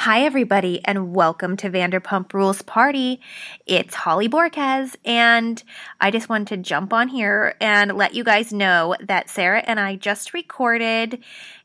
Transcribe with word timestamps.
Hi, 0.00 0.22
everybody, 0.22 0.80
and 0.82 1.14
welcome 1.14 1.58
to 1.58 1.68
Vanderpump 1.68 2.32
Rules 2.32 2.62
Party. 2.62 3.20
It's 3.66 3.94
Holly 3.94 4.30
Borquez, 4.30 4.96
and 5.04 5.62
I 6.00 6.10
just 6.10 6.30
wanted 6.30 6.48
to 6.48 6.56
jump 6.56 6.94
on 6.94 7.08
here 7.08 7.54
and 7.60 7.92
let 7.92 8.14
you 8.14 8.24
guys 8.24 8.50
know 8.50 8.96
that 9.02 9.28
Sarah 9.28 9.62
and 9.66 9.78
I 9.78 9.96
just 9.96 10.32
recorded 10.32 11.22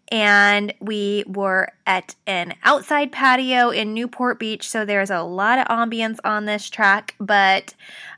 and 0.09 0.73
we 0.81 1.23
were 1.25 1.69
at 1.87 2.15
an 2.27 2.55
outside 2.63 3.13
patio 3.13 3.69
in 3.69 3.93
Newport 3.93 4.37
Beach, 4.37 4.67
so 4.67 4.83
there's 4.83 5.11
a 5.11 5.23
lot 5.23 5.57
of 5.57 5.67
ambience 5.67 6.19
on 6.25 6.43
this 6.43 6.69
track, 6.69 7.15
but 7.21 7.73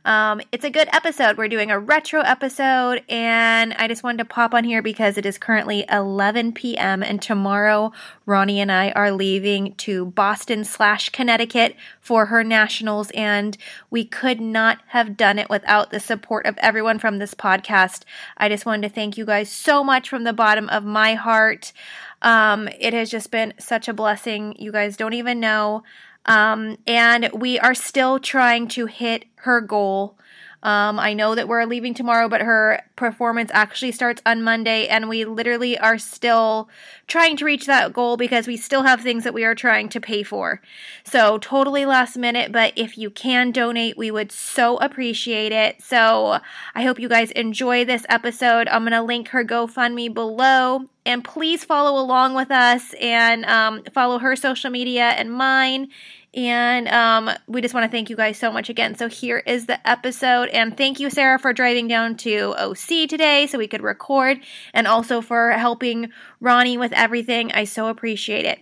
um, 0.08 0.40
it's 0.54 0.64
a 0.64 0.70
good 0.70 0.88
episode. 0.94 1.38
We're 1.38 1.50
doing 1.50 1.70
a 1.70 1.78
retro 1.78 2.22
episode, 2.22 3.04
and 3.10 3.74
I 3.74 3.90
just 3.90 4.04
wanted 4.04 4.20
to 4.20 4.26
pop 4.26 4.54
on 4.54 4.64
here 4.64 4.82
because 4.82 5.18
it 5.18 5.26
is 5.26 5.38
currently 5.38 5.84
11 5.92 6.54
p.m. 6.54 7.04
and 7.04 7.22
tomorrow 7.22 7.92
Ronnie 8.26 8.62
and 8.62 8.72
I 8.72 8.92
are 8.92 9.12
leaving 9.12 9.76
to 9.76 10.06
Boston 10.06 10.64
slash 10.64 11.10
Connecticut 11.10 11.76
for 12.00 12.28
her 12.28 12.42
nationals, 12.42 13.12
and 13.12 13.58
we 13.90 14.06
could 14.06 14.40
not 14.40 14.80
have 14.88 15.18
done 15.18 15.40
it 15.40 15.50
without 15.50 15.92
the 15.92 16.00
support 16.00 16.46
of 16.46 16.58
everyone 16.60 17.00
from 17.00 17.20
this 17.20 17.34
podcast. 17.34 18.04
I 18.38 18.48
just 18.48 18.66
wanted 18.66 18.88
to 18.88 18.94
thank 18.96 19.18
you 19.18 19.26
guys 19.26 19.52
so 19.52 19.84
much 19.84 20.08
from 20.08 20.24
the 20.24 20.32
bottom 20.32 20.70
of 20.70 20.86
my 20.86 21.16
heart. 21.16 21.74
Um, 22.22 22.70
it 22.80 22.94
has 22.94 23.10
just 23.10 23.30
been 23.30 23.54
such 23.60 23.90
a 23.90 23.94
blessing. 23.94 24.56
You 24.58 24.72
guys 24.72 24.96
don't 24.96 25.14
even 25.14 25.42
know. 25.42 25.84
Um, 26.28 26.78
and 26.86 27.30
we 27.34 27.60
are 27.60 27.74
still 27.74 28.20
trying 28.20 28.68
to 28.70 28.86
hit 28.86 29.26
her 29.36 29.62
goal. 29.62 30.18
Um, 30.64 31.00
I 31.00 31.14
know 31.14 31.36
that 31.36 31.48
we're 31.48 31.66
leaving 31.66 31.94
tomorrow, 31.94 32.28
but 32.28 32.42
her 32.42 32.82
performance 32.96 33.52
actually 33.54 33.92
starts 33.92 34.22
on 34.26 34.42
Monday, 34.42 34.88
and 34.88 35.08
we 35.08 35.24
literally 35.24 35.78
are 35.78 36.00
still 36.00 36.68
trying 37.06 37.38
to 37.38 37.46
reach 37.46 37.68
that 37.68 37.94
goal 37.94 38.18
because 38.18 38.48
we 38.48 38.58
still 38.58 38.82
have 38.82 39.02
things 39.02 39.24
that 39.24 39.36
we 39.36 39.46
are 39.46 39.54
trying 39.54 39.88
to 39.90 40.02
pay 40.02 40.24
for. 40.24 40.62
So, 41.04 41.38
totally 41.38 41.86
last 41.86 42.18
minute, 42.18 42.52
but 42.52 42.74
if 42.76 42.98
you 42.98 43.12
can 43.12 43.52
donate, 43.52 43.98
we 43.98 44.10
would 44.10 44.32
so 44.32 44.78
appreciate 44.78 45.52
it. 45.52 45.82
So, 45.84 46.40
I 46.74 46.82
hope 46.82 47.00
you 47.00 47.08
guys 47.08 47.30
enjoy 47.32 47.86
this 47.86 48.06
episode. 48.10 48.68
I'm 48.68 48.82
going 48.82 48.94
to 48.94 49.04
link 49.04 49.30
her 49.30 49.46
GoFundMe 49.46 50.12
below, 50.12 50.86
and 51.06 51.24
please 51.24 51.64
follow 51.64 52.02
along 52.02 52.34
with 52.34 52.50
us 52.50 52.96
and 53.00 53.46
um, 53.46 53.84
follow 53.94 54.18
her 54.18 54.36
social 54.36 54.72
media 54.72 55.10
and 55.10 55.32
mine 55.32 55.90
and 56.38 56.88
um, 56.90 57.32
we 57.48 57.62
just 57.62 57.74
want 57.74 57.84
to 57.84 57.90
thank 57.90 58.12
you 58.12 58.16
guys 58.16 58.38
so 58.38 58.52
much 58.52 58.70
again. 58.70 58.96
So 58.96 59.10
here 59.10 59.40
is 59.40 59.66
the 59.66 59.86
episode. 59.90 60.50
And 60.50 60.78
thank 60.78 61.00
you, 61.00 61.10
Sarah, 61.10 61.40
for 61.40 61.52
driving 61.52 61.88
down 61.88 62.16
to 62.18 62.54
OC 62.60 63.10
today 63.10 63.48
so 63.48 63.58
we 63.58 63.68
could 63.68 63.82
record 63.82 64.40
and 64.72 64.88
also 64.88 65.20
for 65.20 65.50
helping 65.52 66.12
Ronnie 66.40 66.78
with 66.78 66.94
everything. 66.94 67.52
I 67.54 67.64
so 67.64 67.88
appreciate 67.88 68.46
it. 68.46 68.60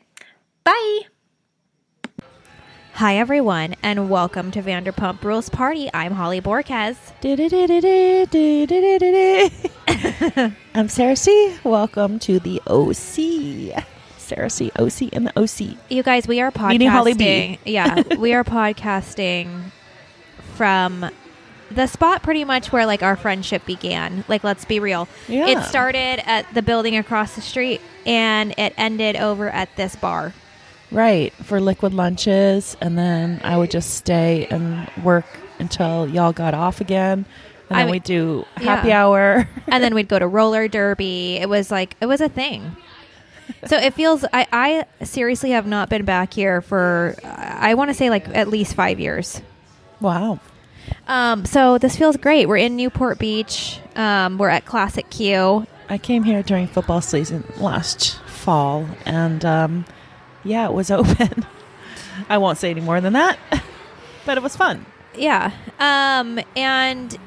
Bye. 0.63 1.01
Hi, 2.93 3.17
everyone, 3.17 3.75
and 3.83 4.09
welcome 4.09 4.51
to 4.51 4.61
Vanderpump 4.63 5.21
Rules 5.21 5.49
Party. 5.49 5.89
I'm 5.93 6.13
Holly 6.13 6.39
Borquez. 6.39 6.95
I'm 10.73 10.87
Sarah 10.87 11.17
C. 11.17 11.57
Welcome 11.65 12.19
to 12.19 12.39
the 12.39 12.61
OC. 12.67 13.83
Sarah 14.25 14.49
C. 14.49 14.71
OC 14.77 15.13
and 15.13 15.27
the 15.27 15.39
OC. 15.39 15.77
You 15.89 16.03
guys, 16.03 16.27
we 16.27 16.41
are 16.41 16.51
podcasting. 16.51 16.69
Meaning 16.69 16.89
Holly 16.89 17.13
B. 17.13 17.59
yeah, 17.65 18.01
we 18.17 18.33
are 18.33 18.43
podcasting 18.43 19.71
from 20.55 21.09
the 21.71 21.87
spot 21.87 22.23
pretty 22.23 22.43
much 22.43 22.71
where 22.71 22.85
like 22.85 23.03
our 23.03 23.15
friendship 23.15 23.65
began. 23.65 24.23
Like, 24.27 24.43
let's 24.43 24.65
be 24.65 24.79
real. 24.79 25.07
Yeah. 25.27 25.47
It 25.47 25.63
started 25.63 26.27
at 26.27 26.51
the 26.53 26.61
building 26.61 26.97
across 26.97 27.35
the 27.35 27.41
street 27.41 27.81
and 28.05 28.53
it 28.57 28.73
ended 28.77 29.15
over 29.15 29.49
at 29.49 29.75
this 29.75 29.95
bar. 29.95 30.33
Right, 30.91 31.33
for 31.33 31.59
liquid 31.59 31.93
lunches. 31.93 32.77
And 32.81 32.97
then 32.97 33.41
I 33.43 33.57
would 33.57 33.71
just 33.71 33.95
stay 33.95 34.47
and 34.49 34.89
work 35.03 35.25
until 35.59 36.07
y'all 36.07 36.31
got 36.33 36.53
off 36.53 36.81
again. 36.81 37.25
And 37.69 37.79
then 37.79 37.89
we'd 37.89 38.03
do 38.03 38.45
happy 38.55 38.89
yeah. 38.89 39.05
hour. 39.05 39.49
and 39.67 39.83
then 39.83 39.95
we'd 39.95 40.07
go 40.07 40.19
to 40.19 40.27
roller 40.27 40.67
derby. 40.67 41.37
It 41.37 41.49
was 41.49 41.71
like 41.71 41.95
it 41.99 42.05
was 42.05 42.21
a 42.21 42.29
thing. 42.29 42.75
So 43.67 43.77
it 43.77 43.93
feels 43.93 44.23
I, 44.31 44.47
I 44.51 45.05
seriously 45.05 45.51
have 45.51 45.65
not 45.65 45.89
been 45.89 46.05
back 46.05 46.33
here 46.33 46.61
for 46.61 47.15
I 47.23 47.73
want 47.73 47.89
to 47.89 47.93
say 47.93 48.09
like 48.09 48.27
at 48.29 48.47
least 48.47 48.75
five 48.75 48.99
years. 48.99 49.41
wow. 49.99 50.39
Um, 51.07 51.45
so 51.45 51.79
this 51.79 51.95
feels 51.95 52.15
great. 52.17 52.47
We're 52.47 52.57
in 52.57 52.75
Newport 52.75 53.17
Beach. 53.17 53.79
Um, 53.95 54.37
we're 54.37 54.49
at 54.49 54.65
Classic 54.65 55.09
Q. 55.09 55.65
I 55.89 55.97
came 55.97 56.23
here 56.23 56.43
during 56.43 56.67
football 56.67 57.01
season 57.01 57.43
last 57.57 58.19
fall. 58.25 58.87
And 59.05 59.43
um, 59.43 59.85
yeah, 60.43 60.65
it 60.67 60.73
was 60.73 60.91
open. 60.99 61.45
I 62.29 62.37
won't 62.37 62.57
say 62.59 62.69
any 62.69 62.81
more 62.81 63.01
than 63.01 63.13
that. 63.13 63.39
but 64.25 64.37
it 64.37 64.43
was 64.43 64.55
fun. 64.55 64.85
Yeah. 65.15 65.51
Um, 65.79 66.39
and 66.55 67.17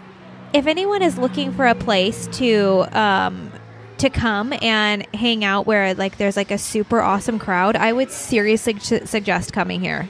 if 0.52 0.66
anyone 0.66 1.02
is 1.02 1.18
looking 1.18 1.52
for 1.52 1.66
a 1.66 1.74
place 1.74 2.26
to 2.32 2.86
um, 2.98 3.52
to 3.98 4.10
come 4.10 4.52
and 4.62 5.06
hang 5.14 5.44
out 5.44 5.66
where 5.66 5.94
like 5.94 6.16
there's 6.18 6.36
like 6.36 6.50
a 6.50 6.58
super 6.58 7.00
awesome 7.00 7.38
crowd, 7.38 7.76
I 7.76 7.92
would 7.92 8.10
seriously 8.10 8.78
su- 8.78 9.06
suggest 9.06 9.52
coming 9.52 9.80
here. 9.80 10.08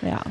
Yeah. 0.00 0.22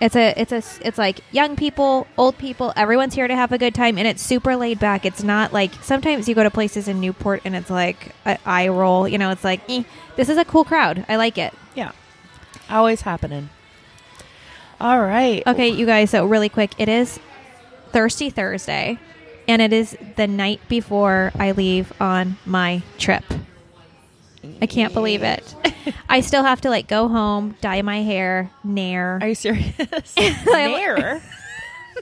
It's 0.00 0.16
a 0.16 0.34
it's 0.36 0.52
a 0.52 0.62
it's 0.86 0.98
like 0.98 1.20
young 1.30 1.54
people, 1.54 2.08
old 2.18 2.36
people, 2.36 2.72
everyone's 2.76 3.14
here 3.14 3.28
to 3.28 3.36
have 3.36 3.52
a 3.52 3.58
good 3.58 3.74
time 3.74 3.98
and 3.98 4.06
it's 4.08 4.20
super 4.20 4.56
laid 4.56 4.80
back. 4.80 5.04
It's 5.04 5.22
not 5.22 5.52
like 5.52 5.72
sometimes 5.82 6.28
you 6.28 6.34
go 6.34 6.42
to 6.42 6.50
places 6.50 6.88
in 6.88 7.00
Newport 7.00 7.42
and 7.44 7.54
it's 7.54 7.70
like 7.70 8.12
an 8.24 8.38
eye 8.44 8.68
roll, 8.68 9.06
you 9.06 9.18
know, 9.18 9.30
it's 9.30 9.44
like 9.44 9.60
eh, 9.68 9.84
this 10.16 10.28
is 10.28 10.38
a 10.38 10.44
cool 10.44 10.64
crowd. 10.64 11.04
I 11.08 11.16
like 11.16 11.38
it. 11.38 11.54
Yeah. 11.76 11.92
Always 12.68 13.02
happening. 13.02 13.50
All 14.80 15.00
right. 15.00 15.46
Okay, 15.46 15.68
you 15.68 15.86
guys, 15.86 16.10
so 16.10 16.26
really 16.26 16.48
quick, 16.48 16.72
it 16.78 16.88
is 16.88 17.20
Thirsty 17.92 18.30
Thursday, 18.30 18.98
and 19.48 19.60
it 19.62 19.72
is 19.72 19.96
the 20.16 20.26
night 20.26 20.60
before 20.68 21.32
I 21.38 21.52
leave 21.52 21.92
on 22.00 22.36
my 22.46 22.82
trip. 22.98 23.24
I 24.60 24.66
can't 24.66 24.92
believe 24.92 25.22
it. 25.22 25.54
I 26.08 26.20
still 26.20 26.42
have 26.42 26.60
to 26.62 26.70
like 26.70 26.88
go 26.88 27.08
home, 27.08 27.56
dye 27.60 27.82
my 27.82 28.02
hair, 28.02 28.50
nair. 28.64 29.18
Are 29.20 29.28
you 29.28 29.34
serious? 29.34 29.74
Nair? 30.46 31.22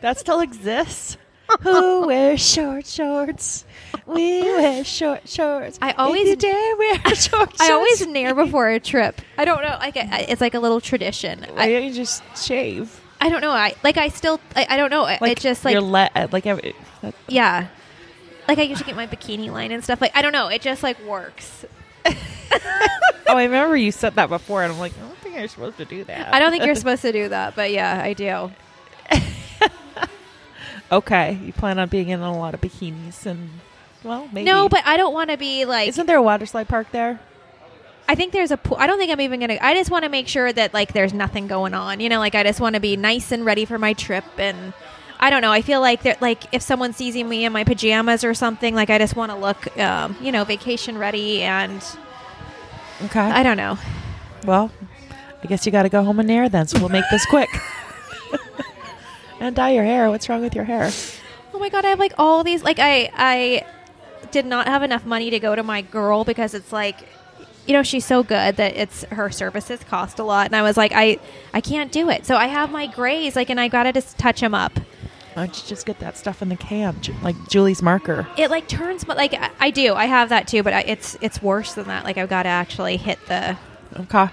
that 0.00 0.18
still 0.18 0.40
exists? 0.40 1.16
Who 1.62 2.06
wears 2.06 2.40
short 2.40 2.86
shorts? 2.86 3.64
We 4.06 4.42
wear 4.42 4.84
short 4.84 5.28
shorts. 5.28 5.78
I 5.82 5.90
If 5.90 5.98
always- 5.98 6.28
you 6.28 6.36
dare 6.36 6.76
wear 6.76 6.94
short 7.14 7.16
shorts. 7.50 7.60
I 7.60 7.72
always 7.72 8.06
nair 8.06 8.34
before 8.34 8.68
a 8.68 8.78
trip. 8.80 9.20
I 9.36 9.44
don't 9.44 9.60
know, 9.62 9.76
like 9.80 9.94
it's 9.96 10.40
like 10.40 10.54
a 10.54 10.60
little 10.60 10.80
tradition. 10.80 11.44
Why 11.54 11.62
I, 11.64 11.72
don't 11.72 11.84
you 11.84 11.92
just 11.94 12.22
shave? 12.42 12.99
I 13.20 13.28
don't 13.28 13.40
know. 13.42 13.50
I 13.50 13.74
like 13.84 13.98
I 13.98 14.08
still 14.08 14.40
I, 14.56 14.66
I 14.70 14.76
don't 14.76 14.90
know. 14.90 15.02
Like 15.02 15.22
it 15.22 15.40
just 15.40 15.64
like 15.64 15.76
le- 15.76 16.28
like 16.32 16.46
every, 16.46 16.74
that, 17.02 17.14
yeah. 17.28 17.68
Like 18.48 18.58
I 18.58 18.62
usually 18.62 18.86
get 18.86 18.96
my 18.96 19.06
bikini 19.06 19.50
line 19.50 19.72
and 19.72 19.84
stuff. 19.84 20.00
Like 20.00 20.16
I 20.16 20.22
don't 20.22 20.32
know. 20.32 20.48
It 20.48 20.62
just 20.62 20.82
like 20.82 21.00
works. 21.04 21.64
oh, 22.06 22.12
I 23.28 23.44
remember 23.44 23.76
you 23.76 23.92
said 23.92 24.14
that 24.14 24.28
before, 24.28 24.62
and 24.62 24.72
I'm 24.72 24.78
like, 24.78 24.92
I 24.96 25.06
don't 25.06 25.18
think 25.18 25.36
you're 25.36 25.48
supposed 25.48 25.76
to 25.76 25.84
do 25.84 26.02
that. 26.04 26.34
I 26.34 26.38
don't 26.38 26.50
think 26.50 26.64
you're 26.64 26.74
supposed 26.74 27.02
to 27.02 27.12
do 27.12 27.28
that, 27.28 27.54
but 27.54 27.70
yeah, 27.70 28.00
I 28.02 28.14
do. 28.14 28.50
okay, 30.92 31.38
you 31.44 31.52
plan 31.52 31.78
on 31.78 31.88
being 31.88 32.08
in 32.08 32.20
a 32.20 32.36
lot 32.36 32.54
of 32.54 32.60
bikinis 32.62 33.26
and 33.26 33.50
well, 34.02 34.28
maybe. 34.32 34.46
No, 34.46 34.68
but 34.68 34.82
I 34.86 34.96
don't 34.96 35.12
want 35.12 35.30
to 35.30 35.36
be 35.36 35.66
like. 35.66 35.88
isn't 35.88 36.06
there 36.06 36.16
a 36.16 36.22
water 36.22 36.46
slide 36.46 36.68
park 36.68 36.90
there? 36.90 37.20
I 38.10 38.16
think 38.16 38.32
there's 38.32 38.50
a 38.50 38.56
pool. 38.56 38.76
I 38.80 38.88
don't 38.88 38.98
think 38.98 39.12
I'm 39.12 39.20
even 39.20 39.38
gonna. 39.38 39.56
I 39.60 39.72
just 39.72 39.88
want 39.88 40.02
to 40.02 40.08
make 40.08 40.26
sure 40.26 40.52
that 40.52 40.74
like 40.74 40.92
there's 40.92 41.14
nothing 41.14 41.46
going 41.46 41.74
on. 41.74 42.00
You 42.00 42.08
know, 42.08 42.18
like 42.18 42.34
I 42.34 42.42
just 42.42 42.58
want 42.58 42.74
to 42.74 42.80
be 42.80 42.96
nice 42.96 43.30
and 43.30 43.44
ready 43.44 43.64
for 43.64 43.78
my 43.78 43.92
trip. 43.92 44.24
And 44.36 44.72
I 45.20 45.30
don't 45.30 45.42
know. 45.42 45.52
I 45.52 45.62
feel 45.62 45.80
like 45.80 46.02
that. 46.02 46.20
Like 46.20 46.52
if 46.52 46.60
someone 46.60 46.92
sees 46.92 47.14
me 47.14 47.44
in 47.44 47.52
my 47.52 47.62
pajamas 47.62 48.24
or 48.24 48.34
something, 48.34 48.74
like 48.74 48.90
I 48.90 48.98
just 48.98 49.14
want 49.14 49.30
to 49.30 49.38
look, 49.38 49.78
um, 49.78 50.16
you 50.20 50.32
know, 50.32 50.42
vacation 50.42 50.98
ready. 50.98 51.42
And 51.42 51.80
Okay. 53.04 53.20
I 53.20 53.44
don't 53.44 53.56
know. 53.56 53.78
Well, 54.44 54.72
I 55.44 55.46
guess 55.46 55.64
you 55.64 55.70
got 55.70 55.84
to 55.84 55.88
go 55.88 56.02
home 56.02 56.18
and 56.18 56.26
nair 56.26 56.48
then, 56.48 56.66
so 56.66 56.80
we'll 56.80 56.88
make 56.88 57.04
this 57.12 57.24
quick. 57.26 57.48
and 59.40 59.54
dye 59.54 59.70
your 59.70 59.84
hair. 59.84 60.10
What's 60.10 60.28
wrong 60.28 60.42
with 60.42 60.56
your 60.56 60.64
hair? 60.64 60.90
Oh 61.54 61.60
my 61.60 61.68
god, 61.68 61.84
I 61.84 61.90
have 61.90 62.00
like 62.00 62.14
all 62.18 62.42
these. 62.42 62.64
Like 62.64 62.80
I 62.80 63.08
I 63.14 63.64
did 64.32 64.46
not 64.46 64.66
have 64.66 64.82
enough 64.82 65.06
money 65.06 65.30
to 65.30 65.38
go 65.38 65.54
to 65.54 65.62
my 65.62 65.80
girl 65.82 66.24
because 66.24 66.54
it's 66.54 66.72
like. 66.72 66.96
You 67.70 67.76
know 67.76 67.84
she's 67.84 68.04
so 68.04 68.24
good 68.24 68.56
that 68.56 68.76
it's 68.76 69.04
her 69.04 69.30
services 69.30 69.78
cost 69.88 70.18
a 70.18 70.24
lot, 70.24 70.46
and 70.46 70.56
I 70.56 70.62
was 70.62 70.76
like, 70.76 70.90
I, 70.92 71.20
I 71.54 71.60
can't 71.60 71.92
do 71.92 72.10
it. 72.10 72.26
So 72.26 72.34
I 72.34 72.48
have 72.48 72.72
my 72.72 72.88
grays, 72.88 73.36
like, 73.36 73.48
and 73.48 73.60
I 73.60 73.68
gotta 73.68 73.92
just 73.92 74.18
touch 74.18 74.40
them 74.40 74.54
up. 74.56 74.76
Why 75.34 75.46
don't 75.46 75.56
you 75.56 75.68
just 75.68 75.86
get 75.86 76.00
that 76.00 76.16
stuff 76.16 76.42
in 76.42 76.48
the 76.48 76.56
can, 76.56 76.96
like 77.22 77.36
Julie's 77.48 77.80
marker? 77.80 78.26
it 78.36 78.50
like 78.50 78.66
turns 78.66 79.04
but 79.04 79.16
like 79.16 79.34
I, 79.34 79.50
I 79.60 79.70
do 79.70 79.94
i 79.94 80.06
have 80.06 80.30
that 80.30 80.48
too 80.48 80.64
but 80.64 80.72
I, 80.72 80.80
it's 80.80 81.16
it's 81.20 81.40
worse 81.40 81.74
than 81.74 81.86
that 81.86 82.02
like 82.04 82.18
i've 82.18 82.28
got 82.28 82.42
to 82.42 82.48
actually 82.48 82.96
hit 82.96 83.20
the 83.28 83.56
Okay. 83.96 84.28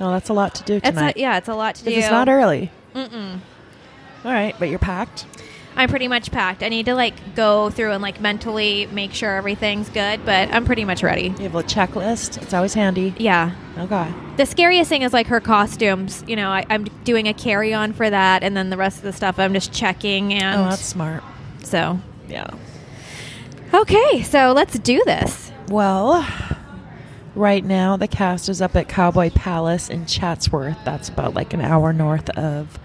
No, 0.00 0.10
that's 0.10 0.30
a 0.30 0.32
lot 0.32 0.54
to 0.54 0.64
do 0.64 0.76
it's 0.76 0.88
tonight. 0.88 1.16
a, 1.16 1.20
yeah 1.20 1.36
it's 1.36 1.48
a 1.48 1.54
lot 1.54 1.74
to 1.74 1.84
do 1.84 1.90
It's 1.90 2.10
not 2.10 2.30
early. 2.30 2.70
Mm-mm. 2.94 3.40
All 4.24 4.32
right, 4.32 4.54
but 4.58 4.70
you're 4.70 4.78
packed. 4.78 5.26
I'm 5.76 5.88
pretty 5.88 6.08
much 6.08 6.32
packed. 6.32 6.62
I 6.64 6.68
need 6.68 6.86
to 6.86 6.94
like 6.94 7.36
go 7.36 7.70
through 7.70 7.92
and 7.92 8.02
like 8.02 8.20
mentally 8.20 8.86
make 8.86 9.12
sure 9.12 9.36
everything's 9.36 9.88
good, 9.88 10.24
but 10.24 10.52
I'm 10.52 10.64
pretty 10.64 10.84
much 10.84 11.02
ready. 11.04 11.28
You 11.38 11.44
have 11.44 11.54
a 11.54 11.62
checklist. 11.62 12.42
It's 12.42 12.52
always 12.52 12.74
handy. 12.74 13.14
Yeah. 13.16 13.52
Oh, 13.76 13.82
okay. 13.84 14.12
The 14.36 14.44
scariest 14.46 14.88
thing 14.88 15.02
is 15.02 15.12
like 15.12 15.28
her 15.28 15.40
costumes. 15.40 16.24
You 16.26 16.34
know, 16.36 16.50
I, 16.50 16.66
I'm 16.68 16.84
doing 17.04 17.28
a 17.28 17.34
carry 17.34 17.72
on 17.72 17.92
for 17.92 18.10
that, 18.10 18.42
and 18.42 18.56
then 18.56 18.70
the 18.70 18.76
rest 18.76 18.96
of 18.98 19.04
the 19.04 19.12
stuff 19.12 19.38
I'm 19.38 19.52
just 19.54 19.72
checking. 19.72 20.34
And 20.34 20.60
Oh, 20.62 20.64
that's 20.70 20.84
smart. 20.84 21.22
so, 21.62 22.00
Yeah. 22.28 22.50
okay, 23.72 24.22
so 24.22 24.52
let's 24.52 24.78
do 24.80 25.00
this. 25.06 25.52
Well, 25.68 26.26
right 27.34 27.64
now 27.64 27.96
the 27.96 28.08
cast 28.08 28.48
is 28.48 28.60
up 28.62 28.74
at 28.74 28.88
Cowboy 28.88 29.30
Palace 29.30 29.88
in 29.90 30.06
Chatsworth. 30.06 30.78
That's 30.84 31.08
about 31.08 31.34
like 31.34 31.52
an 31.54 31.60
hour 31.60 31.92
north 31.92 32.28
of, 32.30 32.78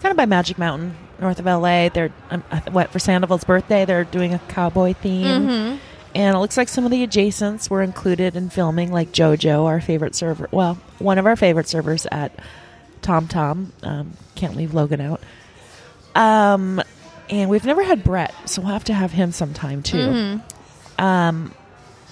kind 0.00 0.10
of 0.10 0.16
by 0.16 0.26
Magic 0.26 0.56
Mountain, 0.58 0.96
north 1.20 1.38
of 1.38 1.46
LA. 1.46 1.88
They're 1.88 2.10
um, 2.30 2.42
what 2.72 2.90
for 2.90 2.98
Sandoval's 2.98 3.44
birthday. 3.44 3.84
They're 3.84 4.04
doing 4.04 4.34
a 4.34 4.38
cowboy 4.48 4.94
theme, 4.94 5.26
Mhm. 5.48 5.78
and 6.14 6.36
it 6.36 6.38
looks 6.38 6.56
like 6.56 6.68
some 6.68 6.84
of 6.84 6.90
the 6.90 7.06
adjacents 7.06 7.68
were 7.70 7.82
included 7.82 8.36
in 8.36 8.50
filming, 8.50 8.92
like 8.92 9.12
JoJo, 9.12 9.64
our 9.66 9.80
favorite 9.80 10.14
server. 10.14 10.48
Well, 10.50 10.78
one 10.98 11.18
of 11.18 11.26
our 11.26 11.36
favorite 11.36 11.68
servers 11.68 12.06
at 12.10 12.32
Tom 13.02 13.28
Tom. 13.28 13.72
Um, 13.82 14.12
can't 14.34 14.56
leave 14.56 14.74
Logan 14.74 15.00
out. 15.00 15.20
Um, 16.14 16.82
and 17.28 17.48
we've 17.48 17.64
never 17.64 17.82
had 17.82 18.02
Brett, 18.02 18.34
so 18.46 18.62
we'll 18.62 18.72
have 18.72 18.84
to 18.84 18.94
have 18.94 19.12
him 19.12 19.32
sometime 19.32 19.82
too. 19.82 20.40
Mhm. 20.98 21.02
Um, 21.02 21.52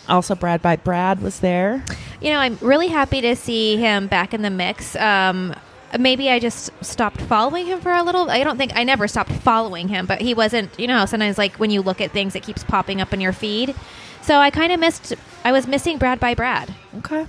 also, 0.08 0.34
Brad 0.34 0.62
by 0.62 0.76
Brad 0.76 1.20
was 1.20 1.40
there. 1.40 1.82
You 2.20 2.31
know, 2.32 2.38
I'm 2.38 2.56
really 2.60 2.88
happy 2.88 3.20
to 3.20 3.37
see 3.37 3.76
him 3.76 4.06
back 4.06 4.32
in 4.32 4.43
the 4.43 4.50
mix. 4.50 4.96
Um, 4.96 5.55
maybe 5.99 6.29
I 6.31 6.38
just 6.38 6.70
stopped 6.85 7.20
following 7.23 7.67
him 7.67 7.81
for 7.81 7.93
a 7.93 8.02
little. 8.02 8.31
I 8.31 8.43
don't 8.44 8.56
think 8.58 8.73
I 8.75 8.85
never 8.85 9.06
stopped 9.08 9.32
following 9.32 9.88
him, 9.88 10.06
but 10.06 10.20
he 10.20 10.35
wasn't. 10.35 10.79
You 10.79 10.87
know, 10.88 11.06
sometimes 11.06 11.38
like 11.38 11.56
when 11.56 11.70
you 11.70 11.81
look 11.82 12.00
at 12.00 12.11
things, 12.11 12.35
it 12.35 12.43
keeps 12.43 12.64
popping 12.64 13.00
up 13.00 13.12
in 13.12 13.20
your 13.20 13.32
feed. 13.32 13.75
So 14.23 14.38
I 14.38 14.50
kind 14.50 14.73
of 14.73 14.81
missed. 14.81 15.14
I 15.44 15.52
was 15.52 15.67
missing 15.67 15.99
Brad 15.99 16.20
by 16.20 16.35
Brad. 16.35 16.75
Okay. 16.99 17.26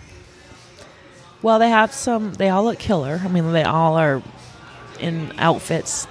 Well, 1.41 1.59
they 1.59 1.69
have 1.69 1.93
some. 1.93 2.33
They 2.33 2.49
all 2.49 2.63
look 2.65 2.79
killer. 2.79 3.21
I 3.23 3.27
mean, 3.29 3.51
they 3.53 3.63
all 3.63 3.95
are 3.97 4.21
in 4.99 5.31
outfits. 5.37 6.07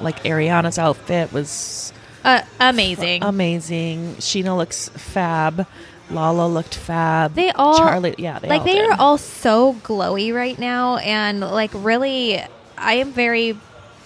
Like 0.00 0.24
Ariana's 0.24 0.78
outfit 0.78 1.32
was 1.32 1.92
Uh, 2.24 2.42
amazing. 2.58 3.22
amazing. 3.22 4.16
Scheana 4.16 4.56
looks 4.56 4.88
fab. 4.88 5.66
Lala 6.10 6.46
looked 6.46 6.74
fab. 6.74 7.34
They 7.34 7.50
all 7.52 7.76
Charlie, 7.78 8.14
yeah, 8.18 8.38
they 8.38 8.48
like 8.48 8.60
all 8.60 8.66
they 8.66 8.74
did. 8.74 8.90
are 8.90 8.96
all 8.98 9.18
so 9.18 9.74
glowy 9.82 10.32
right 10.34 10.58
now, 10.58 10.96
and 10.98 11.40
like 11.40 11.70
really, 11.74 12.40
I 12.78 12.94
am 12.94 13.12
very 13.12 13.56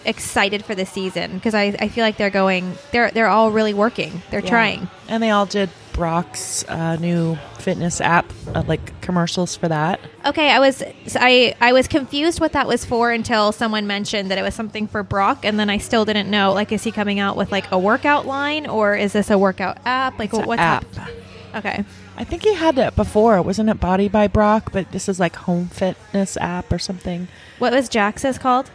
excited 0.06 0.64
for 0.64 0.74
the 0.74 0.86
season 0.86 1.34
because 1.34 1.54
I, 1.54 1.76
I 1.78 1.88
feel 1.88 2.04
like 2.04 2.16
they're 2.16 2.30
going. 2.30 2.74
They're 2.92 3.10
they're 3.10 3.28
all 3.28 3.50
really 3.50 3.74
working. 3.74 4.22
They're 4.30 4.40
Yeah. 4.40 4.48
trying. 4.50 4.88
and 5.08 5.22
they 5.22 5.30
all 5.30 5.44
did 5.46 5.68
Brock's 5.92 6.64
uh, 6.68 6.96
new 6.96 7.36
fitness 7.58 8.00
app, 8.00 8.32
uh, 8.54 8.62
like 8.66 8.98
commercials 9.02 9.54
for 9.56 9.68
that. 9.68 10.00
Okay, 10.24 10.50
I 10.50 10.58
was 10.58 10.82
I 11.16 11.54
I 11.60 11.74
was 11.74 11.86
confused 11.88 12.40
what 12.40 12.52
that 12.52 12.66
was 12.66 12.86
for 12.86 13.10
until 13.10 13.52
someone 13.52 13.86
mentioned 13.86 14.30
that 14.30 14.38
it 14.38 14.42
was 14.42 14.54
something 14.54 14.86
for 14.86 15.02
Brock, 15.02 15.44
and 15.44 15.60
then 15.60 15.68
I 15.68 15.76
still 15.76 16.06
didn't 16.06 16.30
know. 16.30 16.54
Like, 16.54 16.72
is 16.72 16.82
he 16.82 16.92
coming 16.92 17.18
out 17.18 17.36
with 17.36 17.52
like 17.52 17.70
a 17.70 17.78
workout 17.78 18.24
line, 18.24 18.66
or 18.66 18.96
is 18.96 19.12
this 19.12 19.28
a 19.30 19.36
workout 19.36 19.76
app? 19.84 20.18
Like, 20.18 20.32
It's 20.32 20.46
what's 20.46 20.62
app. 20.62 20.94
hap- 20.94 21.10
Okay, 21.54 21.84
I 22.16 22.24
think 22.24 22.42
he 22.44 22.54
had 22.54 22.78
it 22.78 22.94
before, 22.96 23.40
wasn't 23.42 23.70
it? 23.70 23.80
Body 23.80 24.08
by 24.08 24.28
Brock, 24.28 24.70
but 24.72 24.90
this 24.92 25.08
is 25.08 25.18
like 25.18 25.34
home 25.36 25.66
fitness 25.68 26.36
app 26.36 26.72
or 26.72 26.78
something. 26.78 27.28
what 27.58 27.72
was 27.72 27.88
Jax's 27.88 28.38
called? 28.38 28.70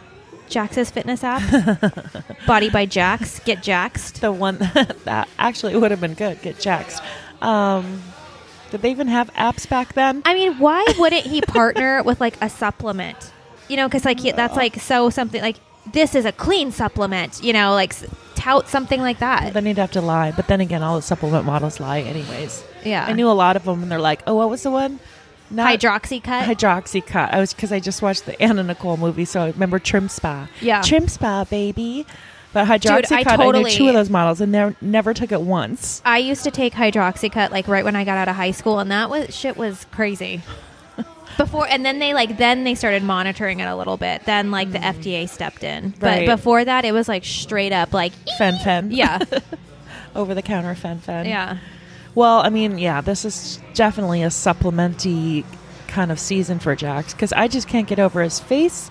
Jax's 0.48 0.90
fitness 0.90 1.24
app, 1.24 1.42
Body 2.46 2.70
by 2.70 2.86
Jax. 2.86 3.40
Get 3.40 3.62
Jaxed. 3.62 4.20
the 4.20 4.30
one 4.30 4.58
that 5.04 5.28
actually 5.38 5.74
would 5.76 5.90
have 5.90 6.00
been 6.00 6.14
good. 6.14 6.40
Get 6.42 6.56
Jaxed. 6.56 7.02
Um, 7.42 8.00
did 8.70 8.82
they 8.82 8.90
even 8.90 9.08
have 9.08 9.32
apps 9.34 9.68
back 9.68 9.94
then? 9.94 10.22
I 10.24 10.34
mean, 10.34 10.58
why 10.58 10.84
wouldn't 10.98 11.24
he 11.24 11.40
partner 11.40 12.02
with 12.04 12.20
like 12.20 12.36
a 12.40 12.48
supplement? 12.48 13.32
You 13.68 13.76
know, 13.76 13.88
because 13.88 14.04
like 14.04 14.20
he, 14.20 14.30
that's 14.32 14.54
like 14.54 14.76
so 14.76 15.10
something 15.10 15.42
like 15.42 15.56
this 15.92 16.14
is 16.14 16.24
a 16.24 16.32
clean 16.32 16.70
supplement. 16.70 17.42
You 17.42 17.52
know, 17.52 17.72
like 17.72 17.92
tout 18.46 18.68
something 18.68 19.00
like 19.00 19.18
that. 19.18 19.52
then 19.52 19.66
he'd 19.66 19.78
have 19.78 19.90
to 19.92 20.00
lie. 20.00 20.30
But 20.32 20.46
then 20.46 20.60
again, 20.60 20.82
all 20.82 20.96
the 20.96 21.02
supplement 21.02 21.44
models 21.44 21.80
lie, 21.80 22.00
anyways. 22.00 22.62
yeah, 22.84 23.06
I 23.06 23.12
knew 23.12 23.28
a 23.30 23.32
lot 23.32 23.56
of 23.56 23.64
them, 23.64 23.82
and 23.82 23.90
they're 23.90 23.98
like, 24.00 24.22
"Oh, 24.26 24.34
what 24.34 24.50
was 24.50 24.62
the 24.62 24.70
one?" 24.70 25.00
Not 25.50 25.78
hydroxy 25.78 26.22
cut. 26.22 26.44
Hydroxycut. 26.44 27.32
I 27.32 27.38
was 27.38 27.54
because 27.54 27.70
I 27.72 27.78
just 27.80 28.02
watched 28.02 28.26
the 28.26 28.40
Anna 28.42 28.62
Nicole 28.62 28.96
movie, 28.96 29.24
so 29.24 29.42
I 29.42 29.50
remember 29.50 29.78
Trim 29.78 30.08
Spa. 30.08 30.48
Yeah. 30.60 30.82
Trim 30.82 31.06
Spa, 31.08 31.44
baby. 31.44 32.06
But 32.52 32.66
Hydroxycut, 32.68 33.26
I, 33.26 33.36
knew 33.36 33.42
totally- 33.44 33.70
two 33.70 33.88
of 33.88 33.94
those 33.94 34.08
models, 34.10 34.40
and 34.40 34.50
never 34.50 34.74
never 34.80 35.12
took 35.12 35.30
it 35.30 35.42
once. 35.42 36.00
I 36.04 36.18
used 36.18 36.42
to 36.44 36.50
take 36.50 36.72
hydroxycut 36.72 37.50
like 37.50 37.68
right 37.68 37.84
when 37.84 37.94
I 37.96 38.04
got 38.04 38.16
out 38.16 38.28
of 38.28 38.36
high 38.36 38.52
school, 38.52 38.78
and 38.78 38.90
that 38.90 39.10
was 39.10 39.34
shit 39.34 39.56
was 39.56 39.86
crazy. 39.90 40.42
Before 41.36 41.66
and 41.68 41.84
then 41.84 41.98
they 41.98 42.14
like 42.14 42.38
then 42.38 42.64
they 42.64 42.74
started 42.74 43.02
monitoring 43.02 43.60
it 43.60 43.66
a 43.66 43.76
little 43.76 43.96
bit. 43.96 44.24
Then 44.24 44.50
like 44.50 44.72
the 44.72 44.78
FDA 44.78 45.28
stepped 45.28 45.64
in, 45.64 45.94
but 45.98 46.26
before 46.26 46.64
that 46.64 46.84
it 46.84 46.92
was 46.92 47.08
like 47.08 47.24
straight 47.24 47.72
up 47.72 47.92
like 47.92 48.12
Fen 48.38 48.58
Fen. 48.58 48.90
yeah, 48.90 49.18
Over 50.14 50.34
the 50.34 50.42
counter 50.42 50.74
Fen 50.74 50.98
Fen. 50.98 51.26
yeah. 51.26 51.58
Well, 52.14 52.38
I 52.40 52.48
mean, 52.48 52.78
yeah, 52.78 53.02
this 53.02 53.26
is 53.26 53.60
definitely 53.74 54.22
a 54.22 54.28
supplementy 54.28 55.44
kind 55.88 56.10
of 56.10 56.18
season 56.18 56.58
for 56.58 56.74
Jax 56.74 57.12
because 57.12 57.32
I 57.34 57.46
just 57.48 57.68
can't 57.68 57.86
get 57.86 57.98
over 57.98 58.22
his 58.22 58.40
face. 58.40 58.90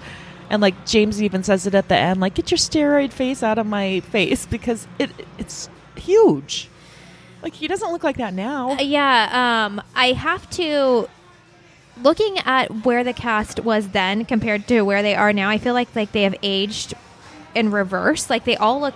And 0.51 0.61
like 0.61 0.85
James 0.85 1.23
even 1.23 1.41
says 1.43 1.65
it 1.65 1.73
at 1.73 1.87
the 1.89 1.95
end, 1.97 2.19
like, 2.21 2.35
get 2.35 2.51
your 2.51 2.59
steroid 2.59 3.11
face 3.11 3.41
out 3.41 3.57
of 3.57 3.65
my 3.65 4.01
face 4.01 4.45
because 4.55 4.87
it 4.99 5.09
it's 5.39 5.69
huge. 5.95 6.69
Like 7.41 7.53
he 7.53 7.67
doesn't 7.67 7.91
look 7.91 8.03
like 8.03 8.17
that 8.17 8.33
now. 8.33 8.71
Uh, 8.71 8.81
yeah, 8.81 9.65
um, 9.65 9.81
I 9.95 10.11
have 10.11 10.47
to. 10.51 11.09
Looking 12.01 12.39
at 12.39 12.85
where 12.85 13.03
the 13.03 13.13
cast 13.13 13.61
was 13.61 13.89
then 13.89 14.25
compared 14.25 14.67
to 14.67 14.81
where 14.81 15.01
they 15.01 15.15
are 15.15 15.31
now, 15.31 15.49
I 15.49 15.57
feel 15.57 15.73
like 15.73 15.95
like 15.95 16.11
they 16.11 16.23
have 16.23 16.35
aged 16.43 16.93
in 17.53 17.71
reverse. 17.71 18.29
Like 18.29 18.43
they 18.43 18.57
all 18.57 18.81
look 18.81 18.93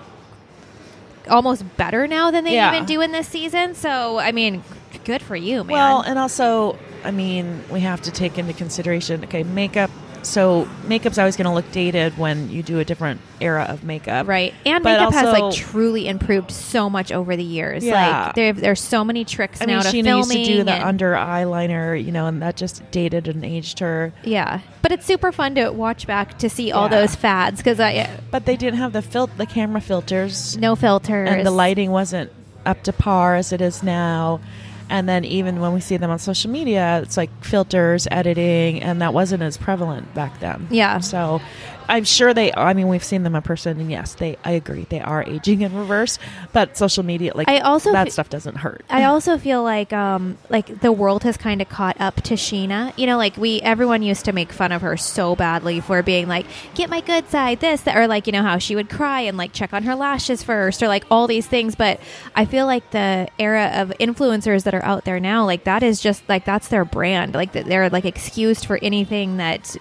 almost 1.30 1.64
better 1.78 2.08
now 2.08 2.32
than 2.32 2.44
they 2.44 2.56
Yeah. 2.56 2.74
even 2.74 2.86
do 2.86 3.02
in 3.02 3.12
this 3.12 3.28
season. 3.28 3.74
So 3.76 4.20
I 4.20 4.32
mean, 4.32 4.64
good 5.06 5.22
for 5.22 5.36
you, 5.36 5.64
man. 5.64 5.74
Well, 5.74 6.02
and 6.02 6.20
also, 6.20 6.78
I 7.04 7.12
mean, 7.12 7.64
we 7.70 7.80
have 7.82 8.02
to 8.02 8.12
take 8.12 8.38
into 8.38 8.54
consideration, 8.54 9.24
okay, 9.24 9.44
makeup. 9.44 9.92
So 10.26 10.68
makeup's 10.88 11.18
always 11.18 11.36
going 11.38 11.46
to 11.46 11.54
look 11.54 11.72
dated 11.72 12.18
when 12.18 12.50
you 12.50 12.62
do 12.64 12.80
a 12.80 12.86
different 12.86 13.22
era 13.42 13.66
of 13.70 13.84
makeup, 13.84 14.28
right, 14.28 14.54
and 14.66 14.84
But 14.84 15.00
makeup 15.00 15.14
has 15.14 15.40
like 15.40 15.54
truly 15.54 16.08
improved 16.08 16.52
so 16.52 16.90
much 16.90 17.12
over 17.12 17.36
the 17.36 17.44
years. 17.44 17.84
Yeah. 17.86 18.26
Like 18.28 18.36
there, 18.36 18.54
there's 18.54 18.82
so 18.82 19.04
many 19.06 19.24
tricks 19.26 19.62
I 19.62 19.66
now 19.66 19.76
mean, 19.76 19.82
to 19.84 19.88
Scheana 19.90 20.04
filming. 20.04 20.38
used 20.38 20.50
to 20.52 20.58
do 20.58 20.64
the 20.64 20.86
under 20.88 21.14
eyeliner, 21.14 22.04
you 22.04 22.12
know, 22.12 22.26
and 22.28 22.42
that 22.42 22.58
just 22.58 22.90
dated 22.92 23.28
and 23.28 23.44
aged 23.46 23.80
her. 23.80 24.12
yeah, 24.24 24.60
but 24.82 24.92
it's 24.92 25.06
super 25.06 25.32
fun 25.32 25.56
to 25.56 25.70
watch 25.72 26.06
back 26.08 26.38
to 26.40 26.50
see 26.50 26.72
all 26.72 26.84
Yeah. 26.90 27.02
those 27.02 27.16
fads 27.16 27.60
because 27.60 27.80
I 27.80 28.10
But 28.32 28.46
they 28.46 28.58
didn't 28.58 28.80
have 28.80 28.94
the 28.94 29.02
fil- 29.02 29.30
the 29.38 29.46
camera 29.46 29.82
filters, 29.82 30.58
no 30.58 30.76
filters 30.76 31.30
and 31.30 31.46
the 31.46 31.52
lighting 31.52 31.92
wasn't 31.92 32.32
up 32.66 32.84
to 32.84 32.92
par 32.94 33.36
as 33.36 33.54
it 33.54 33.62
is 33.62 33.82
now. 33.82 34.42
And 34.90 35.08
then 35.08 35.24
even 35.24 35.60
when 35.60 35.74
we 35.74 35.80
see 35.80 35.98
them 35.98 36.10
on 36.10 36.20
social 36.20 36.50
media, 36.50 37.00
it's 37.04 37.16
like 37.16 37.30
filters, 37.44 38.08
editing, 38.10 38.82
and 38.82 39.02
that 39.02 39.14
wasn't 39.14 39.44
as 39.44 39.56
prevalent 39.58 40.14
back 40.16 40.40
then. 40.40 40.68
Yeah. 40.72 41.00
So 41.00 41.42
I'm 41.90 42.04
sure 42.04 42.34
they. 42.34 42.54
I 42.54 42.74
mean, 42.74 42.88
we've 42.88 43.04
seen 43.04 43.24
them 43.24 43.36
in 43.36 43.42
person, 43.42 43.80
and 43.80 43.92
yes, 43.92 44.14
they. 44.14 44.38
I 44.44 44.52
agree, 44.52 44.86
they 44.90 45.02
are 45.02 45.24
aging 45.24 45.62
in 45.62 45.76
reverse. 45.76 46.20
But 46.54 46.78
social 46.78 47.04
media, 47.04 47.32
like 47.36 47.50
I 47.50 47.60
also 47.60 47.92
that 47.92 48.06
fe- 48.06 48.10
stuff 48.12 48.30
doesn't 48.30 48.58
hurt. 48.58 48.86
I 48.90 49.06
also 49.06 49.38
feel 49.38 49.64
like 49.64 49.92
um 49.92 50.38
like 50.50 50.82
the 50.82 50.92
world 50.92 51.24
has 51.24 51.36
kind 51.36 51.62
of 51.62 51.70
caught 51.70 52.00
up 52.00 52.22
to 52.24 52.36
Scheana. 52.36 52.94
You 52.98 53.08
know, 53.08 53.18
like 53.18 53.36
we 53.38 53.60
everyone 53.62 54.04
used 54.04 54.26
to 54.26 54.32
make 54.32 54.52
fun 54.52 54.72
of 54.72 54.82
her 54.82 54.96
so 54.96 55.36
badly 55.36 55.80
for 55.82 56.04
being 56.04 56.28
like, 56.28 56.46
"Get 56.76 56.90
my 56.90 57.02
good 57.02 57.28
side," 57.30 57.60
this 57.60 57.82
that, 57.82 57.98
or 57.98 58.08
like 58.08 58.28
you 58.28 58.34
know 58.34 58.44
how 58.44 58.60
she 58.60 58.76
would 58.76 58.90
cry 58.90 59.22
and 59.22 59.38
like 59.38 59.52
check 59.52 59.74
on 59.74 59.84
her 59.84 59.96
lashes 59.96 60.44
first, 60.44 60.84
or 60.84 60.88
like 60.88 61.06
all 61.10 61.28
these 61.28 61.48
things. 61.48 61.76
But 61.76 62.00
I 62.36 62.46
feel 62.46 62.66
like 62.66 62.92
the 62.92 63.28
era 63.40 63.72
of 63.74 63.90
influencers 64.00 64.64
that 64.64 64.74
are 64.76 64.86
out 64.86 65.06
there 65.06 65.20
now, 65.20 65.46
like 65.46 65.64
that 65.64 65.84
is 65.84 66.00
just 66.00 66.28
like 66.30 66.46
that's 66.46 66.68
their 66.68 66.86
brand. 66.86 67.34
Like 67.34 67.52
they're 67.52 67.90
like 67.90 68.06
excused 68.06 68.66
for 68.66 68.78
anything 68.82 69.38
that 69.38 69.76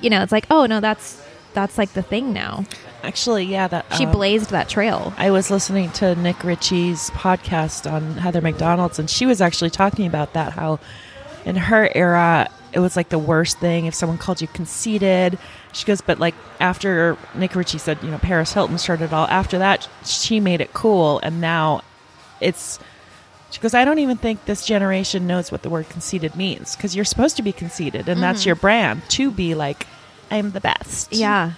you 0.00 0.10
know. 0.10 0.22
It's 0.22 0.32
like, 0.32 0.46
oh 0.50 0.66
no, 0.66 0.80
that's 0.80 1.22
that's 1.54 1.78
like 1.78 1.92
the 1.92 2.02
thing 2.02 2.32
now. 2.32 2.64
Actually, 3.02 3.44
yeah, 3.44 3.66
that 3.68 3.86
She 3.96 4.04
um, 4.04 4.12
blazed 4.12 4.50
that 4.50 4.68
trail. 4.68 5.12
I 5.16 5.30
was 5.30 5.50
listening 5.50 5.90
to 5.92 6.14
Nick 6.14 6.44
Ritchie's 6.44 7.10
podcast 7.10 7.90
on 7.90 8.14
Heather 8.14 8.40
McDonald's, 8.40 8.98
and 8.98 9.08
she 9.08 9.26
was 9.26 9.40
actually 9.40 9.70
talking 9.70 10.06
about 10.06 10.34
that. 10.34 10.52
How 10.52 10.78
in 11.44 11.56
her 11.56 11.90
era, 11.94 12.48
it 12.72 12.80
was 12.80 12.96
like 12.96 13.08
the 13.08 13.18
worst 13.18 13.58
thing 13.58 13.86
if 13.86 13.94
someone 13.94 14.18
called 14.18 14.40
you 14.40 14.48
conceited. 14.48 15.38
She 15.72 15.86
goes, 15.86 16.00
but 16.00 16.18
like 16.18 16.34
after 16.60 17.16
Nick 17.34 17.54
Ritchie 17.54 17.78
said, 17.78 17.98
you 18.02 18.10
know, 18.10 18.18
Paris 18.18 18.52
Hilton 18.52 18.78
started 18.78 19.04
it 19.04 19.12
all. 19.12 19.26
After 19.28 19.58
that, 19.58 19.88
she 20.04 20.40
made 20.40 20.60
it 20.60 20.72
cool, 20.72 21.20
and 21.22 21.40
now 21.40 21.82
it's. 22.40 22.78
She 23.50 23.60
goes, 23.60 23.74
I 23.74 23.84
don't 23.84 23.98
even 23.98 24.16
think 24.16 24.44
this 24.44 24.64
generation 24.64 25.26
knows 25.26 25.50
what 25.50 25.62
the 25.62 25.70
word 25.70 25.88
conceited 25.88 26.36
means 26.36 26.76
because 26.76 26.94
you're 26.94 27.04
supposed 27.04 27.36
to 27.36 27.42
be 27.42 27.52
conceited, 27.52 28.08
and 28.08 28.22
that's 28.22 28.46
your 28.46 28.54
brand 28.54 29.02
to 29.10 29.30
be 29.30 29.54
like, 29.54 29.86
I'm 30.30 30.52
the 30.52 30.60
best. 30.60 31.12
Yeah. 31.12 31.52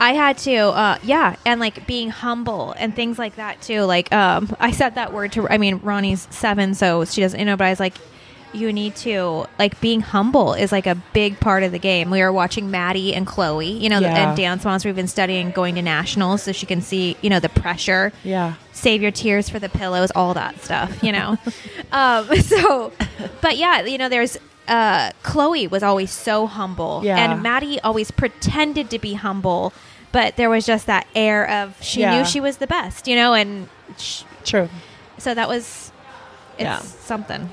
I 0.00 0.14
had 0.14 0.38
to, 0.38 0.56
uh, 0.56 0.98
yeah, 1.02 1.36
and 1.46 1.60
like 1.60 1.86
being 1.86 2.10
humble 2.10 2.74
and 2.78 2.96
things 2.96 3.18
like 3.18 3.36
that 3.36 3.62
too. 3.62 3.82
Like, 3.82 4.12
um, 4.12 4.54
I 4.58 4.72
said 4.72 4.96
that 4.96 5.12
word 5.12 5.32
to, 5.32 5.48
I 5.48 5.58
mean, 5.58 5.76
Ronnie's 5.82 6.26
seven, 6.30 6.74
so 6.74 7.04
she 7.04 7.20
doesn't 7.20 7.38
you 7.38 7.46
know, 7.46 7.56
but 7.56 7.66
I 7.66 7.70
was 7.70 7.80
like, 7.80 7.94
you 8.54 8.72
need 8.72 8.94
to 8.96 9.46
like 9.58 9.80
being 9.80 10.00
humble 10.00 10.54
is 10.54 10.70
like 10.72 10.86
a 10.86 10.94
big 11.12 11.40
part 11.40 11.62
of 11.62 11.72
the 11.72 11.78
game. 11.78 12.10
We 12.10 12.20
were 12.20 12.32
watching 12.32 12.70
Maddie 12.70 13.12
and 13.14 13.26
Chloe, 13.26 13.66
you 13.70 13.88
know, 13.88 13.98
Yeah. 14.00 14.28
and 14.28 14.36
dance 14.36 14.64
moms. 14.64 14.84
We've 14.84 14.94
been 14.94 15.08
studying 15.08 15.50
going 15.50 15.74
to 15.74 15.82
nationals, 15.82 16.42
so 16.42 16.52
she 16.52 16.64
can 16.66 16.80
see, 16.80 17.16
you 17.20 17.30
know, 17.30 17.40
the 17.40 17.48
pressure. 17.48 18.12
Yeah. 18.22 18.54
Save 18.72 19.02
your 19.02 19.10
tears 19.10 19.48
for 19.48 19.58
the 19.58 19.68
pillows, 19.68 20.10
all 20.14 20.34
that 20.34 20.60
stuff, 20.62 21.02
you 21.02 21.12
know. 21.12 21.36
um, 21.92 22.26
so, 22.40 22.92
but 23.40 23.56
yeah, 23.56 23.82
you 23.82 23.98
know, 23.98 24.08
there's 24.08 24.36
uh, 24.68 25.10
Chloe 25.22 25.66
was 25.66 25.82
always 25.82 26.10
so 26.10 26.46
humble, 26.46 27.02
Yeah. 27.04 27.18
and 27.32 27.42
Maddie 27.42 27.80
always 27.80 28.10
pretended 28.10 28.88
to 28.90 28.98
be 28.98 29.14
humble, 29.14 29.72
but 30.12 30.36
there 30.36 30.48
was 30.48 30.64
just 30.64 30.86
that 30.86 31.06
air 31.14 31.48
of 31.50 31.76
she 31.82 32.00
Yeah. 32.00 32.16
knew 32.18 32.24
she 32.24 32.40
was 32.40 32.56
the 32.58 32.66
best, 32.66 33.06
you 33.08 33.16
know, 33.16 33.34
and 33.34 33.68
sh- 33.98 34.22
True. 34.44 34.68
so 35.18 35.34
that 35.34 35.48
was 35.48 35.90
it's 36.56 36.62
Yeah. 36.62 36.78
something. 36.78 37.50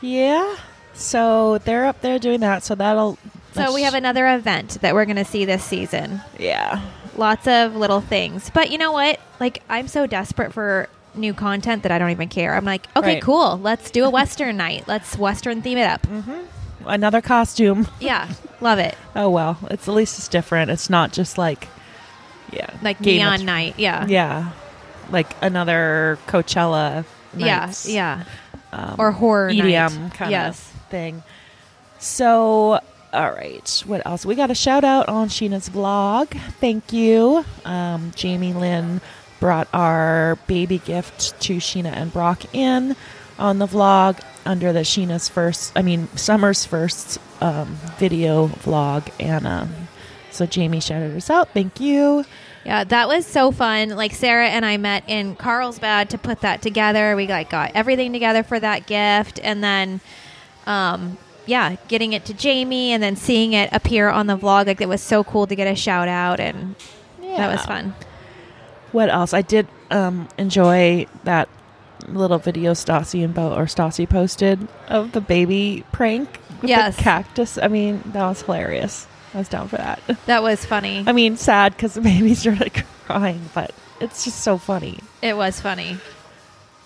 Yeah. 0.00 0.56
So 0.94 1.58
they're 1.58 1.86
up 1.86 2.00
there 2.00 2.18
doing 2.18 2.40
that. 2.40 2.62
So 2.62 2.74
that'll. 2.74 3.18
So 3.52 3.74
we 3.74 3.82
have 3.82 3.94
another 3.94 4.28
event 4.32 4.78
that 4.80 4.94
we're 4.94 5.04
going 5.04 5.16
to 5.16 5.24
see 5.24 5.44
this 5.44 5.64
season. 5.64 6.20
Yeah. 6.38 6.80
Lots 7.16 7.46
of 7.48 7.74
little 7.76 8.00
things. 8.00 8.50
But 8.50 8.70
you 8.70 8.78
know 8.78 8.92
what? 8.92 9.18
Like 9.40 9.62
I'm 9.68 9.88
so 9.88 10.06
desperate 10.06 10.52
for 10.52 10.88
new 11.14 11.34
content 11.34 11.82
that 11.82 11.90
I 11.92 11.98
don't 11.98 12.10
even 12.10 12.28
care. 12.28 12.54
I'm 12.54 12.64
like, 12.64 12.86
okay, 12.96 13.14
Right. 13.14 13.22
cool. 13.22 13.58
Let's 13.58 13.90
do 13.90 14.04
a 14.04 14.10
western 14.10 14.56
night. 14.56 14.84
Let's 14.86 15.18
western 15.18 15.62
theme 15.62 15.78
it 15.78 15.86
up. 15.90 16.02
Mm-hmm. 16.02 16.86
Another 16.86 17.20
costume. 17.20 17.88
Yeah, 18.00 18.32
love 18.60 18.78
it. 18.78 18.96
Oh 19.14 19.28
well, 19.28 19.58
it's 19.70 19.86
at 19.88 19.94
least 19.94 20.18
it's 20.18 20.28
different. 20.28 20.70
It's 20.70 20.88
not 20.88 21.12
just 21.12 21.36
like, 21.36 21.68
yeah, 22.52 22.70
Like 22.82 23.00
Game 23.02 23.18
neon 23.18 23.44
night. 23.44 23.74
Yeah. 23.78 24.06
Yeah, 24.06 24.52
like 25.10 25.34
another 25.42 26.18
Coachella. 26.26 27.04
Yeah. 27.36 27.72
Yeah. 27.84 28.24
Um, 28.72 28.94
Or 28.98 29.10
horror 29.12 29.50
EDM 29.50 30.00
night. 30.00 30.14
kind 30.14 30.30
Yes. 30.30 30.58
of 30.74 30.80
thing. 30.90 31.22
So, 31.98 32.80
all 33.12 33.30
right, 33.32 33.82
what 33.86 34.06
else? 34.06 34.24
We 34.24 34.34
got 34.34 34.50
a 34.50 34.54
shout 34.54 34.84
out 34.84 35.08
on 35.08 35.28
Scheana's 35.28 35.68
vlog. 35.68 36.28
Thank 36.60 36.92
you, 36.92 37.44
um, 37.64 38.12
Jamie 38.14 38.52
Lynn 38.52 39.00
brought 39.40 39.68
our 39.72 40.36
baby 40.46 40.78
gift 40.78 41.40
to 41.42 41.56
Scheana 41.56 41.92
and 41.96 42.12
Brock 42.12 42.42
in 42.54 42.94
on 43.38 43.58
the 43.58 43.66
vlog 43.66 44.20
under 44.46 44.72
the 44.72 44.80
Scheana's 44.80 45.28
first, 45.28 45.72
I 45.76 45.82
mean 45.82 46.08
Summer's 46.16 46.64
first 46.64 47.18
um, 47.40 47.76
video 47.98 48.48
vlog, 48.48 49.08
and 49.18 49.46
um, 49.46 49.70
so 50.30 50.46
Jamie 50.46 50.80
shouted 50.80 51.16
us 51.16 51.28
out. 51.30 51.48
Thank 51.50 51.80
you. 51.80 52.24
Yeah, 52.64 52.84
that 52.84 53.08
was 53.08 53.26
so 53.26 53.50
fun. 53.50 53.90
Like 53.90 54.12
Sarah 54.12 54.48
and 54.48 54.64
I 54.66 54.76
met 54.76 55.04
in 55.08 55.34
Carlsbad 55.36 56.10
to 56.10 56.18
put 56.18 56.40
that 56.42 56.60
together. 56.60 57.16
We 57.16 57.26
like 57.26 57.48
got 57.50 57.72
everything 57.74 58.12
together 58.12 58.42
for 58.42 58.60
that 58.60 58.86
gift, 58.86 59.40
and 59.42 59.64
then, 59.64 60.00
um, 60.66 61.16
yeah, 61.46 61.76
getting 61.88 62.12
it 62.12 62.24
to 62.26 62.34
Jamie, 62.34 62.92
and 62.92 63.02
then 63.02 63.16
seeing 63.16 63.54
it 63.54 63.70
appear 63.72 64.08
on 64.10 64.26
the 64.26 64.36
vlog. 64.36 64.66
Like 64.66 64.80
it 64.82 64.88
was 64.88 65.00
so 65.02 65.24
cool 65.24 65.46
to 65.46 65.56
get 65.56 65.66
a 65.66 65.74
shout 65.74 66.06
out, 66.08 66.38
and 66.38 66.74
that 67.22 67.50
was 67.50 67.64
fun. 67.64 67.94
What 68.92 69.08
else? 69.08 69.32
I 69.32 69.40
did 69.42 69.66
um, 69.90 70.28
enjoy 70.36 71.06
that 71.24 71.48
little 72.08 72.38
video 72.38 72.72
Stassi 72.72 73.24
and 73.24 73.32
Beau 73.32 73.54
or 73.54 73.64
Stassi 73.66 74.08
posted 74.08 74.66
of 74.88 75.12
the 75.12 75.20
baby 75.20 75.84
prank 75.92 76.28
with 76.60 76.68
Yes. 76.70 76.96
the 76.96 77.02
cactus. 77.02 77.56
I 77.56 77.68
mean, 77.68 78.02
that 78.06 78.22
was 78.24 78.42
hilarious. 78.42 79.06
I 79.34 79.38
was 79.38 79.48
down 79.48 79.68
for 79.68 79.76
that. 79.76 80.00
That 80.26 80.42
was 80.42 80.64
funny. 80.64 81.04
I 81.06 81.12
mean, 81.12 81.36
sad 81.36 81.76
because 81.76 81.94
the 81.94 82.00
baby 82.00 82.34
started 82.34 82.72
crying, 83.06 83.40
but 83.54 83.72
it's 84.00 84.24
just 84.24 84.40
so 84.40 84.58
funny. 84.58 84.98
It 85.22 85.36
was 85.36 85.60
funny. 85.60 85.98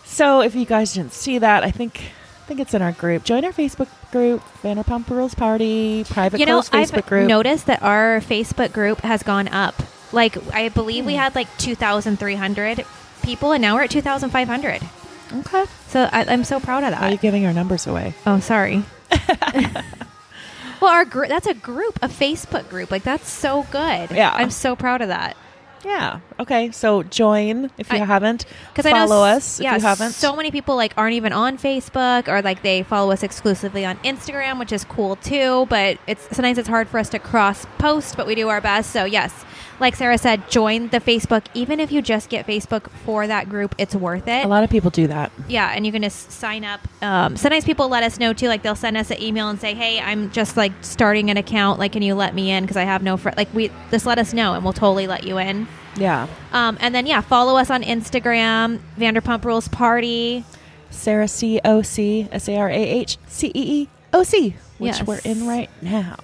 So 0.04 0.42
if 0.42 0.54
you 0.54 0.64
guys 0.66 0.92
didn't 0.94 1.12
see 1.12 1.38
that, 1.38 1.64
I 1.64 1.70
think 1.70 2.00
I 2.42 2.46
think 2.46 2.60
it's 2.60 2.74
in 2.74 2.82
our 2.82 2.92
group. 2.92 3.24
Join 3.24 3.44
our 3.44 3.52
Facebook 3.52 3.88
group, 4.12 4.42
Vanderpump 4.62 5.08
Rules 5.08 5.34
Party, 5.34 6.04
private 6.04 6.38
you 6.38 6.46
know, 6.46 6.60
Facebook 6.60 6.94
I've 6.98 7.06
group. 7.06 7.26
noticed 7.28 7.66
that 7.66 7.82
our 7.82 8.20
Facebook 8.20 8.72
group 8.72 9.00
has 9.00 9.22
gone 9.22 9.48
up. 9.48 9.74
Like 10.12 10.36
I 10.52 10.68
believe 10.68 11.04
Hmm. 11.04 11.08
we 11.08 11.14
had 11.14 11.34
like 11.34 11.48
two 11.58 11.74
thousand 11.74 12.18
three 12.18 12.34
hundred 12.36 12.84
people, 13.22 13.52
and 13.52 13.62
now 13.62 13.74
we're 13.74 13.84
at 13.84 13.90
two 13.90 14.02
thousand 14.02 14.30
five 14.30 14.46
hundred. 14.48 14.82
okay. 15.32 15.64
So 15.88 16.08
I, 16.12 16.24
I'm 16.26 16.44
so 16.44 16.60
proud 16.60 16.84
of 16.84 16.92
Why 16.92 17.08
are 17.08 17.12
you 17.12 17.16
giving 17.16 17.46
our 17.46 17.52
numbers 17.54 17.86
away? 17.86 18.14
Oh, 18.26 18.38
sorry. 18.40 18.84
well, 20.84 20.92
our 20.94 21.04
group 21.04 21.28
that's 21.28 21.46
a 21.46 21.54
group, 21.54 21.98
a 22.02 22.08
Facebook 22.08 22.68
group. 22.68 22.90
Like 22.90 23.02
that's 23.02 23.30
so 23.30 23.66
good. 23.70 24.10
Yeah. 24.10 24.32
I'm 24.34 24.50
so 24.50 24.76
proud 24.76 25.00
of 25.02 25.08
that. 25.08 25.36
Yeah. 25.84 26.20
Okay. 26.40 26.70
So 26.70 27.02
join 27.02 27.70
if 27.76 27.92
you 27.92 27.98
I- 27.98 28.04
haven't. 28.04 28.46
Because 28.72 28.86
I 28.86 28.92
know 28.92 29.06
follow 29.06 29.24
us 29.24 29.60
if 29.60 29.64
yeah, 29.64 29.74
you 29.76 29.82
haven't. 29.82 30.12
So 30.12 30.34
many 30.34 30.50
people 30.50 30.76
like 30.76 30.94
aren't 30.96 31.14
even 31.14 31.32
on 31.32 31.58
Facebook 31.58 32.26
or 32.28 32.40
like 32.42 32.62
they 32.62 32.82
follow 32.82 33.12
us 33.12 33.22
exclusively 33.22 33.84
on 33.84 33.96
Instagram, 33.98 34.58
which 34.58 34.72
is 34.72 34.84
cool 34.84 35.16
too. 35.16 35.66
But 35.68 35.98
it's 36.06 36.24
sometimes 36.34 36.58
it's 36.58 36.68
hard 36.68 36.88
for 36.88 36.98
us 36.98 37.10
to 37.10 37.18
cross 37.18 37.66
post, 37.78 38.16
but 38.16 38.26
we 38.26 38.34
do 38.34 38.48
our 38.48 38.60
best. 38.62 38.90
So 38.92 39.04
yes, 39.04 39.44
like 39.80 39.96
Sarah 39.96 40.18
said, 40.18 40.48
join 40.50 40.88
the 40.88 41.00
Facebook. 41.00 41.44
Even 41.54 41.80
if 41.80 41.90
you 41.92 42.00
just 42.02 42.28
get 42.28 42.46
Facebook 42.46 42.90
for 43.04 43.26
that 43.26 43.48
group, 43.48 43.74
it's 43.78 43.94
worth 43.94 44.28
it. 44.28 44.44
a 44.44 44.48
lot 44.48 44.64
of 44.64 44.70
people 44.70 44.90
do 44.90 45.06
that. 45.08 45.32
Yeah, 45.48 45.72
and 45.74 45.84
you 45.84 45.92
can 45.92 46.02
just 46.02 46.30
sign 46.32 46.64
up. 46.64 46.80
Um, 47.02 47.36
sometimes 47.36 47.64
people 47.64 47.88
let 47.88 48.02
us 48.02 48.18
know 48.18 48.32
too. 48.32 48.48
Like 48.48 48.62
they'll 48.62 48.74
send 48.76 48.96
us 48.96 49.10
an 49.10 49.20
email 49.22 49.48
and 49.48 49.60
say, 49.60 49.74
"Hey, 49.74 50.00
I'm 50.00 50.30
just 50.30 50.56
like 50.56 50.72
starting 50.82 51.30
an 51.30 51.36
account. 51.36 51.78
Like, 51.78 51.92
can 51.92 52.02
you 52.02 52.14
let 52.14 52.34
me 52.34 52.50
in? 52.50 52.64
Because 52.64 52.76
I 52.76 52.84
have 52.84 53.02
no 53.02 53.16
friend. 53.16 53.36
Like, 53.36 53.52
we 53.54 53.70
just 53.90 54.06
let 54.06 54.18
us 54.18 54.32
know, 54.32 54.54
and 54.54 54.62
we'll 54.64 54.72
totally 54.72 55.06
let 55.06 55.24
you 55.24 55.38
in." 55.38 55.66
Yeah. 55.96 56.26
Um, 56.52 56.76
and 56.80 56.94
then 56.94 57.06
yeah, 57.06 57.20
follow 57.20 57.56
us 57.56 57.70
on 57.70 57.82
Instagram, 57.82 58.80
Vanderpump 58.98 59.44
Rules 59.44 59.68
Party. 59.68 60.44
Sarah 60.90 61.26
C 61.28 61.60
O 61.64 61.82
C 61.82 62.28
S 62.30 62.48
A 62.48 62.56
R 62.56 62.68
A 62.70 62.74
H 62.74 63.18
C 63.26 63.48
E 63.48 63.52
E 63.82 63.88
O 64.12 64.22
C, 64.22 64.54
which 64.78 64.98
Yes. 64.98 65.06
we're 65.06 65.18
in 65.24 65.46
right 65.46 65.68
now. 65.82 66.16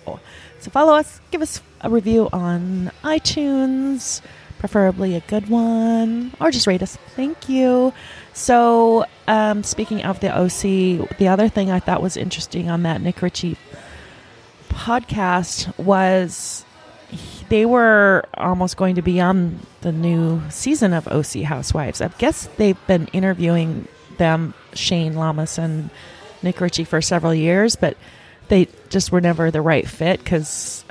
So 0.61 0.71
follow 0.71 0.95
us, 0.95 1.21
give 1.31 1.41
us 1.41 1.63
a 1.81 1.89
review 1.89 2.29
on 2.33 2.91
iTunes, 3.03 4.21
preferably 4.59 5.17
a 5.17 5.21
good 5.21 5.49
one, 5.49 6.33
or 6.39 6.51
just 6.51 6.67
rate 6.67 6.83
us. 6.83 6.97
Thank 7.17 7.49
you. 7.49 7.95
So, 8.35 9.07
um, 9.27 9.63
speaking 9.63 10.05
of 10.05 10.21
the 10.21 10.31
OC, 10.31 11.17
the 11.19 11.29
other 11.29 11.49
thing 11.49 11.71
I 11.71 11.81
thought 11.81 12.03
was 12.03 12.17
interesting 12.17 12.69
on 12.69 12.83
that 12.83 13.01
Nick 13.01 13.23
Ritchie 13.23 13.57
podcast 14.69 15.77
was 15.79 16.65
they 17.49 17.67
were 17.67 18.25
almost 18.35 18.77
going 18.77 18.95
to 18.95 19.03
be 19.03 19.21
on 19.21 19.61
the 19.81 19.93
new 19.93 20.43
season 20.51 20.93
of 20.93 21.09
OC 21.09 21.43
Housewives. 21.43 22.01
I 22.01 22.09
guess 22.19 22.49
they've 22.57 22.87
been 22.87 23.07
interviewing 23.09 23.89
them, 24.19 24.55
Shane 24.75 25.15
Lamas 25.15 25.59
and 25.59 25.91
Nick 26.43 26.61
Ritchie, 26.61 26.85
for 26.85 27.01
several 27.01 27.35
years, 27.35 27.77
but 27.77 27.97
they 28.51 28.69
just 28.91 29.11
were 29.11 29.21
never 29.23 29.51
the 29.51 29.63
right 29.63 29.89
fit 29.89 30.19
because 30.19 30.85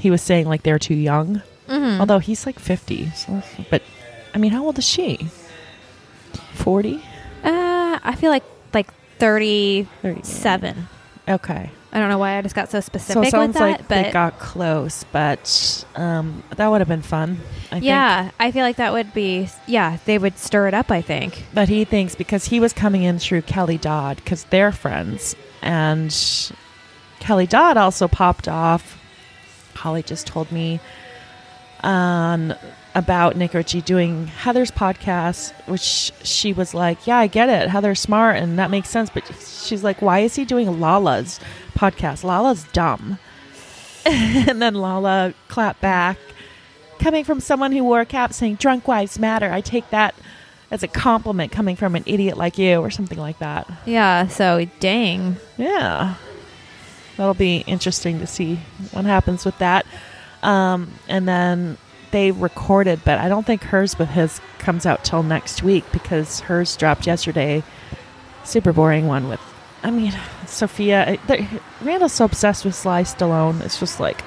he 0.00 0.10
was 0.10 0.20
saying 0.22 0.46
like 0.48 0.64
they're 0.64 0.78
too 0.80 0.94
young. 0.94 1.42
Mm-hmm. 1.68 2.00
Although 2.00 2.18
he's 2.18 2.44
like 2.46 2.58
50. 2.58 3.10
So, 3.10 3.42
but 3.70 3.82
I 4.34 4.38
mean, 4.38 4.50
how 4.50 4.64
old 4.64 4.78
is 4.78 4.86
she? 4.86 5.28
40? 6.54 6.96
Uh, 7.44 7.98
I 8.02 8.16
feel 8.16 8.30
like 8.30 8.42
like 8.72 8.92
thirty-seven. 9.18 10.88
Okay. 11.28 11.70
I 11.92 12.00
don't 12.00 12.08
know 12.08 12.18
why 12.18 12.38
I 12.38 12.42
just 12.42 12.56
got 12.56 12.70
so 12.70 12.80
So 12.80 12.86
specific 12.86 13.16
it 13.16 13.20
with 13.20 13.30
sounds 13.30 13.54
that, 13.54 13.60
like 13.60 13.88
but 13.88 14.02
they 14.02 14.10
got 14.10 14.38
close, 14.40 15.04
but 15.12 15.84
um, 15.94 16.42
that 16.56 16.66
would 16.68 16.80
have 16.80 16.88
been 16.88 17.02
fun. 17.02 17.38
I 17.66 17.74
think. 17.76 17.84
yeah, 17.84 18.30
I 18.40 18.50
feel 18.50 18.62
like 18.62 18.76
that 18.76 18.92
would 18.92 19.14
be 19.14 19.48
yeah. 19.68 19.98
They 20.04 20.18
would 20.18 20.36
stir 20.38 20.66
it 20.66 20.74
up. 20.74 20.90
I 20.90 21.02
think. 21.02 21.44
But 21.54 21.68
he 21.68 21.84
thinks 21.84 22.16
because 22.16 22.46
he 22.46 22.58
was 22.58 22.72
coming 22.72 23.04
in 23.04 23.18
through 23.20 23.42
Kelly 23.42 23.78
Dodd 23.78 24.16
because 24.16 24.44
they're 24.44 24.72
friends, 24.72 25.36
and 25.62 26.10
Kelly 27.24 27.46
Dodd 27.46 27.78
also 27.78 28.06
popped 28.06 28.48
off. 28.48 29.00
Holly 29.74 30.02
just 30.02 30.26
told 30.26 30.52
me 30.52 30.78
um, 31.82 32.52
about 32.94 33.34
Nick 33.34 33.54
Ritchie 33.54 33.80
doing 33.80 34.26
Heather's 34.26 34.70
podcast, 34.70 35.54
which 35.66 36.12
she 36.22 36.52
was 36.52 36.74
like, 36.74 37.06
"Yeah, 37.06 37.16
I 37.16 37.26
get 37.26 37.48
it. 37.48 37.70
Heather's 37.70 37.98
smart, 37.98 38.36
and 38.36 38.58
that 38.58 38.70
makes 38.70 38.90
sense." 38.90 39.08
But 39.08 39.24
she's 39.42 39.82
like, 39.82 40.02
"Why 40.02 40.18
is 40.18 40.34
he 40.34 40.44
doing 40.44 40.78
Lala's 40.80 41.40
podcast? 41.74 42.24
Lala's 42.24 42.64
dumb." 42.74 43.18
and 44.04 44.60
then 44.60 44.74
Lala 44.74 45.32
clapped 45.48 45.80
back, 45.80 46.18
coming 46.98 47.24
from 47.24 47.40
someone 47.40 47.72
who 47.72 47.84
wore 47.84 48.02
a 48.02 48.06
cap 48.06 48.34
saying 48.34 48.56
"Drunk 48.56 48.86
wives 48.86 49.18
matter." 49.18 49.50
I 49.50 49.62
take 49.62 49.88
that 49.88 50.14
as 50.70 50.82
a 50.82 50.88
compliment 50.88 51.52
coming 51.52 51.76
from 51.76 51.96
an 51.96 52.02
idiot 52.04 52.36
like 52.36 52.58
you, 52.58 52.80
or 52.80 52.90
something 52.90 53.18
like 53.18 53.38
that. 53.38 53.66
Yeah. 53.86 54.28
So 54.28 54.66
dang. 54.78 55.38
Yeah. 55.56 56.16
That'll 57.16 57.34
be 57.34 57.58
interesting 57.66 58.18
to 58.20 58.26
see 58.26 58.56
what 58.92 59.04
happens 59.04 59.44
with 59.44 59.56
that. 59.58 59.86
Um, 60.42 60.90
and 61.08 61.26
then 61.28 61.78
they 62.10 62.30
recorded, 62.32 63.00
but 63.04 63.18
I 63.18 63.28
don't 63.28 63.46
think 63.46 63.62
hers 63.64 63.98
with 63.98 64.08
his 64.10 64.40
comes 64.58 64.86
out 64.86 65.04
till 65.04 65.22
next 65.22 65.62
week 65.62 65.84
because 65.92 66.40
hers 66.40 66.76
dropped 66.76 67.06
yesterday. 67.06 67.62
Super 68.44 68.72
boring 68.72 69.06
one 69.06 69.28
with, 69.28 69.40
I 69.82 69.90
mean, 69.90 70.12
Sophia. 70.46 71.18
I- 71.28 71.60
Randall's 71.82 72.12
so 72.12 72.24
obsessed 72.26 72.64
with 72.64 72.74
Sly 72.74 73.02
Stallone. 73.04 73.60
It's 73.62 73.80
just 73.80 74.00
like, 74.00 74.22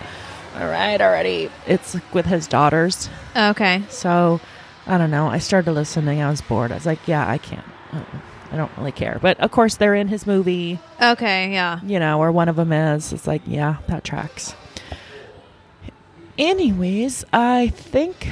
all 0.56 0.67
right 0.67 1.00
already. 1.00 1.51
It's 1.67 1.96
with 2.13 2.25
his 2.25 2.48
daughters. 2.48 3.10
Okay. 3.36 3.84
So 3.89 4.39
I 4.88 4.98
don't 4.98 5.12
know. 5.12 5.27
I 5.27 5.38
started 5.39 5.72
listening. 5.74 6.22
I 6.22 6.29
was 6.29 6.41
bored. 6.41 6.72
I 6.72 6.75
was 6.75 6.86
like, 6.86 7.08
yeah, 7.08 7.29
I 7.29 7.38
can't. 7.38 7.65
Uh-uh. 7.94 8.20
I 8.51 8.56
don't 8.58 8.72
really 8.77 8.92
care. 8.92 9.20
But 9.22 9.39
of 9.39 9.51
course, 9.51 9.75
they're 9.75 9.96
in 9.96 10.08
his 10.08 10.25
movie, 10.25 10.80
Okay. 11.01 11.51
Yeah. 11.51 11.80
you 11.84 12.00
know, 12.00 12.20
or 12.20 12.32
one 12.32 12.48
of 12.50 12.56
them 12.56 12.72
is. 12.72 13.12
It's 13.13 13.27
like, 13.27 13.42
yeah, 13.46 13.77
that 13.88 14.04
tracks. 14.04 14.56
Anyways, 16.38 17.25
I 17.34 17.70
think 17.70 18.27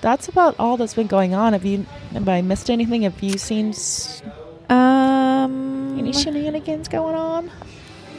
that's 0.00 0.28
about 0.28 0.54
all 0.58 0.76
that's 0.76 0.94
been 0.94 1.08
going 1.08 1.34
on. 1.34 1.52
Have 1.52 1.64
you, 1.64 1.84
have 2.12 2.28
I 2.28 2.42
missed 2.42 2.70
anything? 2.70 3.02
Have 3.02 3.20
you 3.22 3.36
seen 3.38 3.70
s- 3.70 4.22
Um. 4.70 5.96
any 5.98 6.12
shenanigans 6.12 6.86
going 6.88 7.16
on? 7.16 7.50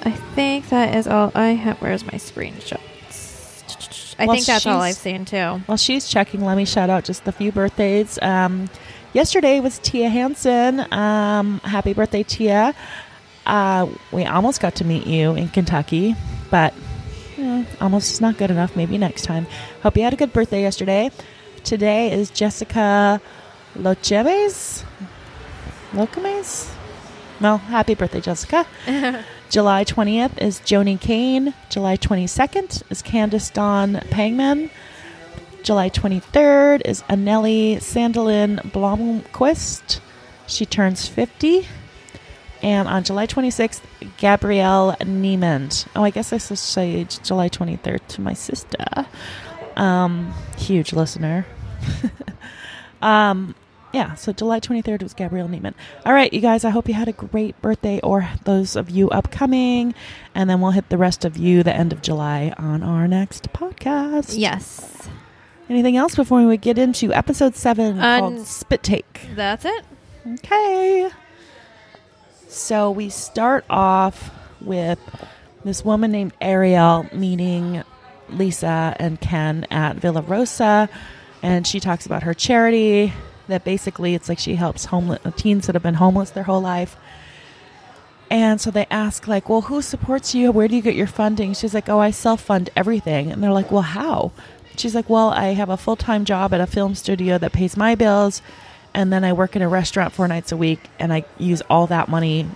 I 0.03 0.11
think 0.11 0.69
that 0.69 0.95
is 0.95 1.07
all 1.07 1.31
I 1.33 1.49
have. 1.49 1.77
Where's 1.81 2.03
my 2.05 2.13
screenshots? 2.13 2.79
I 4.21 4.27
think 4.27 4.45
that's 4.45 4.65
all 4.65 4.81
I've 4.81 4.95
seen 4.95 5.23
too. 5.23 5.61
While 5.65 5.77
she's 5.77 6.07
checking, 6.09 6.43
let 6.43 6.57
me 6.57 6.65
shout 6.65 6.89
out 6.89 7.05
just 7.05 7.25
a 7.25 7.31
few 7.31 7.53
birthdays. 7.53 8.19
Um, 8.21 8.69
yesterday 9.13 9.59
was 9.59 9.79
Tia 9.79 10.09
Hansen. 10.09 10.91
Um, 10.91 11.59
happy 11.59 11.93
birthday, 11.93 12.23
Tia. 12.23 12.73
Uh, 13.45 13.87
we 14.11 14.25
almost 14.25 14.61
got 14.61 14.75
to 14.75 14.85
meet 14.85 15.07
you 15.07 15.33
in 15.35 15.49
Kentucky, 15.49 16.15
but 16.51 16.73
eh, 17.37 17.65
almost 17.81 18.11
is 18.13 18.21
not 18.21 18.37
good 18.37 18.51
enough. 18.51 18.75
Maybe 18.75 18.97
next 18.97 19.23
time. 19.23 19.47
Hope 19.81 19.97
you 19.97 20.03
had 20.03 20.13
a 20.13 20.17
good 20.17 20.33
birthday 20.33 20.61
yesterday. 20.61 21.11
Today 21.63 22.11
is 22.11 22.29
Jessica 22.29 23.21
Locheves. 23.75 24.83
Locheves? 25.93 26.71
Well, 27.41 27.57
happy 27.57 27.95
birthday, 27.95 28.21
Jessica. 28.21 28.67
July 29.49 29.83
20th 29.83 30.39
is 30.41 30.59
Joni 30.59 30.99
Kane. 30.99 31.53
July 31.69 31.97
22nd 31.97 32.83
is 32.91 33.01
Candice 33.01 33.51
Dawn 33.51 33.95
Pangman. 34.11 34.69
July 35.63 35.89
23rd 35.89 36.81
is 36.85 37.01
Anneli 37.03 37.77
Sandelin 37.77 38.59
Blomquist. 38.71 39.99
She 40.47 40.65
turns 40.65 41.07
50. 41.07 41.67
And 42.61 42.87
on 42.87 43.03
July 43.03 43.27
26th, 43.27 43.81
Gabrielle 44.17 44.95
Niemand. 44.99 45.87
Oh, 45.95 46.03
I 46.03 46.09
guess 46.09 46.33
I 46.33 46.37
should 46.37 46.57
say 46.57 47.05
July 47.23 47.49
23rd 47.49 48.05
to 48.07 48.21
my 48.21 48.33
sister. 48.33 49.07
Um, 49.75 50.33
huge 50.57 50.91
listener. 50.91 51.45
um, 53.01 53.55
yeah, 53.93 54.15
so 54.15 54.33
July 54.33 54.59
23rd 54.59 55.03
was 55.03 55.13
Gabrielle 55.13 55.47
Neiman. 55.47 55.73
All 56.05 56.13
right, 56.13 56.31
you 56.31 56.41
guys, 56.41 56.63
I 56.63 56.69
hope 56.69 56.87
you 56.87 56.93
had 56.93 57.07
a 57.07 57.13
great 57.13 57.59
birthday, 57.61 57.99
or 58.01 58.29
those 58.43 58.75
of 58.75 58.89
you 58.89 59.09
upcoming. 59.09 59.95
And 60.35 60.49
then 60.49 60.61
we'll 60.61 60.71
hit 60.71 60.89
the 60.89 60.97
rest 60.97 61.25
of 61.25 61.37
you 61.37 61.63
the 61.63 61.75
end 61.75 61.93
of 61.93 62.01
July 62.01 62.53
on 62.57 62.83
our 62.83 63.07
next 63.07 63.51
podcast. 63.53 64.35
Yes. 64.37 65.09
Anything 65.69 65.97
else 65.97 66.15
before 66.15 66.43
we 66.45 66.57
get 66.57 66.79
into 66.79 67.13
episode 67.13 67.55
seven 67.55 67.99
called 67.99 68.45
Spit 68.47 68.81
Take? 68.81 69.27
That's 69.35 69.65
it. 69.65 69.85
Okay. 70.33 71.09
So 72.47 72.89
we 72.89 73.09
start 73.09 73.65
off 73.69 74.31
with 74.61 74.99
this 75.63 75.85
woman 75.85 76.11
named 76.11 76.33
Ariel 76.41 77.05
meeting 77.13 77.83
Lisa 78.29 78.95
and 78.99 79.21
Ken 79.21 79.67
at 79.69 79.97
Villa 79.97 80.21
Rosa, 80.21 80.89
and 81.43 81.67
she 81.67 81.79
talks 81.79 82.07
about 82.07 82.23
her 82.23 82.33
charity. 82.33 83.13
That 83.47 83.63
basically 83.63 84.13
it's 84.15 84.29
like 84.29 84.37
she 84.39 84.55
helps 84.55 84.85
homeless 84.85 85.19
uh, 85.25 85.31
teens 85.31 85.65
that 85.67 85.75
have 85.75 85.81
been 85.83 85.95
homeless 85.95 86.31
their 86.31 86.43
whole 86.43 86.61
life. 86.61 86.95
And 88.31 88.61
so 88.61 88.69
they 88.69 88.85
ask, 88.91 89.27
like, 89.27 89.49
well, 89.49 89.61
who 89.61 89.81
supports 89.81 90.35
you? 90.35 90.51
Where 90.51 90.67
do 90.67 90.75
you 90.75 90.83
get 90.83 90.93
your 90.93 91.07
funding? 91.07 91.55
She's 91.55 91.73
like, 91.73 91.89
oh, 91.89 91.97
I 91.99 92.11
self 92.11 92.41
fund 92.41 92.69
everything. 92.75 93.31
And 93.31 93.41
they're 93.43 93.51
like, 93.51 93.71
well, 93.71 93.81
how? 93.81 94.31
She's 94.79 94.95
like, 94.95 95.09
well, 95.09 95.29
I 95.29 95.53
have 95.53 95.69
a 95.69 95.77
full 95.77 95.95
time 95.95 96.25
job 96.25 96.53
at 96.53 96.61
a 96.61 96.67
film 96.67 96.95
studio 96.95 97.37
that 97.37 97.51
pays 97.51 97.75
my 97.75 97.95
bills. 97.95 98.41
And 98.93 99.13
then 99.13 99.23
I 99.23 99.33
work 99.33 99.55
in 99.55 99.61
a 99.61 99.69
restaurant 99.69 100.13
four 100.13 100.27
nights 100.27 100.51
a 100.51 100.57
week. 100.57 100.79
And 100.97 101.13
I 101.13 101.25
use 101.37 101.61
all 101.69 101.87
that 101.87 102.07
money 102.07 102.47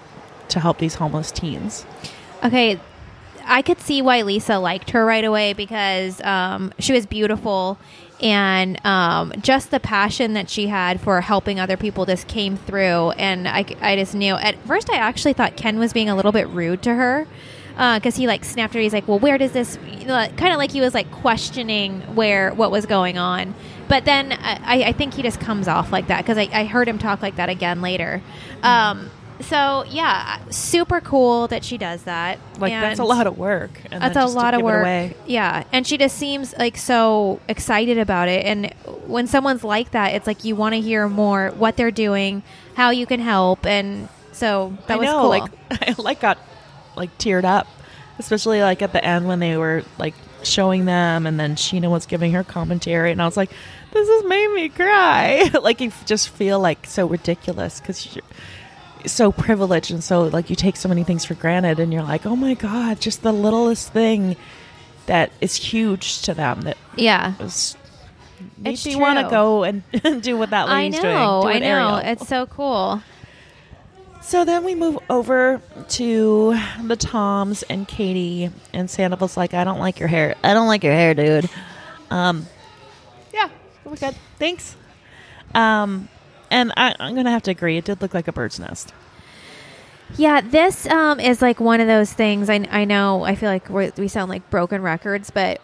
to 0.50 0.60
help 0.60 0.78
these 0.78 0.96
homeless 0.96 1.32
teens. 1.32 1.86
Okay, 2.44 2.80
I 3.46 3.62
could 3.62 3.80
see 3.80 4.02
why 4.02 4.22
Lisa 4.22 4.58
liked 4.58 4.92
her 4.92 5.06
right 5.06 5.24
away 5.24 5.54
because 5.54 6.22
um, 6.22 6.74
she 6.80 6.94
was 6.94 7.06
beautiful 7.06 7.78
and 8.22 8.84
um, 8.86 9.34
just 9.42 9.72
the 9.72 9.80
passion 9.80 10.34
that 10.34 10.50
she 10.50 10.68
had 10.68 11.02
for 11.02 11.20
helping 11.20 11.60
other 11.60 11.76
people 11.76 12.06
just 12.06 12.28
came 12.28 12.56
through. 12.56 13.12
And 13.12 13.48
I, 13.48 13.66
I 13.82 13.96
just 13.98 14.16
knew 14.16 14.36
at 14.36 14.58
first 14.66 14.90
I 14.90 14.96
actually 14.96 15.34
thought 15.34 15.58
Ken 15.58 15.78
was 15.78 15.92
being 15.92 16.10
a 16.10 16.16
little 16.16 16.32
bit 16.32 16.48
rude 16.48 16.82
to 16.84 16.94
her 16.96 17.28
because 17.74 18.16
he 18.16 18.28
like 18.28 18.44
snapped 18.46 18.74
her. 18.74 18.80
He's 18.80 18.94
like, 18.94 19.08
"Well, 19.08 19.20
where 19.20 19.38
does 19.38 19.52
this?" 19.52 19.78
You 19.98 20.06
know, 20.06 20.28
kind 20.38 20.54
of 20.54 20.58
like 20.58 20.72
he 20.72 20.82
was 20.82 20.94
like 20.94 21.12
questioning 21.12 22.02
where 22.16 22.54
what 22.54 22.72
was 22.72 22.86
going 22.86 23.18
on. 23.18 23.56
But 23.88 24.06
then 24.06 24.32
I, 24.32 24.84
I 24.86 24.92
think 24.94 25.14
he 25.14 25.22
just 25.22 25.40
comes 25.40 25.68
off 25.68 25.92
like 25.92 26.08
that 26.08 26.20
because 26.20 26.38
I, 26.38 26.50
I 26.54 26.66
heard 26.66 26.88
him 26.88 26.98
talk 26.98 27.22
like 27.22 27.36
that 27.36 27.50
again 27.50 27.82
later. 27.82 28.22
Um, 28.62 29.10
so 29.42 29.84
yeah, 29.90 30.40
super 30.50 31.02
cool 31.02 31.48
that 31.48 31.64
she 31.64 31.78
does 31.78 32.04
that. 32.04 32.40
Like, 32.60 32.72
that's 32.72 33.00
a 33.00 33.04
lot 33.04 33.28
of 33.28 33.38
work. 33.38 33.72
And 33.92 34.02
that's 34.02 34.18
a 34.18 34.26
lot 34.26 34.54
of 34.54 34.62
work. 34.62 35.14
Yeah, 35.26 35.64
and 35.72 35.86
she 35.86 35.98
just 35.98 36.18
seems 36.18 36.54
like 36.58 36.78
so 36.78 37.40
excited 37.48 37.98
about 37.98 38.30
it. 38.30 38.46
And 38.46 38.74
when 39.06 39.28
someone's 39.28 39.64
like 39.64 39.92
that, 39.92 40.14
it's 40.14 40.28
like 40.28 40.44
you 40.44 40.56
want 40.56 40.76
to 40.76 40.82
hear 40.82 41.08
more 41.10 41.50
what 41.52 41.76
they're 41.76 41.92
doing, 41.92 42.44
how 42.76 42.92
you 42.92 43.06
can 43.06 43.20
help, 43.20 43.66
and 43.66 44.08
so 44.32 44.78
that 44.88 44.96
I 44.96 44.98
was 44.98 45.06
know, 45.06 45.22
cool. 45.22 45.30
like 45.30 45.52
I 45.72 45.96
like 45.98 46.20
got 46.22 46.38
like 46.96 47.18
teared 47.18 47.44
up, 47.44 47.68
especially 48.20 48.62
like 48.62 48.82
at 48.82 48.94
the 48.94 49.04
end 49.04 49.28
when 49.28 49.40
they 49.40 49.58
were 49.58 49.84
like 49.98 50.14
showing 50.44 50.86
them, 50.86 51.26
and 51.26 51.40
then 51.40 51.56
Scheana 51.56 51.90
was 51.90 52.06
giving 52.06 52.34
her 52.34 52.44
commentary, 52.44 53.12
and 53.12 53.22
I 53.22 53.26
was 53.26 53.38
like, 53.38 53.52
"This 53.92 54.08
has 54.08 54.24
made 54.26 54.54
me 54.54 54.70
cry." 54.70 55.50
like 55.62 55.82
you 55.82 55.92
just 56.06 56.30
feel 56.30 56.60
like 56.60 56.86
so 56.86 57.08
ridiculous 57.08 57.80
because 57.80 58.16
you're 58.16 58.24
so 59.06 59.32
privileged 59.32 59.92
and 59.92 60.04
so 60.04 60.24
like 60.24 60.50
you 60.50 60.56
take 60.56 60.76
so 60.76 60.88
many 60.90 61.04
things 61.04 61.26
for 61.26 61.34
granted, 61.34 61.80
and 61.80 61.94
you're 61.94 62.04
like, 62.04 62.26
"Oh 62.26 62.36
my 62.36 62.54
god!" 62.54 63.00
Just 63.00 63.22
the 63.22 63.34
littlest 63.34 63.92
thing 63.92 64.36
that 65.06 65.32
is 65.42 65.56
huge 65.56 66.22
to 66.24 66.34
them 66.34 66.62
that 66.62 66.78
yeah, 66.96 67.34
is. 67.40 67.76
It's 68.56 68.58
Makes 68.58 68.86
you 68.86 69.00
want 69.00 69.20
to 69.20 69.30
go 69.30 69.64
and 69.64 69.84
do 70.22 70.38
what 70.38 70.50
that 70.50 70.68
I 70.68 70.90
know, 70.90 71.02
doing. 71.02 71.14
Do 71.14 71.48
I 71.48 71.60
know, 71.60 71.66
Ariel- 71.66 71.98
it's 71.98 72.28
so 72.28 72.46
cool. 72.46 73.02
So 74.24 74.46
then 74.46 74.64
we 74.64 74.74
move 74.74 74.98
over 75.10 75.62
to 75.90 76.58
the 76.82 76.96
Toms 76.96 77.62
and 77.64 77.88
Katie, 77.88 78.50
and 78.74 78.90
Sandoval's 78.90 79.38
like, 79.38 79.54
"I 79.54 79.64
don't 79.64 79.80
like 79.80 80.00
your 80.00 80.08
hair. 80.08 80.36
I 80.44 80.54
don't 80.54 80.68
like 80.68 80.84
your 80.84 80.94
hair, 80.94 81.14
dude." 81.14 81.50
Um, 82.10 82.48
yeah, 83.34 83.50
it 83.86 83.90
was 83.90 84.00
good. 84.00 84.16
Thanks. 84.40 84.76
Um, 85.54 86.08
and 86.50 86.72
I, 86.78 86.96
I'm 87.00 87.16
gonna 87.16 87.32
have 87.32 87.44
to 87.44 87.52
agree. 87.52 87.78
It 87.78 87.86
did 87.86 88.02
look 88.02 88.14
like 88.14 88.28
a 88.28 88.32
bird's 88.32 88.60
nest. 88.60 88.94
Yeah, 90.16 90.42
this 90.42 90.88
um, 90.88 91.20
is 91.20 91.42
like 91.42 91.60
one 91.60 91.82
of 91.82 91.88
those 91.88 92.14
things. 92.14 92.50
I, 92.50 92.66
I 92.72 92.86
know. 92.86 93.24
I 93.24 93.36
feel 93.36 93.50
like 93.50 93.70
we 93.98 94.08
sound 94.08 94.30
like 94.30 94.50
broken 94.50 94.82
records, 94.82 95.32
but 95.32 95.60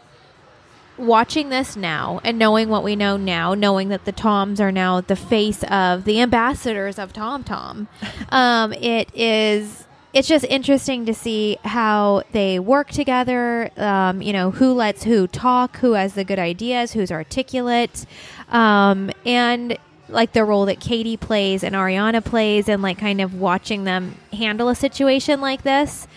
watching 1.00 1.50
this 1.50 1.76
now 1.76 2.20
and 2.24 2.38
knowing 2.38 2.70
what 2.70 2.84
we 2.84 2.96
know 2.96 3.18
now, 3.18 3.54
knowing 3.54 3.90
that 3.90 4.06
the 4.06 4.12
Toms 4.12 4.60
are 4.60 4.72
now 4.72 5.02
the 5.02 5.16
face 5.16 5.64
of 5.64 6.04
the 6.04 6.22
ambassadors 6.22 7.00
of 7.00 7.14
Tom 7.14 7.44
Tom, 7.44 7.88
um, 8.30 8.74
it 8.74 9.10
is. 9.16 9.86
It's 10.12 10.28
just 10.28 10.44
interesting 10.46 11.06
to 11.06 11.14
see 11.14 11.60
how 11.64 12.24
they 12.32 12.58
work 12.58 12.90
together. 12.90 13.70
Um, 13.78 14.24
you 14.24 14.34
know, 14.34 14.50
who 14.50 14.74
lets 14.74 15.04
who 15.04 15.28
talk, 15.28 15.78
who 15.78 15.94
has 15.94 16.16
the 16.16 16.24
good 16.24 16.40
ideas, 16.40 16.94
who's 16.94 17.12
articulate, 17.12 18.08
um, 18.50 19.12
and 19.24 19.78
like 20.08 20.34
the 20.34 20.44
role 20.44 20.66
that 20.66 20.80
Katie 20.80 21.18
plays 21.18 21.64
and 21.64 21.76
Ariana 21.76 22.26
plays, 22.26 22.68
and 22.68 22.82
like 22.82 22.98
kind 22.98 23.22
of 23.22 23.36
watching 23.36 23.84
them 23.84 24.16
handle 24.34 24.68
a 24.68 24.76
situation 24.76 25.42
like 25.42 25.62
this. 25.62 26.08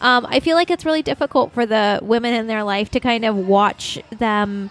Um, 0.00 0.26
I 0.28 0.40
feel 0.40 0.56
like 0.56 0.70
it's 0.70 0.84
really 0.84 1.02
difficult 1.02 1.52
for 1.52 1.66
the 1.66 1.98
women 2.02 2.34
in 2.34 2.46
their 2.46 2.62
life 2.62 2.90
to 2.90 3.00
kind 3.00 3.24
of 3.24 3.36
watch 3.36 3.98
them 4.16 4.70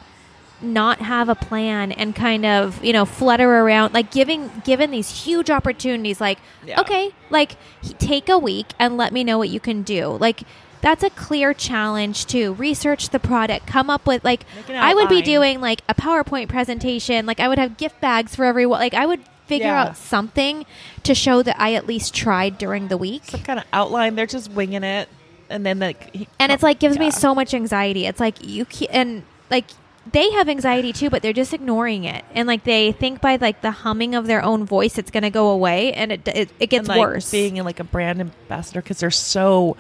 not 0.62 1.00
have 1.00 1.30
a 1.30 1.36
plan 1.36 1.92
and 1.92 2.16
kind 2.16 2.44
of 2.44 2.84
you 2.84 2.92
know 2.92 3.06
flutter 3.06 3.60
around 3.60 3.94
like 3.94 4.10
giving 4.10 4.50
given 4.66 4.90
these 4.90 5.24
huge 5.26 5.52
opportunities 5.52 6.20
like 6.20 6.40
Yeah. 6.66 6.82
okay 6.82 7.12
like 7.30 7.58
take 8.00 8.28
a 8.28 8.40
week 8.40 8.66
and 8.80 8.98
let 8.98 9.14
me 9.14 9.24
know 9.24 9.38
what 9.38 9.50
you 9.50 9.60
can 9.60 9.84
do 9.84 10.18
like 10.20 10.42
that's 10.82 11.04
a 11.04 11.12
clear 11.12 11.54
challenge 11.54 12.26
to 12.28 12.54
research 12.56 13.10
the 13.10 13.20
product 13.20 13.68
come 13.68 13.92
up 13.92 14.08
with 14.08 14.24
like 14.24 14.46
i 14.70 14.96
would 14.96 15.10
be 15.10 15.22
doing 15.22 15.62
like 15.62 15.82
a 15.88 15.94
powerpoint 15.94 16.50
presentation 16.50 17.28
like 17.28 17.40
i 17.40 17.48
would 17.48 17.60
have 17.60 17.78
gift 17.78 18.02
bags 18.02 18.36
for 18.36 18.44
everyone 18.44 18.80
like 18.80 18.96
i 18.96 19.06
would 19.06 19.20
figure 19.46 19.68
Yeah. 19.68 19.82
out 19.90 19.96
something 19.98 20.66
to 21.04 21.14
show 21.14 21.44
that 21.44 21.56
i 21.62 21.76
at 21.76 21.86
least 21.86 22.16
tried 22.16 22.58
during 22.58 22.88
the 22.88 22.98
week 22.98 23.26
Some 23.26 23.42
kind 23.44 23.60
of 23.60 23.66
outline. 23.72 24.16
They're 24.16 24.26
just 24.26 24.50
winging 24.52 24.84
it, 24.84 25.08
and 25.50 25.66
then 25.66 25.80
like, 25.80 26.14
he, 26.16 26.28
and 26.40 26.52
it's 26.52 26.64
like 26.64 26.80
gives 26.80 26.98
me 26.98 27.12
so 27.12 27.34
much 27.36 27.54
anxiety. 27.54 28.06
It's 28.06 28.20
like 28.20 28.46
you 28.46 28.66
can 28.66 28.88
and 28.92 29.24
like 29.50 29.66
they 30.12 30.32
have 30.32 30.48
anxiety 30.50 30.94
too, 30.94 31.10
but 31.10 31.22
they're 31.22 31.34
just 31.34 31.54
ignoring 31.54 32.04
it, 32.04 32.24
and 32.34 32.48
like 32.48 32.64
they 32.64 32.92
think 32.92 33.22
by 33.22 33.36
like 33.38 33.62
the 33.62 33.72
humming 33.72 34.16
of 34.16 34.28
their 34.28 34.44
own 34.44 34.66
voice, 34.66 34.98
it's 34.98 35.12
going 35.12 35.24
to 35.24 35.30
go 35.30 35.50
away, 35.50 35.94
and 35.94 36.12
it 36.12 36.28
it, 36.28 36.50
it 36.60 36.68
gets 36.68 36.88
and, 36.88 36.90
like, 36.90 37.00
worse. 37.00 37.32
Being 37.32 37.58
in 37.58 37.66
like 37.66 37.80
a 37.80 37.84
brand 37.84 38.22
ambassador 38.22 38.82
because 38.82 39.00
they're 39.00 39.12
so 39.12 39.76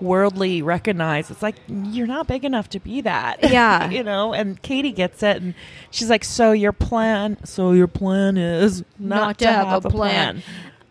worldly 0.00 0.62
recognized. 0.62 1.30
It's 1.30 1.42
like 1.42 1.56
you're 1.66 2.06
not 2.06 2.26
big 2.26 2.44
enough 2.44 2.68
to 2.70 2.80
be 2.80 3.00
that. 3.02 3.38
Yeah. 3.54 3.88
you 3.90 4.02
know. 4.02 4.32
And 4.34 4.60
Katie 4.62 4.90
gets 4.90 5.22
it, 5.22 5.36
and 5.40 5.54
she's 5.90 6.10
like, 6.10 6.24
"So 6.24 6.52
your 6.52 6.72
plan? 6.72 7.38
So 7.44 7.72
your 7.72 7.86
plan 7.86 8.36
is 8.36 8.84
not, 8.98 9.38
to, 9.38 9.46
have, 9.46 9.84
a 9.84 9.90
plan." 9.90 10.42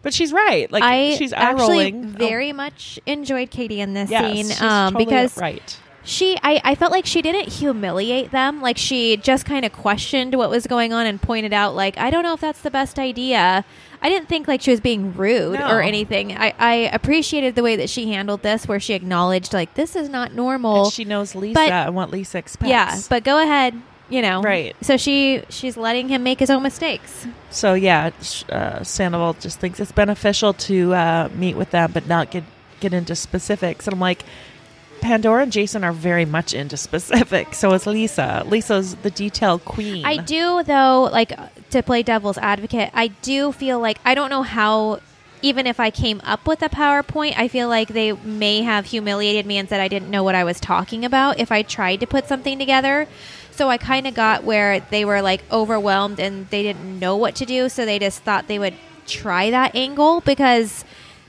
But 0.04 0.14
she's 0.14 0.32
right. 0.32 0.72
Like 0.72 0.84
I 0.84 1.16
she's 1.16 1.34
actually 1.34 1.92
very 1.92 2.54
much 2.54 3.00
enjoyed 3.08 3.50
Katie 3.50 3.82
in 3.82 3.94
this 3.96 4.12
yes, 4.12 4.32
scene 4.32 4.68
um, 4.68 4.94
totally 4.94 5.06
because 5.06 5.38
right. 5.38 5.80
she 6.04 6.38
I, 6.44 6.62
I 6.64 6.76
felt 6.76 6.92
like 6.92 7.06
she 7.06 7.22
didn't 7.22 7.48
humiliate 7.48 8.32
them 8.32 8.62
like 8.62 8.78
she 8.78 9.16
just 9.18 9.46
kind 9.46 9.64
of 9.66 9.72
questioned 9.72 10.36
what 10.36 10.50
was 10.50 10.68
going 10.68 10.92
on 10.92 11.06
and 11.06 11.22
pointed 11.22 11.54
out 11.54 11.74
like 11.76 11.98
i 11.98 12.10
don't 12.10 12.24
know 12.24 12.34
if 12.34 12.42
that's 12.42 12.60
the 12.60 12.70
best 12.70 13.00
idea 13.00 13.64
i 14.02 14.10
didn't 14.10 14.28
think 14.28 14.46
like 14.46 14.60
she 14.60 14.72
was 14.72 14.82
being 14.82 15.14
rude 15.16 15.58
No. 15.60 15.70
or 15.72 15.82
anything 15.82 16.36
I, 16.38 16.54
I 16.60 16.74
appreciated 16.92 17.56
the 17.56 17.64
way 17.64 17.78
that 17.78 17.90
she 17.90 18.12
handled 18.12 18.42
this 18.42 18.68
where 18.68 18.82
she 18.82 18.94
acknowledged 18.94 19.54
like 19.54 19.76
this 19.76 19.96
is 19.96 20.10
not 20.10 20.34
normal 20.34 20.84
And 20.86 20.94
she 20.94 21.06
knows 21.06 21.36
Lisa 21.36 21.54
but- 21.54 21.72
and 21.72 21.96
what 21.96 22.12
Lisa 22.12 22.38
expects. 22.38 22.70
yeah 22.70 23.00
but 23.10 23.24
go 23.24 23.42
ahead 23.42 23.82
you 24.10 24.22
know 24.22 24.42
Right. 24.42 24.76
so 24.82 24.98
she 24.98 25.44
she's 25.50 25.78
letting 25.78 26.10
him 26.10 26.24
make 26.24 26.40
his 26.40 26.50
own 26.50 26.64
mistakes 26.64 27.26
So 27.52 27.74
yeah, 27.74 28.12
uh, 28.50 28.84
Sandoval 28.84 29.34
just 29.40 29.60
thinks 29.60 29.80
it's 29.80 29.92
beneficial 29.92 30.54
to 30.54 30.94
uh, 30.94 31.30
meet 31.34 31.56
with 31.56 31.72
them, 31.72 31.92
but 31.94 32.08
not 32.08 32.32
get 32.32 32.44
get 32.80 32.94
into 32.94 33.16
specifics. 33.16 33.88
And 33.88 33.94
I'm 33.94 34.00
like, 34.02 34.26
Pandora 35.02 35.44
and 35.44 35.52
Jason 35.52 35.84
are 35.84 35.94
very 35.94 36.26
much 36.26 36.54
into 36.54 36.76
specifics. 36.78 37.58
So 37.60 37.74
is 37.74 37.86
Lisa. 37.86 38.44
Lisa's 38.48 38.96
the 38.96 39.12
detail 39.12 39.60
queen. 39.60 40.04
I 40.06 40.18
do 40.18 40.64
though, 40.64 41.10
like 41.12 41.32
to 41.72 41.82
play 41.84 42.04
devil's 42.04 42.38
advocate. 42.38 42.90
I 42.94 43.08
do 43.08 43.52
feel 43.52 43.80
like 43.80 44.00
I 44.06 44.16
don't 44.16 44.30
know 44.30 44.44
how. 44.44 45.00
Even 45.42 45.68
if 45.68 45.78
I 45.78 45.92
came 45.92 46.22
up 46.24 46.48
with 46.48 46.62
a 46.62 46.70
PowerPoint, 46.70 47.34
I 47.38 47.50
feel 47.50 47.68
like 47.68 47.90
they 47.90 48.14
may 48.14 48.62
have 48.62 48.86
humiliated 48.86 49.46
me 49.46 49.58
and 49.58 49.68
said 49.68 49.82
I 49.82 49.90
didn't 49.90 50.10
know 50.10 50.24
what 50.24 50.36
I 50.36 50.46
was 50.46 50.58
talking 50.58 51.04
about 51.04 51.38
if 51.38 51.52
I 51.52 51.64
tried 51.64 52.00
to 52.00 52.08
put 52.08 52.28
something 52.30 52.58
together. 52.58 53.10
So 53.56 53.70
I 53.70 53.78
kind 53.78 54.08
of 54.08 54.14
got 54.14 54.44
where 54.44 54.80
they 54.80 55.06
were 55.06 55.22
like 55.22 55.44
overwhelmed 55.52 56.20
and 56.20 56.48
they 56.50 56.64
didn't 56.64 57.00
know 57.00 57.16
what 57.16 57.36
to 57.36 57.46
do. 57.46 57.70
So 57.70 57.86
they 57.86 58.00
just 58.00 58.22
thought 58.24 58.48
they 58.48 58.60
would 58.60 58.74
try 59.08 59.50
that 59.52 59.76
angle 59.76 60.22
because 60.22 60.84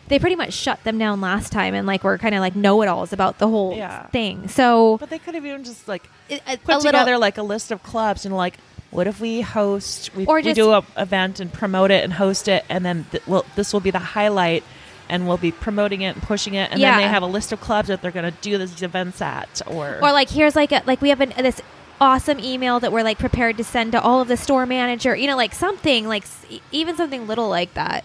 they 0.08 0.18
pretty 0.18 0.36
much 0.36 0.52
shut 0.52 0.82
them 0.84 0.98
down 0.98 1.20
last 1.20 1.50
time 1.52 1.74
and 1.74 1.86
like 1.86 2.04
were 2.04 2.18
kind 2.18 2.34
of 2.34 2.40
like 2.40 2.54
know 2.56 2.82
it 2.82 2.86
alls 2.88 3.12
about 3.12 3.38
the 3.38 3.48
whole 3.48 3.76
Yeah. 3.76 4.06
thing. 4.08 4.48
So 4.48 4.96
But 4.98 5.10
they 5.10 5.18
could 5.18 5.34
have 5.34 5.44
even 5.46 5.64
just 5.64 5.86
like 5.88 6.08
a, 6.30 6.34
a 6.46 6.56
put 6.58 6.66
little- 6.68 6.82
together 6.82 7.18
like 7.18 7.38
a 7.38 7.42
list 7.42 7.70
of 7.70 7.82
clubs 7.82 8.24
and 8.26 8.34
like, 8.36 8.54
what 8.90 9.06
if 9.06 9.20
we 9.20 9.40
host? 9.40 10.14
We, 10.14 10.24
Or 10.26 10.36
we 10.40 10.52
do 10.52 10.70
a 10.72 10.84
event 10.96 11.40
and 11.40 11.52
promote 11.52 11.90
it 11.90 12.04
and 12.04 12.12
host 12.12 12.46
it, 12.46 12.64
and 12.68 12.84
then 12.86 13.06
th- 13.10 13.26
well, 13.26 13.44
this 13.56 13.72
will 13.72 13.80
be 13.80 13.90
the 13.90 13.98
highlight. 13.98 14.62
And 15.08 15.26
we'll 15.28 15.36
be 15.36 15.50
promoting 15.52 16.00
it 16.02 16.14
and 16.14 16.22
pushing 16.22 16.54
it, 16.54 16.70
and 16.70 16.80
Yeah. 16.80 16.92
then 16.92 17.00
they 17.02 17.08
have 17.08 17.22
a 17.22 17.26
list 17.26 17.52
of 17.52 17.60
clubs 17.60 17.88
that 17.88 18.00
they're 18.00 18.10
going 18.10 18.24
to 18.30 18.38
do 18.40 18.56
these 18.56 18.82
events 18.82 19.20
at, 19.20 19.60
or 19.66 19.98
or 20.00 20.12
like 20.12 20.30
here's 20.30 20.56
like 20.56 20.72
a 20.72 20.82
like 20.86 21.02
we 21.02 21.10
have 21.10 21.20
an, 21.20 21.34
this 21.36 21.60
awesome 22.00 22.38
email 22.40 22.80
that 22.80 22.92
we're 22.92 23.02
like 23.02 23.18
prepared 23.18 23.56
to 23.56 23.64
send 23.64 23.92
to 23.92 24.00
all 24.00 24.20
of 24.20 24.28
the 24.28 24.36
store 24.36 24.66
manager 24.66 25.14
you 25.14 25.26
know 25.26 25.36
like 25.36 25.54
something 25.54 26.06
like 26.06 26.24
even 26.72 26.96
something 26.96 27.26
little 27.26 27.48
like 27.48 27.72
that 27.74 28.04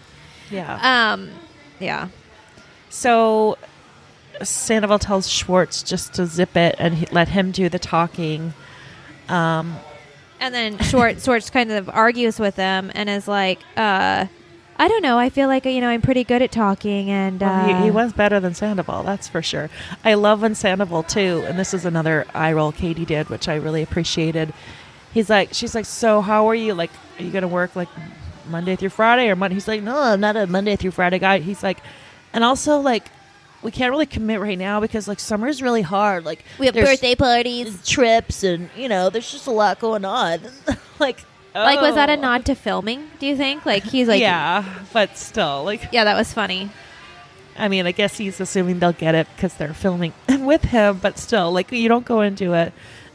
yeah. 0.50 1.12
um 1.12 1.30
yeah 1.78 2.08
So 2.90 3.56
Sandoval 4.42 4.98
tells 4.98 5.28
Schwartz 5.28 5.82
just 5.82 6.14
to 6.14 6.26
zip 6.26 6.56
it 6.56 6.74
and 6.78 6.94
he, 6.94 7.06
let 7.06 7.28
him 7.28 7.52
do 7.52 7.68
the 7.68 7.78
talking. 7.78 8.52
Um, 9.28 9.76
and 10.40 10.54
then 10.54 10.78
Schwartz 10.78 11.24
Schwartz 11.24 11.50
kind 11.50 11.70
of 11.70 11.88
argues 11.88 12.38
with 12.38 12.56
them 12.56 12.90
and 12.94 13.08
is 13.08 13.28
like 13.28 13.60
uh 13.76 14.26
I 14.80 14.88
don't 14.88 15.02
know. 15.02 15.18
I 15.18 15.28
feel 15.28 15.46
like 15.46 15.66
you 15.66 15.78
know 15.82 15.90
I'm 15.90 16.00
pretty 16.00 16.24
good 16.24 16.40
at 16.40 16.50
talking, 16.50 17.10
and 17.10 17.42
well, 17.42 17.70
uh, 17.70 17.80
he, 17.80 17.84
he 17.84 17.90
was 17.90 18.14
better 18.14 18.40
than 18.40 18.54
Sandoval, 18.54 19.02
that's 19.02 19.28
for 19.28 19.42
sure. 19.42 19.68
I 20.06 20.14
love 20.14 20.40
when 20.40 20.54
Sandoval 20.54 21.02
too, 21.02 21.44
and 21.46 21.58
this 21.58 21.74
is 21.74 21.84
another 21.84 22.26
eye 22.32 22.54
roll 22.54 22.72
Katie 22.72 23.04
did, 23.04 23.28
which 23.28 23.46
I 23.46 23.56
really 23.56 23.82
appreciated. 23.82 24.54
He's 25.12 25.28
like, 25.28 25.50
she's 25.52 25.74
like, 25.74 25.84
so 25.84 26.22
how 26.22 26.48
are 26.48 26.54
you? 26.54 26.72
Like, 26.72 26.90
are 27.18 27.22
you 27.22 27.30
gonna 27.30 27.46
work 27.46 27.76
like 27.76 27.90
Monday 28.48 28.74
through 28.74 28.88
Friday 28.88 29.28
or 29.28 29.36
Monday? 29.36 29.52
He's 29.52 29.68
like, 29.68 29.82
no, 29.82 29.98
I'm 29.98 30.20
not 30.20 30.34
a 30.34 30.46
Monday 30.46 30.76
through 30.76 30.92
Friday 30.92 31.18
guy. 31.18 31.40
He's 31.40 31.62
like, 31.62 31.78
and 32.32 32.42
also 32.42 32.80
like. 32.80 33.04
We 33.62 33.70
can't 33.70 33.90
really 33.90 34.06
commit 34.06 34.40
right 34.40 34.56
now 34.56 34.80
because 34.80 35.06
like 35.06 35.20
summer's 35.20 35.60
really 35.60 35.82
hard. 35.82 36.24
Like 36.24 36.46
we 36.58 36.64
have 36.64 36.74
birthday 36.74 37.14
parties. 37.14 37.86
trips 37.86 38.42
and 38.42 38.70
you 38.74 38.88
know 38.88 39.10
there's 39.10 39.30
just 39.30 39.46
a 39.46 39.50
lot 39.50 39.78
going 39.78 40.06
on 40.06 40.40
like 40.98 41.26
Like, 41.54 41.80
was 41.80 41.94
that 41.96 42.08
a 42.08 42.16
oh. 42.16 42.20
nod 42.20 42.44
to 42.46 42.54
filming? 42.54 43.10
Do 43.18 43.26
you 43.26 43.36
think? 43.36 43.66
Like, 43.66 43.84
he's 43.84 44.08
like, 44.08 44.20
yeah 44.20 44.64
but 44.92 45.16
still 45.16 45.64
like 45.64 45.88
yeah, 45.92 46.04
that 46.04 46.16
was 46.16 46.32
funny. 46.32 46.70
i 47.56 47.68
mean 47.68 47.86
i 47.86 47.92
guess 47.92 48.16
he's 48.18 48.40
assuming 48.40 48.78
they'll 48.78 48.92
get 48.92 49.14
it 49.14 49.26
because 49.34 49.54
they're 49.54 49.74
filming 49.74 50.12
with 50.40 50.64
him 50.64 50.98
but 50.98 51.18
still 51.18 51.52
like 51.52 51.70
you 51.72 51.88
don't 51.88 52.04
go 52.04 52.20
into 52.20 52.54
a 52.54 52.72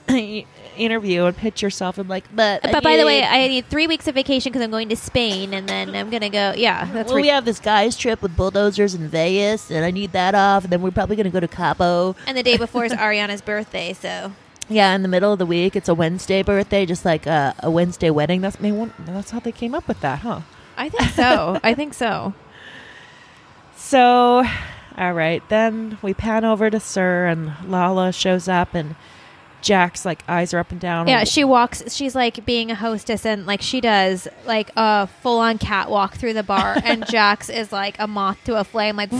interview 0.77 1.25
and 1.25 1.35
pitch 1.35 1.63
yourself 1.63 1.97
and 1.97 2.07
like 2.07 2.23
but 2.35 2.61
But 2.61 2.83
by 2.83 2.97
the 2.97 3.05
way, 3.05 3.23
I 3.23 3.47
need 3.47 3.65
three 3.67 3.87
weeks 3.87 4.07
of 4.07 4.13
vacation 4.13 4.51
because 4.51 4.63
I'm 4.63 4.69
going 4.69 4.89
to 4.89 4.95
Spain, 4.95 5.53
and 5.53 5.67
then 5.67 5.95
I'm 5.95 6.11
gonna 6.11 6.29
go. 6.29 6.53
Yeah, 6.55 6.85
that's 6.91 7.07
well, 7.07 7.15
re- 7.15 7.23
we 7.23 7.27
have 7.29 7.45
this 7.45 7.59
guys 7.59 7.97
trip 7.97 8.21
with 8.21 8.35
bulldozers 8.35 8.93
in 8.93 9.07
Vegas, 9.07 9.71
and 9.71 9.83
I 9.83 9.89
need 9.89 10.11
that 10.11 10.35
off. 10.35 10.65
And 10.65 10.73
then 10.73 10.83
we're 10.83 10.91
probably 10.91 11.15
going 11.15 11.25
to 11.25 11.31
go 11.31 11.39
to 11.39 11.47
Cabo. 11.47 12.15
and 12.27 12.37
the 12.37 12.43
day 12.43 12.57
before 12.57 12.85
is 12.85 12.91
Ariana's 12.91 13.41
birthday, 13.41 13.93
so 13.93 14.33
Yeah, 14.67 14.95
in 14.95 15.03
the 15.03 15.07
middle 15.07 15.31
of 15.31 15.39
the 15.39 15.45
week, 15.45 15.75
it's 15.75 15.89
a 15.89 15.93
Wednesday 15.93 16.41
birthday, 16.41 16.85
just 16.85 17.05
like 17.05 17.27
a, 17.27 17.53
a 17.59 17.69
Wednesday 17.69 18.09
wedding. 18.09 18.41
that's 18.41 18.59
maybe 18.59 18.75
one, 18.75 18.93
that's 18.99 19.31
how 19.31 19.39
they 19.39 19.51
came 19.51 19.75
up 19.75 19.87
with 19.87 19.99
that 20.01 20.19
huh 20.19 20.41
I 20.77 20.89
think 20.89 21.11
so. 21.11 21.59
I 21.63 21.73
think 21.73 21.93
so. 21.93 22.33
so 23.77 24.43
all 24.97 25.13
right 25.13 25.47
then 25.49 25.97
we 26.01 26.13
pan 26.13 26.45
over 26.45 26.69
to 26.69 26.79
SUR 26.79 27.25
and 27.25 27.53
lala 27.67 28.11
shows 28.11 28.47
up 28.47 28.73
and 28.73 28.95
Jax's 29.61 30.05
like 30.05 30.23
eyes 30.27 30.53
are 30.53 30.59
up 30.59 30.71
and 30.71 30.79
down 30.79 31.07
Yeah, 31.07 31.23
she 31.23 31.43
walks. 31.43 31.93
She's 31.93 32.15
like 32.15 32.45
being 32.45 32.71
a 32.71 32.75
hostess, 32.75 33.25
and 33.25 33.45
like 33.45 33.61
she 33.61 33.81
does 33.81 34.27
like 34.45 34.71
a 34.75 35.07
full 35.07 35.39
on 35.39 35.57
catwalk 35.57 36.15
through 36.15 36.33
the 36.33 36.43
bar, 36.43 36.77
and 36.83 37.05
Jax 37.07 37.49
is 37.49 37.71
like 37.71 37.95
a 37.99 38.07
moth 38.07 38.43
to 38.45 38.59
a 38.59 38.63
flame, 38.63 38.95
like 38.95 39.11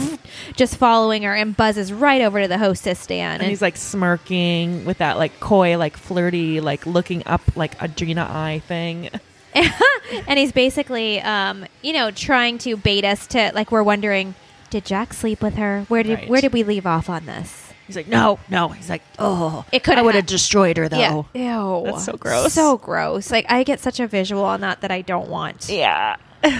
just 0.54 0.76
following 0.76 1.22
her, 1.22 1.34
and 1.34 1.56
buzzes 1.56 1.92
right 1.92 2.22
over 2.22 2.42
to 2.42 2.48
the 2.48 2.58
hostess 2.58 2.98
stand. 3.00 3.42
and 3.42 3.50
he's 3.50 3.62
like 3.62 3.76
smirking 3.76 4.84
with 4.84 4.98
that 4.98 5.18
like 5.18 5.38
coy 5.40 5.76
like 5.76 5.96
flirty 5.96 6.60
like 6.60 6.86
looking 6.86 7.22
up 7.26 7.42
like 7.56 7.76
adrena 7.78 8.28
eye 8.28 8.60
thing 8.66 9.10
and 10.28 10.38
he's 10.38 10.52
basically, 10.52 11.20
um, 11.22 11.64
you 11.82 11.92
know, 11.92 12.10
trying 12.10 12.58
to 12.58 12.76
bait 12.76 13.04
us 13.04 13.26
to 13.28 13.52
like 13.54 13.72
we're 13.72 13.82
wondering, 13.82 14.34
did 14.70 14.84
Jax 14.84 15.18
sleep 15.18 15.42
with 15.42 15.54
her? 15.54 15.84
Where 15.88 16.02
did 16.02 16.18
Right. 16.18 16.28
where 16.28 16.40
did 16.40 16.52
we 16.52 16.62
leave 16.62 16.86
off 16.86 17.08
on 17.08 17.24
this? 17.26 17.65
He's 17.86 17.96
like 17.96 18.08
no 18.08 18.38
no 18.48 18.68
he's 18.68 18.88
like 18.90 19.02
oh 19.18 19.64
It 19.72 19.82
could 19.84 19.98
I 19.98 20.02
would 20.02 20.14
have 20.14 20.26
destroyed 20.26 20.76
her, 20.76 20.88
though. 20.88 21.26
Yeah. 21.34 21.58
Ew. 21.78 21.82
That's 21.86 22.04
so 22.04 22.12
gross. 22.16 22.52
So 22.52 22.76
gross. 22.76 23.30
Like 23.30 23.46
I 23.50 23.62
get 23.62 23.80
such 23.80 24.00
a 24.00 24.06
visual 24.06 24.44
on 24.44 24.60
that 24.62 24.80
that 24.82 24.90
I 24.90 25.02
don't 25.02 25.28
want. 25.28 25.68
yeah 25.68 26.16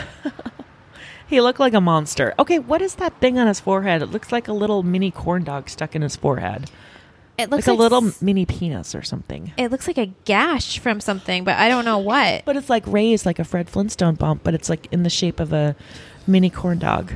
he 1.29 1.41
looked 1.41 1.59
like 1.61 1.75
a 1.75 1.81
monster 1.81 2.35
okay 2.39 2.59
what 2.59 2.81
is 2.81 2.95
that 2.97 3.13
thing 3.21 3.39
on 3.39 3.47
his 3.47 3.61
forehead 3.61 4.03
it 4.03 4.07
looks 4.07 4.31
like 4.33 4.49
a 4.49 4.53
little 4.53 4.83
mini 4.83 5.11
corn 5.11 5.45
dog 5.45 5.69
stuck 5.69 5.95
in 5.95 6.03
his 6.03 6.17
forehead 6.17 6.71
It 7.37 7.51
looks 7.51 7.67
like 7.67 7.67
looks 7.67 7.69
a 7.69 7.73
little 7.75 8.09
s- 8.09 8.23
mini 8.23 8.47
penis 8.47 8.95
or 8.95 9.03
something 9.03 9.53
It 9.57 9.71
looks 9.71 9.87
like 9.87 9.99
a 9.99 10.07
gash 10.25 10.79
from 10.79 11.01
something, 11.01 11.45
but 11.45 11.57
I 11.57 11.69
don't 11.69 11.85
know 11.85 11.99
what. 11.99 12.45
but 12.45 12.57
it's 12.57 12.71
like 12.71 12.85
raised 12.87 13.27
like 13.27 13.39
a 13.39 13.45
fred 13.45 13.69
flintstone 13.69 14.15
bump 14.15 14.43
but 14.45 14.55
it's 14.55 14.69
like 14.71 14.87
in 14.93 15.03
the 15.03 15.11
shape 15.11 15.41
of 15.41 15.53
a 15.53 15.77
mini 16.27 16.49
corn 16.51 16.79
dog 16.79 17.13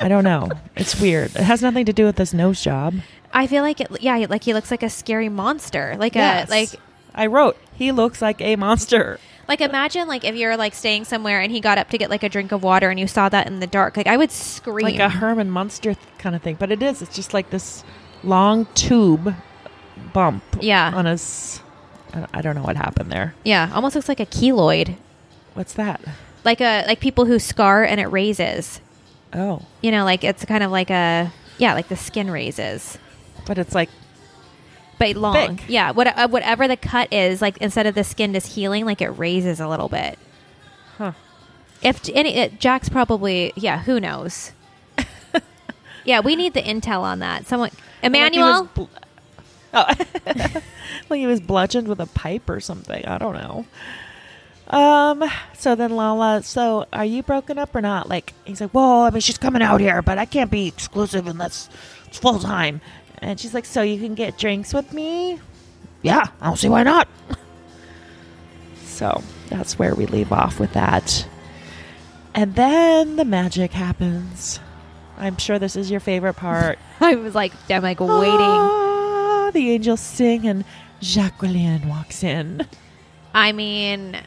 i 0.00 0.08
don't 0.08 0.24
know 0.24 0.48
it's 0.76 1.00
weird 1.00 1.30
it 1.36 1.42
has 1.42 1.62
nothing 1.62 1.84
to 1.84 1.92
do 1.92 2.04
with 2.04 2.16
this 2.16 2.32
nose 2.34 2.60
job 2.62 2.94
I 3.32 3.46
feel 3.48 3.62
like 3.62 3.82
it. 3.82 4.00
Yeah, 4.00 4.24
like 4.30 4.44
he 4.44 4.54
looks 4.54 4.70
like 4.70 4.82
a 4.82 4.88
scary 4.88 5.28
monster. 5.28 5.94
Like 5.98 6.14
Yes. 6.14 6.48
a 6.48 6.50
like 6.50 6.70
I 7.14 7.26
wrote, 7.26 7.58
he 7.74 7.92
looks 7.92 8.22
like 8.22 8.40
a 8.40 8.56
monster. 8.56 9.18
like 9.46 9.60
imagine 9.60 10.08
like 10.08 10.24
if 10.24 10.34
you're 10.36 10.56
like 10.56 10.74
staying 10.74 11.04
somewhere 11.04 11.42
and 11.42 11.52
he 11.52 11.60
got 11.60 11.76
up 11.76 11.90
to 11.90 11.98
get 11.98 12.08
like 12.08 12.22
a 12.22 12.30
drink 12.30 12.50
of 12.52 12.62
water 12.62 12.88
and 12.88 12.98
you 12.98 13.06
saw 13.06 13.28
that 13.28 13.46
in 13.46 13.60
the 13.60 13.66
dark. 13.66 13.94
Like 13.98 14.06
I 14.06 14.16
would 14.16 14.30
scream. 14.30 14.84
Like 14.86 15.00
a 15.00 15.10
Herman 15.10 15.50
Munster 15.50 15.92
th- 15.92 16.06
kind 16.18 16.34
of 16.34 16.40
thing. 16.40 16.54
But 16.58 16.70
it 16.72 16.82
is. 16.82 17.02
It's 17.02 17.14
just 17.14 17.34
like 17.34 17.50
this 17.50 17.84
long 18.24 18.66
tube 18.74 19.34
bump 20.14 20.42
Yeah. 20.60 20.92
on 20.94 21.04
his. 21.04 21.60
I 22.32 22.40
don't 22.40 22.54
know 22.54 22.62
what 22.62 22.76
happened 22.76 23.12
there. 23.12 23.34
yeah, 23.44 23.70
almost 23.74 23.96
looks 23.96 24.08
like 24.08 24.20
a 24.20 24.26
keloid. 24.26 24.96
What's 25.52 25.74
that? 25.74 26.00
Like 26.42 26.62
a 26.62 26.86
like 26.86 27.00
people 27.00 27.26
who 27.26 27.38
scar 27.38 27.84
and 27.84 28.00
it 28.00 28.06
raises. 28.06 28.80
Oh. 29.36 29.62
You 29.82 29.90
know, 29.90 30.04
like 30.04 30.24
it's 30.24 30.44
kind 30.44 30.64
of 30.64 30.70
like 30.70 30.90
a 30.90 31.30
yeah, 31.58 31.74
like 31.74 31.88
the 31.88 31.96
skin 31.96 32.30
raises. 32.30 32.98
But 33.46 33.58
it's 33.58 33.74
like, 33.74 33.90
But 34.98 35.14
long, 35.16 35.56
Thick. 35.58 35.68
yeah. 35.68 35.92
What, 35.92 36.06
uh, 36.08 36.26
whatever 36.28 36.66
the 36.66 36.76
cut 36.76 37.12
is, 37.12 37.40
like 37.40 37.56
instead 37.58 37.86
of 37.86 37.94
the 37.94 38.02
skin 38.02 38.32
just 38.32 38.54
healing, 38.54 38.84
like 38.84 39.00
it 39.00 39.10
raises 39.10 39.60
a 39.60 39.68
little 39.68 39.88
bit. 39.88 40.18
huh. 40.96 41.12
If 41.82 42.08
any, 42.14 42.34
it, 42.36 42.58
Jax's 42.58 42.88
probably 42.88 43.52
yeah, 43.56 43.82
who 43.82 44.00
knows? 44.00 44.52
yeah, 46.04 46.20
we 46.20 46.34
need 46.34 46.54
the 46.54 46.62
intel 46.62 47.00
on 47.02 47.18
that. 47.20 47.46
Someone, 47.46 47.70
Emmanuel. 48.02 48.62
Like 48.62 48.74
bl- 48.74 48.84
oh. 49.74 49.94
like 51.10 51.18
he 51.20 51.26
was 51.26 51.40
bludgeoned 51.40 51.86
with 51.88 52.00
a 52.00 52.06
pipe 52.06 52.48
or 52.48 52.60
something. 52.60 53.04
I 53.04 53.18
don't 53.18 53.34
know. 53.34 53.66
Um. 54.68 55.24
So 55.54 55.74
then 55.74 55.92
Lala. 55.92 56.42
So 56.42 56.86
are 56.92 57.04
you 57.04 57.22
broken 57.22 57.58
up 57.58 57.74
or 57.74 57.80
not? 57.80 58.08
Like 58.08 58.32
he's 58.44 58.60
like, 58.60 58.74
well, 58.74 59.02
I 59.02 59.10
mean, 59.10 59.20
she's 59.20 59.38
coming 59.38 59.62
out 59.62 59.80
here, 59.80 60.02
but 60.02 60.18
I 60.18 60.24
can't 60.24 60.50
be 60.50 60.66
exclusive 60.66 61.26
unless 61.26 61.68
it's 62.06 62.18
full 62.18 62.38
time. 62.38 62.80
And 63.22 63.38
she's 63.38 63.54
like, 63.54 63.64
so 63.64 63.82
you 63.82 63.98
can 63.98 64.14
get 64.14 64.38
drinks 64.38 64.74
with 64.74 64.92
me? 64.92 65.40
Yeah, 66.02 66.26
I 66.40 66.46
don't 66.46 66.56
see 66.56 66.68
why 66.68 66.82
not. 66.82 67.08
So 68.96 69.22
that's 69.50 69.78
where 69.78 69.94
we 69.94 70.06
leave 70.06 70.32
off 70.32 70.58
with 70.58 70.72
that. 70.72 71.28
And 72.34 72.54
then 72.54 73.16
the 73.16 73.26
magic 73.26 73.72
happens. 73.72 74.58
I'm 75.18 75.36
sure 75.36 75.58
this 75.58 75.76
is 75.76 75.90
your 75.90 76.00
favorite 76.00 76.34
part. 76.34 76.78
I 77.00 77.14
was 77.14 77.34
like, 77.34 77.52
I'm 77.68 77.82
like 77.82 78.00
waiting. 78.00 78.40
Ah, 78.40 79.50
the 79.52 79.70
angels 79.70 80.00
sing 80.00 80.46
and 80.46 80.64
Jacqueline 81.02 81.86
walks 81.88 82.24
in. 82.24 82.66
I 83.34 83.52
mean, 83.52 84.18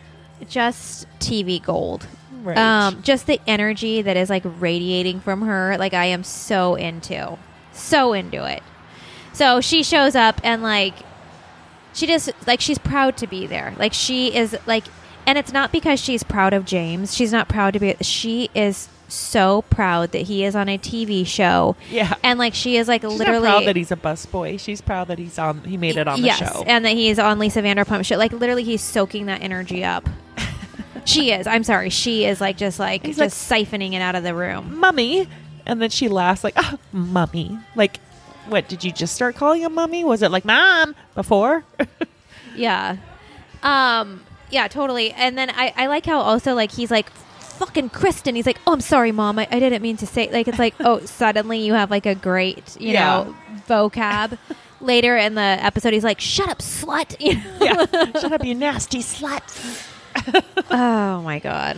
just 0.47 1.07
TV 1.19 1.61
gold. 1.61 2.07
Right. 2.43 2.57
Um, 2.57 3.01
just 3.01 3.27
the 3.27 3.39
energy 3.47 4.01
that 4.01 4.15
is 4.15 4.29
like 4.29 4.43
radiating 4.45 5.19
from 5.19 5.41
her, 5.41 5.77
like 5.77 5.93
I 5.93 6.05
am 6.05 6.23
so 6.23 6.75
into, 6.75 7.37
so 7.73 8.13
into 8.13 8.45
it. 8.45 8.63
So 9.33 9.61
she 9.61 9.83
shows 9.83 10.15
up 10.15 10.39
and 10.43 10.63
like, 10.63 10.95
she 11.93 12.07
just 12.07 12.31
like 12.47 12.61
she's 12.61 12.77
proud 12.77 13.17
to 13.17 13.27
be 13.27 13.47
there. 13.47 13.73
Like 13.77 13.93
she 13.93 14.33
is 14.35 14.57
like, 14.65 14.85
and 15.25 15.37
it's 15.37 15.51
not 15.51 15.71
because 15.71 15.99
she's 15.99 16.23
proud 16.23 16.53
of 16.53 16.65
James. 16.65 17.13
She's 17.15 17.31
not 17.31 17.49
proud 17.49 17.73
to 17.73 17.79
be. 17.79 17.95
She 18.01 18.49
is 18.55 18.89
so 19.11 19.63
proud 19.63 20.11
that 20.11 20.21
he 20.23 20.43
is 20.43 20.55
on 20.55 20.69
a 20.69 20.77
TV 20.77 21.25
show. 21.25 21.75
Yeah. 21.89 22.15
and 22.23 22.39
like 22.39 22.53
she 22.53 22.77
is 22.77 22.87
like 22.87 23.01
She's 23.01 23.11
literally 23.11 23.47
proud 23.47 23.65
that 23.65 23.75
he's 23.75 23.91
a 23.91 23.95
busboy. 23.95 24.59
She's 24.59 24.81
proud 24.81 25.07
that 25.09 25.19
he's 25.19 25.37
on. 25.37 25.63
He 25.63 25.77
made 25.77 25.97
it 25.97 26.07
on 26.07 26.23
yes, 26.23 26.39
the 26.39 26.45
show. 26.45 26.63
and 26.63 26.85
that 26.85 26.93
he's 26.93 27.19
on 27.19 27.39
Lisa 27.39 27.61
Vanderpump 27.61 28.05
show. 28.05 28.17
Like 28.17 28.31
literally, 28.31 28.63
he's 28.63 28.81
soaking 28.81 29.25
that 29.25 29.41
energy 29.41 29.83
up. 29.83 30.07
She 31.05 31.31
is. 31.31 31.47
I'm 31.47 31.63
sorry. 31.63 31.89
She 31.89 32.25
is 32.25 32.39
like 32.41 32.57
just 32.57 32.79
like 32.79 33.05
He's 33.05 33.17
just 33.17 33.49
siphoning 33.49 33.93
it 33.93 34.01
out 34.01 34.15
of 34.15 34.23
the 34.23 34.33
room. 34.35 34.79
mummy, 34.79 35.27
and 35.65 35.81
then 35.81 35.89
she 35.89 36.07
laughs 36.09 36.43
like, 36.43 36.53
oh, 36.57 36.77
mummy. 36.91 37.57
Like, 37.75 37.97
what? 38.47 38.67
Did 38.67 38.83
you 38.83 38.91
just 38.91 39.13
start 39.15 39.35
calling 39.35 39.61
him 39.61 39.73
mummy? 39.75 40.03
Was 40.03 40.21
it 40.23 40.31
like 40.31 40.45
mom 40.45 40.95
before? 41.15 41.63
Yeah. 42.55 42.97
Um. 43.63 44.23
Yeah. 44.49 44.67
Totally. 44.67 45.11
And 45.11 45.37
then 45.37 45.49
I 45.51 45.73
I 45.77 45.87
like 45.87 46.05
how 46.05 46.19
also 46.19 46.53
like 46.55 46.71
he's 46.71 46.91
like 46.91 47.09
fucking 47.11 47.89
Kristen. 47.89 48.35
He's 48.35 48.45
like, 48.45 48.59
oh, 48.67 48.73
I'm 48.73 48.81
sorry, 48.81 49.11
mom. 49.11 49.39
I, 49.39 49.47
I 49.49 49.59
didn't 49.59 49.81
mean 49.81 49.95
to 49.97 50.07
say. 50.07 50.29
Like 50.31 50.47
it's 50.47 50.59
like 50.59 50.73
oh, 50.79 50.99
suddenly 51.05 51.59
you 51.59 51.73
have 51.73 51.89
like 51.91 52.05
a 52.05 52.15
great 52.15 52.75
you 52.81 52.91
Yeah. 52.93 53.23
know 53.23 53.35
vocab. 53.67 54.37
Later 54.81 55.17
in 55.17 55.35
the 55.35 55.41
episode, 55.41 55.91
he's 55.93 56.05
like, 56.05 56.21
"Shut 56.21 56.47
up, 56.49 56.59
slut!" 56.59 57.15
You 57.19 57.35
know? 57.35 57.57
yeah. 57.61 58.19
Shut 58.19 58.31
up, 58.31 58.43
you 58.45 58.55
nasty 58.55 58.99
slut. 58.99 59.87
Oh 60.71 61.21
my 61.21 61.39
god. 61.39 61.77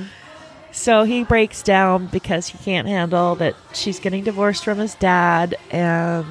So 0.71 1.03
he 1.03 1.23
breaks 1.23 1.61
down 1.63 2.07
because 2.07 2.47
he 2.47 2.57
can't 2.57 2.87
handle 2.87 3.35
that 3.35 3.55
she's 3.73 3.99
getting 3.99 4.23
divorced 4.23 4.63
from 4.63 4.77
his 4.77 4.95
dad, 4.95 5.55
and 5.69 6.25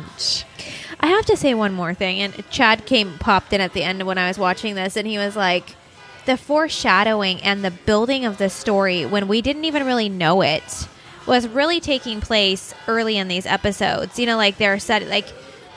I 0.99 1.09
have 1.09 1.27
to 1.27 1.37
say 1.37 1.53
one 1.53 1.75
more 1.75 1.93
thing, 1.93 2.21
and 2.21 2.49
Chad 2.51 2.87
came 2.87 3.19
popped 3.19 3.53
in 3.53 3.61
at 3.61 3.75
the 3.75 3.83
end 3.83 4.03
when 4.07 4.17
I 4.17 4.29
was 4.29 4.39
watching 4.39 4.75
this, 4.75 4.97
and 4.97 5.07
he 5.07 5.19
was 5.19 5.37
like, 5.37 5.77
the 6.27 6.37
foreshadowing 6.37 7.43
and 7.43 7.65
the 7.65 7.71
building 7.71 8.25
of 8.25 8.39
the 8.39 8.49
story 8.49 9.05
when 9.05 9.29
we 9.29 9.43
didn't 9.43 9.65
even 9.65 9.85
really 9.85 10.09
know 10.09 10.43
it 10.43 10.89
was 11.27 11.49
really 11.49 11.81
taking 11.81 12.21
place 12.21 12.75
early 12.89 13.17
in 13.17 13.29
these 13.29 13.47
episodes. 13.47 14.19
You 14.19 14.27
know, 14.27 14.37
like 14.37 14.59
they're 14.59 14.79
set 14.79 15.07
like 15.09 15.27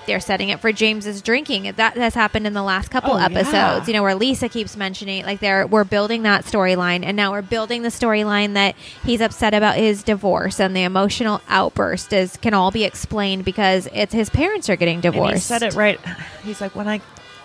they're 0.06 0.20
setting 0.20 0.50
it 0.50 0.60
for 0.60 0.72
James's 0.72 1.22
drinking. 1.22 1.72
That 1.78 1.98
has 1.98 2.14
happened 2.14 2.46
in 2.48 2.54
the 2.54 2.64
last 2.64 2.90
couple 2.90 3.14
Oh, 3.14 3.18
yeah. 3.18 3.26
episodes. 3.26 3.88
You 3.88 3.94
know, 3.94 4.04
where 4.04 4.16
Lisa 4.16 4.50
keeps 4.50 4.76
mentioning 4.78 5.26
like 5.26 5.40
they're 5.40 5.66
we're 5.68 5.84
building 5.84 6.24
that 6.24 6.46
storyline, 6.46 7.04
and 7.06 7.16
now 7.18 7.32
we're 7.32 7.42
building 7.42 7.82
the 7.82 7.90
storyline 7.90 8.54
that 8.54 8.76
he's 9.04 9.22
upset 9.22 9.54
about 9.54 9.76
his 9.76 10.04
divorce 10.04 10.60
and 10.60 10.76
the 10.76 10.84
emotional 10.84 11.42
outburst 11.50 12.14
is 12.14 12.38
can 12.38 12.54
all 12.54 12.72
be 12.72 12.84
explained 12.84 13.46
because 13.46 13.88
it's 13.94 14.14
his 14.14 14.30
parents 14.30 14.70
are 14.70 14.76
getting 14.76 15.02
divorced. 15.02 15.32
And 15.32 15.36
he 15.36 15.40
said 15.40 15.64
it 15.64 15.74
right. 15.76 16.00
He's 16.44 16.60
like, 16.62 16.76
when 16.76 16.88
I 16.88 17.02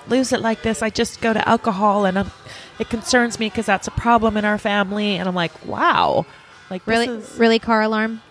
lose 0.09 0.33
it 0.33 0.41
like 0.41 0.63
this, 0.63 0.83
I 0.83 0.91
just 0.91 1.21
go 1.21 1.33
to 1.33 1.49
alcohol, 1.49 2.05
and 2.05 2.19
um 2.19 2.31
it 2.79 2.89
concerns 2.89 3.39
me 3.41 3.47
because 3.49 3.67
that's 3.67 3.89
a 3.89 3.91
problem 3.91 4.37
in 4.37 4.45
our 4.45 4.57
family. 4.59 5.17
And 5.17 5.29
I'm 5.29 5.35
like, 5.35 5.67
wow, 5.67 6.25
like 6.71 6.87
Really, 6.87 7.07
is- 7.09 7.37
really, 7.37 7.59
car 7.59 7.83
alarm. 7.83 8.23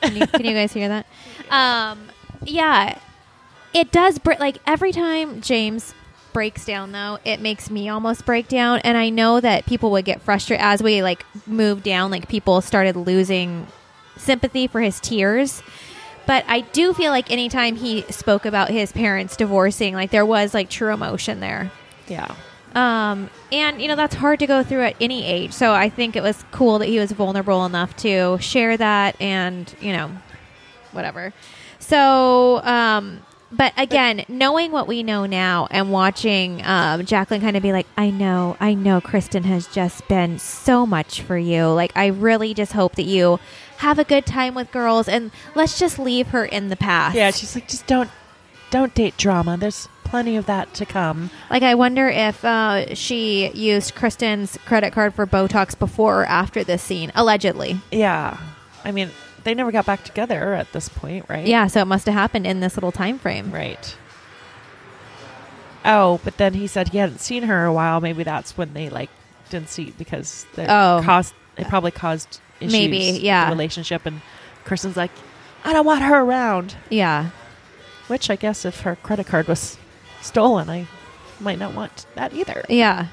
Can 0.00 0.16
you, 0.16 0.26
can 0.26 0.44
you 0.44 0.52
guys 0.54 0.72
hear 0.72 0.88
that? 0.88 1.06
Um, 1.50 2.08
yeah, 2.44 2.98
it 3.74 3.92
does. 3.92 4.18
Br- 4.18 4.34
like 4.40 4.58
every 4.66 4.92
time 4.92 5.40
James 5.40 5.94
breaks 6.32 6.64
down, 6.64 6.92
though, 6.92 7.18
it 7.24 7.40
makes 7.40 7.70
me 7.70 7.88
almost 7.88 8.24
break 8.24 8.48
down. 8.48 8.78
And 8.80 8.96
I 8.96 9.10
know 9.10 9.40
that 9.40 9.66
people 9.66 9.90
would 9.92 10.04
get 10.04 10.22
frustrated 10.22 10.64
as 10.64 10.82
we 10.82 11.02
like 11.02 11.24
move 11.46 11.82
down. 11.82 12.10
Like 12.10 12.28
people 12.28 12.60
started 12.60 12.96
losing 12.96 13.66
sympathy 14.16 14.66
for 14.66 14.80
his 14.80 15.00
tears. 15.00 15.62
But 16.26 16.44
I 16.48 16.60
do 16.62 16.94
feel 16.94 17.10
like 17.10 17.30
anytime 17.30 17.76
he 17.76 18.02
spoke 18.10 18.46
about 18.46 18.70
his 18.70 18.92
parents 18.92 19.36
divorcing, 19.36 19.94
like 19.94 20.10
there 20.10 20.24
was 20.24 20.54
like 20.54 20.70
true 20.70 20.92
emotion 20.92 21.40
there. 21.40 21.70
yeah. 22.08 22.34
Um, 22.74 23.30
and 23.52 23.80
you 23.80 23.86
know 23.86 23.94
that's 23.94 24.16
hard 24.16 24.40
to 24.40 24.48
go 24.48 24.64
through 24.64 24.82
at 24.82 24.96
any 25.00 25.24
age. 25.24 25.52
So 25.52 25.72
I 25.72 25.88
think 25.88 26.16
it 26.16 26.24
was 26.24 26.44
cool 26.50 26.80
that 26.80 26.86
he 26.86 26.98
was 26.98 27.12
vulnerable 27.12 27.64
enough 27.66 27.94
to 27.98 28.36
share 28.40 28.76
that, 28.76 29.14
and 29.20 29.72
you 29.80 29.92
know, 29.92 30.10
whatever. 30.90 31.32
So, 31.78 32.60
um, 32.64 33.20
but 33.56 33.72
again, 33.76 34.24
knowing 34.28 34.72
what 34.72 34.88
we 34.88 35.02
know 35.02 35.26
now 35.26 35.68
and 35.70 35.92
watching 35.92 36.64
um, 36.64 37.04
Jacqueline 37.06 37.40
kind 37.40 37.56
of 37.56 37.62
be 37.62 37.72
like, 37.72 37.86
I 37.96 38.10
know, 38.10 38.56
I 38.60 38.74
know, 38.74 39.00
Kristen 39.00 39.44
has 39.44 39.66
just 39.68 40.06
been 40.08 40.38
so 40.38 40.86
much 40.86 41.20
for 41.20 41.38
you. 41.38 41.66
Like, 41.68 41.92
I 41.96 42.06
really 42.06 42.54
just 42.54 42.72
hope 42.72 42.96
that 42.96 43.04
you 43.04 43.38
have 43.78 43.98
a 43.98 44.04
good 44.04 44.26
time 44.26 44.54
with 44.54 44.72
girls, 44.72 45.08
and 45.08 45.30
let's 45.54 45.78
just 45.78 45.98
leave 45.98 46.28
her 46.28 46.44
in 46.44 46.68
the 46.68 46.76
past. 46.76 47.16
Yeah, 47.16 47.30
she's 47.30 47.54
like, 47.54 47.68
just 47.68 47.86
don't, 47.86 48.10
don't 48.70 48.94
date 48.94 49.16
drama. 49.16 49.56
There's 49.56 49.88
plenty 50.04 50.36
of 50.36 50.46
that 50.46 50.74
to 50.74 50.86
come. 50.86 51.30
Like, 51.50 51.62
I 51.62 51.74
wonder 51.74 52.08
if 52.08 52.44
uh, 52.44 52.94
she 52.94 53.50
used 53.50 53.94
Kristen's 53.94 54.58
credit 54.64 54.92
card 54.92 55.14
for 55.14 55.26
Botox 55.26 55.78
before 55.78 56.22
or 56.22 56.24
after 56.26 56.64
this 56.64 56.82
scene, 56.82 57.12
allegedly. 57.14 57.80
Yeah, 57.90 58.38
I 58.84 58.92
mean, 58.92 59.10
they 59.44 59.54
never 59.54 59.70
got 59.70 59.86
back 59.86 60.04
together 60.04 60.54
at 60.54 60.72
this 60.72 60.88
point, 60.88 61.26
right? 61.28 61.46
Yeah, 61.46 61.66
so 61.68 61.80
it 61.80 61.84
must 61.86 62.06
have 62.06 62.14
happened 62.14 62.46
in 62.46 62.60
this 62.60 62.76
little 62.76 62.92
time 62.92 63.18
frame. 63.18 63.50
right. 63.52 63.96
Oh, 65.84 66.18
but 66.24 66.38
then 66.38 66.54
he 66.54 66.66
said 66.66 66.88
he 66.88 66.98
hadn't 66.98 67.20
seen 67.20 67.42
her 67.42 67.60
in 67.64 67.66
a 67.66 67.72
while. 67.72 68.00
Maybe 68.00 68.22
that's 68.22 68.56
when 68.56 68.72
they 68.72 68.88
like 68.88 69.10
didn't 69.50 69.68
see 69.68 69.92
because 69.98 70.46
the 70.54 70.64
Oh. 70.72 71.02
caused 71.04 71.34
it 71.58 71.68
probably 71.68 71.90
caused 71.90 72.40
issues 72.58 72.72
Maybe, 72.72 73.20
yeah. 73.22 73.44
the 73.44 73.52
relationship 73.52 74.06
and 74.06 74.22
Kristen's 74.64 74.96
like, 74.96 75.10
I 75.62 75.72
don't 75.74 75.84
want 75.84 76.02
her 76.02 76.20
around. 76.20 76.74
Yeah. 76.88 77.30
Which 78.08 78.30
I 78.30 78.36
guess 78.36 78.64
if 78.64 78.80
her 78.80 78.96
credit 78.96 79.26
card 79.26 79.46
was 79.46 79.76
stolen, 80.22 80.70
I 80.70 80.86
might 81.38 81.58
not 81.58 81.74
want 81.74 82.06
that 82.14 82.32
either. 82.32 82.64
Yeah. 82.68 83.06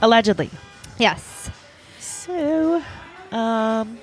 Allegedly. 0.00 0.50
Yes. 0.98 1.50
So, 1.98 2.82
um, 3.32 3.98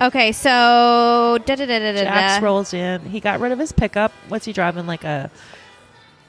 Okay, 0.00 0.32
so 0.32 1.38
da 1.44 1.54
da 1.56 1.66
da 1.66 1.78
da 1.78 1.92
da. 1.92 2.02
Jax 2.04 2.42
rolls 2.42 2.72
in. 2.72 3.02
He 3.02 3.20
got 3.20 3.38
rid 3.40 3.52
of 3.52 3.58
his 3.58 3.70
pickup. 3.72 4.12
What's 4.28 4.44
he 4.46 4.52
driving? 4.52 4.86
Like 4.86 5.04
a 5.04 5.30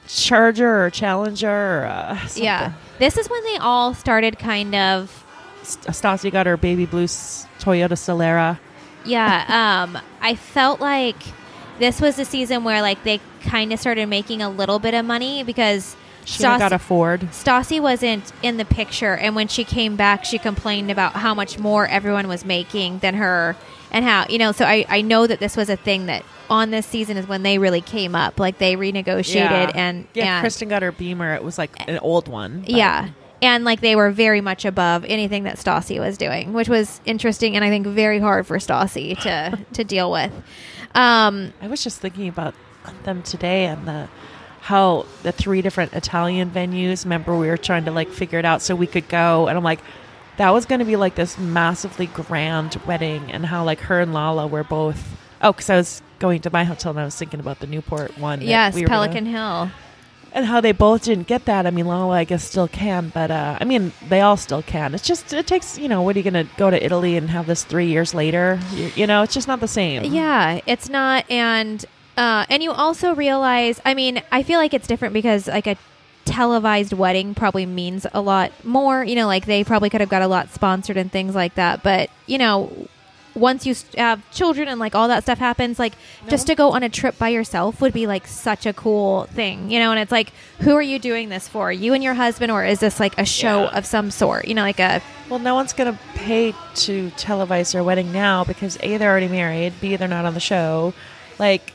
Charger 0.06 0.84
or 0.84 0.90
Challenger 0.90 1.48
or 1.82 1.84
uh, 1.86 2.18
something. 2.18 2.44
Yeah, 2.44 2.72
this 2.98 3.16
is 3.16 3.30
when 3.30 3.42
they 3.44 3.56
all 3.58 3.94
started 3.94 4.38
kind 4.38 4.74
of. 4.74 5.24
St- 5.62 5.86
Stassi 5.94 6.30
got 6.30 6.46
her 6.46 6.56
baby 6.56 6.86
blue 6.86 7.04
s- 7.04 7.46
Toyota 7.60 7.92
Solara. 7.92 8.58
Yeah, 9.04 9.84
um, 9.86 9.98
I 10.20 10.34
felt 10.34 10.80
like 10.80 11.16
this 11.78 12.00
was 12.00 12.16
the 12.16 12.24
season 12.24 12.64
where 12.64 12.82
like 12.82 13.02
they 13.04 13.20
kind 13.42 13.72
of 13.72 13.80
started 13.80 14.06
making 14.08 14.42
a 14.42 14.50
little 14.50 14.78
bit 14.80 14.92
of 14.94 15.04
money 15.04 15.44
because 15.44 15.96
She 16.24 16.42
got 16.42 16.72
a 16.72 16.78
Ford. 16.78 17.22
Stassi 17.32 17.80
wasn't 17.80 18.32
in 18.42 18.56
the 18.56 18.64
picture, 18.64 19.14
and 19.16 19.34
when 19.34 19.48
she 19.48 19.64
came 19.64 19.96
back, 19.96 20.24
she 20.24 20.38
complained 20.38 20.90
about 20.90 21.12
how 21.14 21.34
much 21.34 21.58
more 21.58 21.86
everyone 21.86 22.28
was 22.28 22.44
making 22.44 22.98
than 23.00 23.14
her, 23.14 23.56
and 23.90 24.04
how 24.04 24.26
you 24.28 24.38
know. 24.38 24.52
So 24.52 24.64
I 24.64 24.84
I 24.88 25.00
know 25.02 25.26
that 25.26 25.40
this 25.40 25.56
was 25.56 25.68
a 25.68 25.76
thing 25.76 26.06
that 26.06 26.24
on 26.48 26.70
this 26.70 26.86
season 26.86 27.16
is 27.16 27.26
when 27.26 27.42
they 27.42 27.58
really 27.58 27.80
came 27.80 28.14
up, 28.14 28.38
like 28.38 28.58
they 28.58 28.76
renegotiated 28.76 29.74
and 29.74 30.06
yeah, 30.14 30.36
and, 30.36 30.42
Kristen 30.42 30.68
got 30.68 30.82
her 30.82 30.92
Beamer. 30.92 31.34
It 31.34 31.42
was 31.42 31.56
like 31.58 31.70
an 31.88 31.98
old 31.98 32.28
one. 32.28 32.60
but- 32.60 32.70
yeah. 32.70 33.08
And 33.40 33.64
like 33.64 33.80
they 33.80 33.96
were 33.96 34.12
very 34.12 34.40
much 34.40 34.64
above 34.64 35.04
anything 35.04 35.42
that 35.44 35.56
Stassi 35.56 35.98
was 35.98 36.16
doing, 36.16 36.52
which 36.52 36.68
was 36.68 37.00
interesting 37.04 37.56
and 37.56 37.64
I 37.64 37.70
think 37.70 37.86
very 37.88 38.20
hard 38.20 38.46
for 38.46 38.58
Stassi 38.58 39.18
to 39.22 39.58
to 39.72 39.84
deal 39.84 40.10
with. 40.12 40.32
Um, 40.94 41.54
I 41.62 41.68
was 41.68 41.82
just 41.82 42.00
thinking 42.00 42.28
about 42.28 42.54
them 43.04 43.22
today 43.22 43.64
and 43.64 43.88
the 43.88 44.10
how 44.62 45.06
the 45.24 45.32
three 45.32 45.60
different 45.60 45.92
Italian 45.92 46.50
venues. 46.50 47.04
Remember, 47.04 47.36
we 47.36 47.48
were 47.48 47.56
trying 47.56 47.84
to 47.86 47.90
like 47.90 48.08
figure 48.08 48.38
it 48.38 48.44
out 48.44 48.62
so 48.62 48.74
we 48.76 48.86
could 48.86 49.08
go, 49.08 49.48
and 49.48 49.58
I'm 49.58 49.64
like, 49.64 49.80
that 50.38 50.50
was 50.50 50.64
going 50.66 50.78
to 50.78 50.84
be 50.84 50.96
like 50.96 51.14
this 51.16 51.36
massively 51.38 52.06
grand 52.06 52.76
wedding, 52.86 53.30
and 53.32 53.44
how 53.46 53.64
like 53.64 53.80
her 53.80 54.00
and 54.00 54.14
Lala 54.14 54.46
were 54.46 54.64
both. 54.64 55.16
Oh, 55.42 55.52
because 55.52 55.68
I 55.68 55.76
was 55.76 56.00
going 56.20 56.40
to 56.42 56.50
my 56.52 56.62
hotel 56.64 56.90
and 56.90 57.00
I 57.00 57.04
was 57.04 57.16
thinking 57.16 57.40
about 57.40 57.58
the 57.58 57.66
Newport 57.66 58.16
one. 58.16 58.40
yes, 58.40 58.74
we 58.74 58.82
were 58.82 58.86
gonna- 58.88 59.08
Pelican 59.08 59.26
Hill. 59.26 59.70
and 60.32 60.46
how 60.46 60.60
they 60.60 60.70
both 60.70 61.02
didn't 61.02 61.26
get 61.26 61.44
that. 61.46 61.66
I 61.66 61.70
mean, 61.72 61.86
Lala, 61.86 62.14
I 62.14 62.22
guess, 62.24 62.44
still 62.44 62.68
can, 62.68 63.10
but 63.12 63.32
uh, 63.32 63.58
I 63.60 63.64
mean, 63.64 63.90
they 64.08 64.20
all 64.20 64.36
still 64.36 64.62
can. 64.62 64.94
It's 64.94 65.06
just 65.06 65.32
it 65.32 65.48
takes 65.48 65.76
you 65.76 65.88
know, 65.88 66.00
what 66.02 66.14
are 66.14 66.20
you 66.20 66.30
going 66.30 66.46
to 66.46 66.50
go 66.56 66.70
to 66.70 66.82
Italy 66.82 67.16
and 67.16 67.28
have 67.30 67.46
this 67.46 67.64
three 67.64 67.86
years 67.86 68.14
later? 68.14 68.60
You, 68.72 68.92
you 68.94 69.06
know, 69.08 69.22
it's 69.24 69.34
just 69.34 69.48
not 69.48 69.58
the 69.58 69.66
same. 69.68 70.04
Yeah, 70.04 70.60
it's 70.66 70.88
not 70.88 71.28
and 71.28 71.84
Uh, 72.16 72.44
and 72.50 72.62
you 72.62 72.72
also 72.72 73.14
realize, 73.14 73.80
I 73.84 73.94
mean, 73.94 74.22
I 74.30 74.42
feel 74.42 74.58
like 74.58 74.74
it's 74.74 74.86
different 74.86 75.14
because 75.14 75.46
like 75.48 75.66
a 75.66 75.76
televised 76.24 76.92
wedding 76.92 77.34
probably 77.34 77.66
means 77.66 78.06
a 78.12 78.20
lot 78.20 78.52
more. 78.64 79.02
You 79.04 79.16
know, 79.16 79.26
like 79.26 79.46
they 79.46 79.64
probably 79.64 79.90
could 79.90 80.00
have 80.00 80.10
got 80.10 80.22
a 80.22 80.28
lot 80.28 80.50
sponsored 80.52 80.96
and 80.96 81.10
things 81.10 81.34
like 81.34 81.54
that. 81.54 81.82
But 81.82 82.10
you 82.26 82.38
know, 82.38 82.88
once 83.34 83.64
you 83.64 83.74
have 83.96 84.20
children 84.30 84.68
and 84.68 84.78
like 84.78 84.94
all 84.94 85.08
that 85.08 85.22
stuff 85.22 85.38
happens, 85.38 85.78
like 85.78 85.94
just 86.28 86.46
to 86.48 86.54
go 86.54 86.72
on 86.72 86.82
a 86.82 86.88
trip 86.90 87.16
by 87.18 87.30
yourself 87.30 87.80
would 87.80 87.94
be 87.94 88.06
like 88.06 88.26
such 88.26 88.66
a 88.66 88.74
cool 88.74 89.24
thing. 89.32 89.70
You 89.70 89.78
know, 89.78 89.90
and 89.90 89.98
it's 89.98 90.12
like, 90.12 90.32
who 90.60 90.74
are 90.76 90.82
you 90.82 90.98
doing 90.98 91.30
this 91.30 91.48
for? 91.48 91.72
You 91.72 91.94
and 91.94 92.04
your 92.04 92.14
husband, 92.14 92.52
or 92.52 92.62
is 92.64 92.80
this 92.80 93.00
like 93.00 93.16
a 93.18 93.24
show 93.24 93.62
Yeah. 93.62 93.78
of 93.78 93.86
some 93.86 94.10
sort? 94.10 94.46
You 94.46 94.54
know, 94.54 94.62
like 94.62 94.80
a 94.80 95.00
Well, 95.30 95.38
no 95.38 95.54
one's 95.54 95.72
going 95.72 95.90
to 95.92 95.98
pay 96.14 96.52
to 96.74 97.10
televise 97.16 97.72
their 97.72 97.82
wedding 97.82 98.12
now 98.12 98.44
because 98.44 98.76
A, 98.82 98.98
they're 98.98 99.10
already 99.10 99.28
married, 99.28 99.72
B, 99.80 99.96
they're 99.96 100.08
not 100.08 100.26
on 100.26 100.34
the 100.34 100.40
show. 100.40 100.92
Like, 101.38 101.72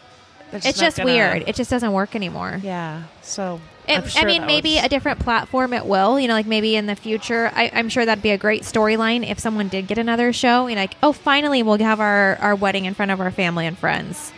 they're 0.52 0.62
it's 0.64 0.80
just 0.80 0.98
gonna- 0.98 1.12
weird. 1.12 1.44
It 1.48 1.56
just 1.56 1.70
doesn't 1.70 1.92
work 1.92 2.16
anymore. 2.16 2.60
Yeah. 2.64 3.04
So, 3.22 3.60
It, 3.88 4.10
sure 4.10 4.22
I 4.22 4.26
mean, 4.26 4.46
maybe 4.46 4.76
was- 4.76 4.86
a 4.86 4.90
different 4.90 5.20
platform 5.20 5.74
it 5.74 5.86
will. 5.86 6.20
You 6.20 6.28
know, 6.28 6.34
like 6.34 6.46
maybe 6.46 6.76
in 6.76 6.86
the 6.86 6.96
future, 6.96 7.52
I, 7.56 7.72
I'm 7.74 7.90
sure 7.90 8.06
that'd 8.06 8.22
be 8.24 8.32
a 8.32 8.38
great 8.38 8.64
storyline 8.64 9.30
if 9.30 9.40
someone 9.40 9.68
did 9.68 9.88
get 9.88 9.98
another 9.98 10.32
show. 10.34 10.68
You 10.68 10.76
know, 10.76 10.82
like, 10.82 10.96
oh, 11.04 11.12
finally 11.14 11.64
we'll 11.64 11.78
have 11.80 12.00
our, 12.00 12.36
our 12.38 12.56
wedding 12.56 12.86
in 12.86 12.94
front 12.94 13.12
of 13.12 13.20
our 13.22 13.32
family 13.32 13.66
and 13.66 13.78
friends 13.78 14.32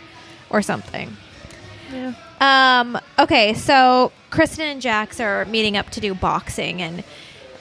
or 0.50 0.62
something. 0.62 1.16
Yeah. 1.92 2.14
Um, 2.40 2.98
okay, 3.18 3.52
so 3.54 4.12
Kristen 4.30 4.66
and 4.66 4.80
Jax 4.80 5.20
are 5.20 5.44
meeting 5.44 5.76
up 5.76 5.90
to 5.90 6.00
do 6.00 6.14
boxing, 6.14 6.80
and 6.80 7.04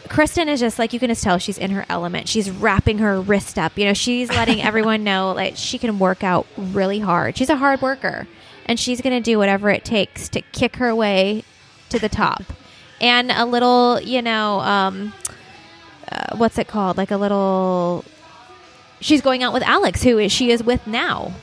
Kristen 0.07 0.47
is 0.47 0.59
just 0.59 0.79
like 0.79 0.93
you 0.93 0.99
can 0.99 1.09
just 1.09 1.23
tell 1.23 1.37
she's 1.37 1.57
in 1.57 1.71
her 1.71 1.85
element. 1.89 2.27
She's 2.29 2.49
wrapping 2.49 2.99
her 2.99 3.19
wrist 3.19 3.57
up. 3.59 3.77
You 3.77 3.85
know, 3.85 3.93
she's 3.93 4.29
letting 4.29 4.61
everyone 4.63 5.03
know 5.03 5.33
like 5.33 5.55
she 5.57 5.77
can 5.77 5.99
work 5.99 6.23
out 6.23 6.47
really 6.57 6.99
hard. 6.99 7.37
She's 7.37 7.49
a 7.49 7.57
hard 7.57 7.81
worker, 7.81 8.27
and 8.69 8.79
she's 8.79 9.01
going 9.01 9.15
to 9.15 9.21
do 9.21 9.39
whatever 9.39 9.71
it 9.71 9.83
takes 9.83 10.29
to 10.29 10.41
kick 10.41 10.75
her 10.75 10.93
way 10.93 11.43
to 11.89 11.97
the 11.97 12.07
top. 12.07 12.43
And 13.01 13.31
a 13.31 13.43
little, 13.43 13.99
you 13.99 14.21
know, 14.21 14.59
um, 14.59 15.11
uh, 16.11 16.37
what's 16.37 16.59
it 16.59 16.67
called? 16.67 16.95
Like 16.95 17.09
a 17.09 17.17
little. 17.17 18.05
She's 19.01 19.21
going 19.21 19.41
out 19.41 19.53
with 19.53 19.63
Alex, 19.63 20.03
who 20.03 20.19
is 20.19 20.31
she 20.31 20.51
is 20.51 20.61
with 20.63 20.85
now. 20.85 21.33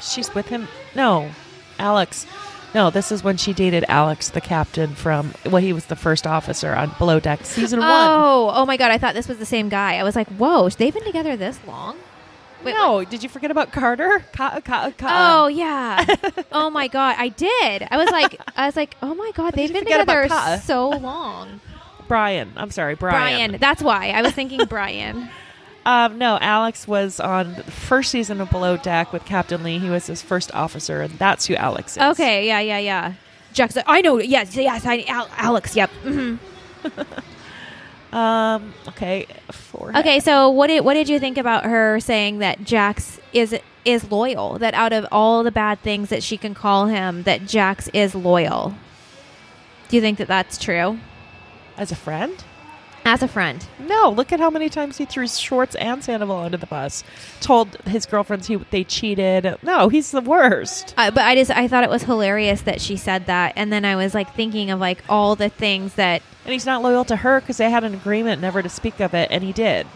She's 0.00 0.32
with 0.32 0.46
him. 0.46 0.68
No, 0.94 1.30
Alex. 1.78 2.24
No, 2.72 2.90
this 2.90 3.10
is 3.10 3.24
when 3.24 3.36
she 3.36 3.52
dated 3.52 3.84
Alex, 3.88 4.28
the 4.28 4.40
captain 4.40 4.94
from. 4.94 5.34
Well, 5.44 5.56
he 5.56 5.72
was 5.72 5.86
the 5.86 5.96
first 5.96 6.24
officer 6.24 6.72
on 6.72 6.92
Below 6.98 7.18
Deck 7.18 7.44
season 7.46 7.80
one. 7.80 7.88
Oh, 7.90 8.52
oh 8.54 8.64
my 8.64 8.76
god! 8.76 8.92
I 8.92 8.98
thought 8.98 9.14
this 9.14 9.26
was 9.26 9.38
the 9.38 9.46
same 9.46 9.68
guy. 9.70 9.96
I 9.96 10.04
was 10.04 10.14
like, 10.14 10.28
whoa, 10.28 10.68
they've 10.68 10.94
been 10.94 11.04
together 11.04 11.36
this 11.36 11.58
long. 11.66 11.96
Wait, 12.64 12.74
no, 12.74 13.04
did 13.04 13.22
you 13.22 13.28
forget 13.28 13.50
about 13.50 13.72
Carter? 13.72 14.24
Ka- 14.32 14.60
ka- 14.60 14.90
ka- 14.96 15.38
Oh 15.42 15.46
yeah. 15.48 16.04
oh 16.52 16.70
my 16.70 16.88
god, 16.88 17.16
I 17.18 17.28
did. 17.28 17.86
I 17.90 17.96
was 17.96 18.10
like, 18.10 18.40
I 18.56 18.66
was 18.66 18.76
like, 18.76 18.96
oh 19.02 19.14
my 19.14 19.30
god, 19.34 19.54
they've 19.54 19.72
been 19.72 19.84
together 19.84 20.28
so 20.62 20.90
long. 20.90 21.60
Brian. 22.08 22.52
I'm 22.56 22.70
sorry, 22.70 22.96
Brian. 22.96 23.50
Brian, 23.50 23.60
that's 23.60 23.82
why 23.82 24.10
I 24.10 24.22
was 24.22 24.32
thinking 24.32 24.64
Brian. 24.66 25.28
Um, 25.86 26.18
no, 26.18 26.38
Alex 26.40 26.86
was 26.86 27.20
on 27.20 27.54
the 27.54 27.62
first 27.62 28.10
season 28.10 28.40
of 28.40 28.50
Below 28.50 28.76
Deck 28.76 29.12
with 29.12 29.24
Captain 29.24 29.62
Lee. 29.62 29.78
He 29.78 29.88
was 29.88 30.06
his 30.06 30.20
first 30.20 30.52
officer, 30.54 31.00
and 31.00 31.12
that's 31.18 31.46
who 31.46 31.54
Alex 31.54 31.96
is. 31.96 32.02
Okay, 32.02 32.46
yeah, 32.46 32.60
yeah, 32.60 32.78
yeah. 32.78 33.14
Jackson, 33.52 33.82
I 33.86 34.00
know. 34.02 34.18
Yes, 34.18 34.54
yes, 34.54 34.84
I, 34.84 35.04
Al- 35.08 35.30
Alex. 35.36 35.74
Yep. 35.74 35.90
hmm 36.02 36.34
Um. 38.12 38.74
Okay. 38.88 39.26
Four. 39.52 39.96
Okay, 39.96 40.18
so 40.20 40.50
what 40.50 40.66
did 40.66 40.84
what 40.84 40.94
did 40.94 41.08
you 41.08 41.18
think 41.20 41.38
about 41.38 41.64
her 41.64 42.00
saying 42.00 42.38
that 42.38 42.64
Jax 42.64 43.20
is 43.32 43.56
is 43.84 44.10
loyal? 44.10 44.58
That 44.58 44.74
out 44.74 44.92
of 44.92 45.06
all 45.12 45.42
the 45.44 45.52
bad 45.52 45.80
things 45.80 46.08
that 46.08 46.22
she 46.22 46.36
can 46.36 46.54
call 46.54 46.86
him, 46.86 47.22
that 47.22 47.46
Jax 47.46 47.88
is 47.88 48.14
loyal. 48.14 48.74
Do 49.88 49.96
you 49.96 50.02
think 50.02 50.18
that 50.18 50.28
that's 50.28 50.58
true? 50.58 50.98
As 51.76 51.92
a 51.92 51.96
friend? 51.96 52.44
As 53.04 53.22
a 53.22 53.28
friend, 53.28 53.64
No. 53.88 54.10
Look 54.10 54.30
at 54.32 54.40
how 54.40 54.50
many 54.50 54.68
times 54.68 54.98
he 54.98 55.04
threw 55.04 55.26
Schwartz 55.26 55.74
and 55.76 56.04
Sandoval 56.04 56.36
under 56.38 56.56
the 56.56 56.66
bus. 56.66 57.02
Told 57.40 57.76
his 57.86 58.06
girlfriends 58.06 58.46
he 58.46 58.56
they 58.56 58.84
cheated. 58.84 59.56
No, 59.62 59.88
he's 59.88 60.10
the 60.10 60.20
worst. 60.20 60.94
uh, 60.98 61.10
but 61.10 61.24
I 61.24 61.34
just 61.34 61.50
I 61.50 61.66
thought 61.66 61.82
it 61.84 61.90
was 61.90 62.02
hilarious 62.04 62.60
that 62.62 62.80
she 62.80 62.96
said 62.96 63.26
that, 63.26 63.54
and 63.56 63.72
then 63.72 63.84
I 63.84 63.96
was 63.96 64.14
like 64.14 64.34
thinking 64.34 64.70
of 64.70 64.78
like 64.80 65.02
all 65.08 65.34
the 65.34 65.48
things 65.48 65.94
that 65.94 66.22
And 66.44 66.52
he's 66.52 66.66
not 66.66 66.82
loyal 66.82 67.04
to 67.06 67.16
her 67.16 67.40
because 67.40 67.56
they 67.56 67.70
had 67.70 67.84
an 67.84 67.94
agreement 67.94 68.40
never 68.42 68.62
to 68.62 68.68
speak 68.68 69.00
of 69.00 69.14
it, 69.14 69.28
and 69.30 69.42
he 69.42 69.52
did. 69.52 69.86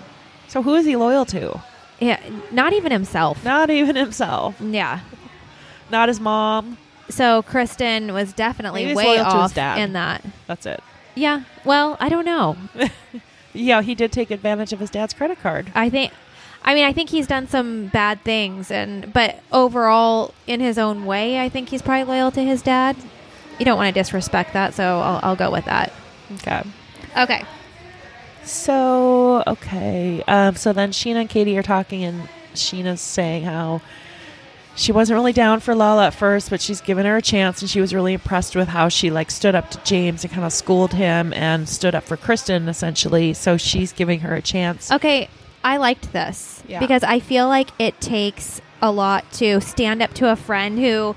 So 0.49 0.63
who 0.63 0.75
is 0.75 0.87
he 0.87 0.97
loyal 0.97 1.25
to? 1.27 1.61
yeah, 2.01 2.21
not 2.51 2.73
even 2.73 2.91
himself. 2.91 3.45
Not 3.45 3.71
even 3.71 3.97
himself. 3.97 4.61
Yeah. 4.61 5.01
Not 5.91 6.09
his 6.09 6.21
mom. 6.21 6.79
So 7.11 7.43
Kristen 7.43 8.13
was 8.15 8.33
definitely 8.33 8.95
way 8.95 9.05
loyal 9.05 9.25
to 9.31 9.43
his 9.43 9.59
off 9.59 9.79
in 9.79 9.93
that. 9.93 10.25
That's 10.47 10.67
it. 10.67 10.83
Yeah. 11.15 11.45
Well, 11.65 11.97
I 12.01 12.09
don't 12.09 12.25
know. 12.25 12.57
Yeah, 13.55 13.83
he 13.83 13.95
did 13.95 14.11
take 14.11 14.33
advantage 14.33 14.73
of 14.73 14.81
his 14.81 14.91
dad's 14.91 15.15
credit 15.15 15.39
card. 15.41 15.71
I 15.75 15.89
think 15.89 16.13
I 16.65 16.75
mean 16.75 16.85
I 16.85 16.93
think 16.93 17.11
he's 17.11 17.29
done 17.29 17.47
some 17.47 17.87
bad 17.87 18.21
things 18.23 18.71
and 18.71 19.13
but 19.13 19.41
overall 19.53 20.35
in 20.47 20.61
his 20.61 20.77
own 20.77 21.07
way 21.07 21.41
I 21.41 21.49
think 21.49 21.69
he's 21.69 21.81
probably 21.81 22.03
loyal 22.05 22.33
to 22.33 22.43
his 22.43 22.63
dad. 22.63 22.97
You 23.59 23.65
don't 23.65 23.77
want 23.79 23.95
to 23.95 24.01
disrespect 24.01 24.53
that, 24.55 24.75
so 24.75 24.99
I'll, 24.99 25.21
I'll 25.23 25.37
go 25.37 25.53
with 25.53 25.65
that. 25.67 25.93
Okay. 26.33 26.65
Okay. 27.17 27.45
So 28.43 29.45
okay, 29.47 30.23
um, 30.27 30.57
so 30.57 30.73
then 30.73 30.91
Scheana 30.91 31.21
and 31.21 31.31
Katie 31.31 31.57
are 31.57 31.63
talking, 31.63 32.05
and 32.05 32.29
Scheana's 32.55 33.01
saying 33.01 33.45
how 33.45 33.81
she 34.77 34.93
wasn't 34.93 35.17
really 35.17 35.33
down 35.33 35.61
for 35.61 35.75
Lala 35.75 36.07
at 36.09 36.15
first, 36.15 36.51
but 36.51 36.61
she's 36.61 36.81
given 36.81 37.07
her 37.07 37.17
a 37.17 37.23
chance, 37.23 37.61
and 37.61 37.71
she 37.71 37.81
was 37.81 37.95
really 37.95 38.13
impressed 38.15 38.57
with 38.57 38.69
how 38.69 38.89
she 38.89 39.11
like 39.11 39.31
stood 39.31 39.55
up 39.55 39.71
to 39.71 39.79
James 39.85 40.25
and 40.25 40.33
kind 40.33 40.45
of 40.45 40.53
schooled 40.53 40.93
him 40.95 41.33
and 41.33 41.69
stood 41.69 41.95
up 41.95 42.05
for 42.05 42.17
Kristen 42.17 42.69
essentially. 42.69 43.35
So 43.35 43.57
she's 43.57 43.93
giving 43.93 44.21
her 44.21 44.35
a 44.35 44.43
chance. 44.43 44.91
Okay, 44.91 45.29
I 45.63 45.77
liked 45.77 46.13
this 46.13 46.63
Yeah. 46.67 46.81
because 46.81 47.03
I 47.05 47.21
feel 47.21 47.47
like 47.49 47.71
it 47.79 48.01
takes 48.01 48.61
a 48.83 48.91
lot 48.91 49.31
to 49.35 49.61
stand 49.61 50.03
up 50.03 50.13
to 50.15 50.31
a 50.31 50.37
friend 50.37 50.79
who 50.79 51.15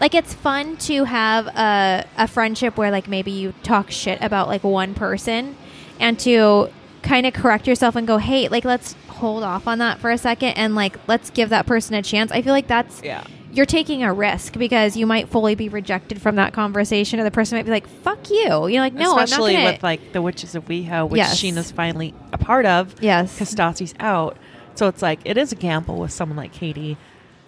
like 0.00 0.14
it's 0.14 0.34
fun 0.34 0.76
to 0.78 1.04
have 1.04 1.46
a, 1.46 2.04
a 2.16 2.26
friendship 2.26 2.76
where 2.76 2.90
like 2.90 3.06
maybe 3.06 3.30
you 3.30 3.54
talk 3.62 3.90
shit 3.92 4.20
about 4.20 4.48
like 4.48 4.64
one 4.64 4.94
person 4.94 5.54
and 6.00 6.18
to 6.18 6.68
kind 7.02 7.24
of 7.26 7.32
correct 7.34 7.68
yourself 7.68 7.94
and 7.94 8.06
go 8.06 8.16
hey 8.18 8.48
like 8.48 8.64
let's 8.64 8.96
hold 9.24 9.42
off 9.42 9.66
on 9.66 9.78
that 9.78 9.98
for 9.98 10.10
a 10.10 10.18
second 10.18 10.50
and 10.50 10.74
like 10.74 10.96
let's 11.08 11.30
give 11.30 11.48
that 11.48 11.66
person 11.66 11.94
a 11.94 12.02
chance 12.02 12.30
i 12.30 12.42
feel 12.42 12.52
like 12.52 12.66
that's 12.68 13.02
Yeah. 13.02 13.24
you're 13.52 13.64
taking 13.66 14.02
a 14.02 14.12
risk 14.12 14.58
because 14.58 14.96
you 14.96 15.06
might 15.06 15.28
fully 15.28 15.54
be 15.54 15.68
rejected 15.68 16.20
from 16.20 16.36
that 16.36 16.52
conversation 16.52 17.18
or 17.20 17.24
the 17.24 17.30
person 17.30 17.56
might 17.56 17.64
be 17.64 17.70
like 17.70 17.86
fuck 17.88 18.28
you 18.30 18.68
you're 18.68 18.80
like 18.82 18.92
no 18.94 19.18
Especially 19.18 19.56
i'm 19.56 19.60
not 19.62 19.66
gonna 19.66 19.72
with 19.76 19.82
like 19.82 20.12
the 20.12 20.20
Witches 20.22 20.54
of 20.54 20.66
WeHo, 20.66 21.08
which 21.08 21.18
Yes. 21.18 21.40
Scheana's 21.40 21.70
finally 21.72 22.12
a 22.32 22.38
part 22.38 22.66
of. 22.66 22.94
Yes. 23.00 23.32
because 23.32 23.54
Stassi's 23.54 23.94
out. 23.98 24.36
So 24.74 24.88
it's 24.88 25.00
like 25.02 25.20
it 25.24 25.36
is 25.38 25.52
a 25.52 25.56
gamble 25.56 25.96
with 25.98 26.10
someone 26.12 26.36
like 26.36 26.52
Katie. 26.52 26.96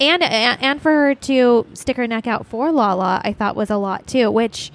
and 0.00 0.22
and 0.22 0.62
and 0.62 0.80
for 0.82 0.90
her 0.92 1.14
to 1.14 1.66
stick 1.74 1.96
her 1.96 2.06
neck 2.06 2.26
out 2.26 2.46
for 2.46 2.70
Lala, 2.72 3.20
I 3.24 3.32
thought 3.32 3.56
was 3.56 3.68
a 3.70 3.76
lot 3.76 4.06
too. 4.06 4.30
Which, 4.30 4.70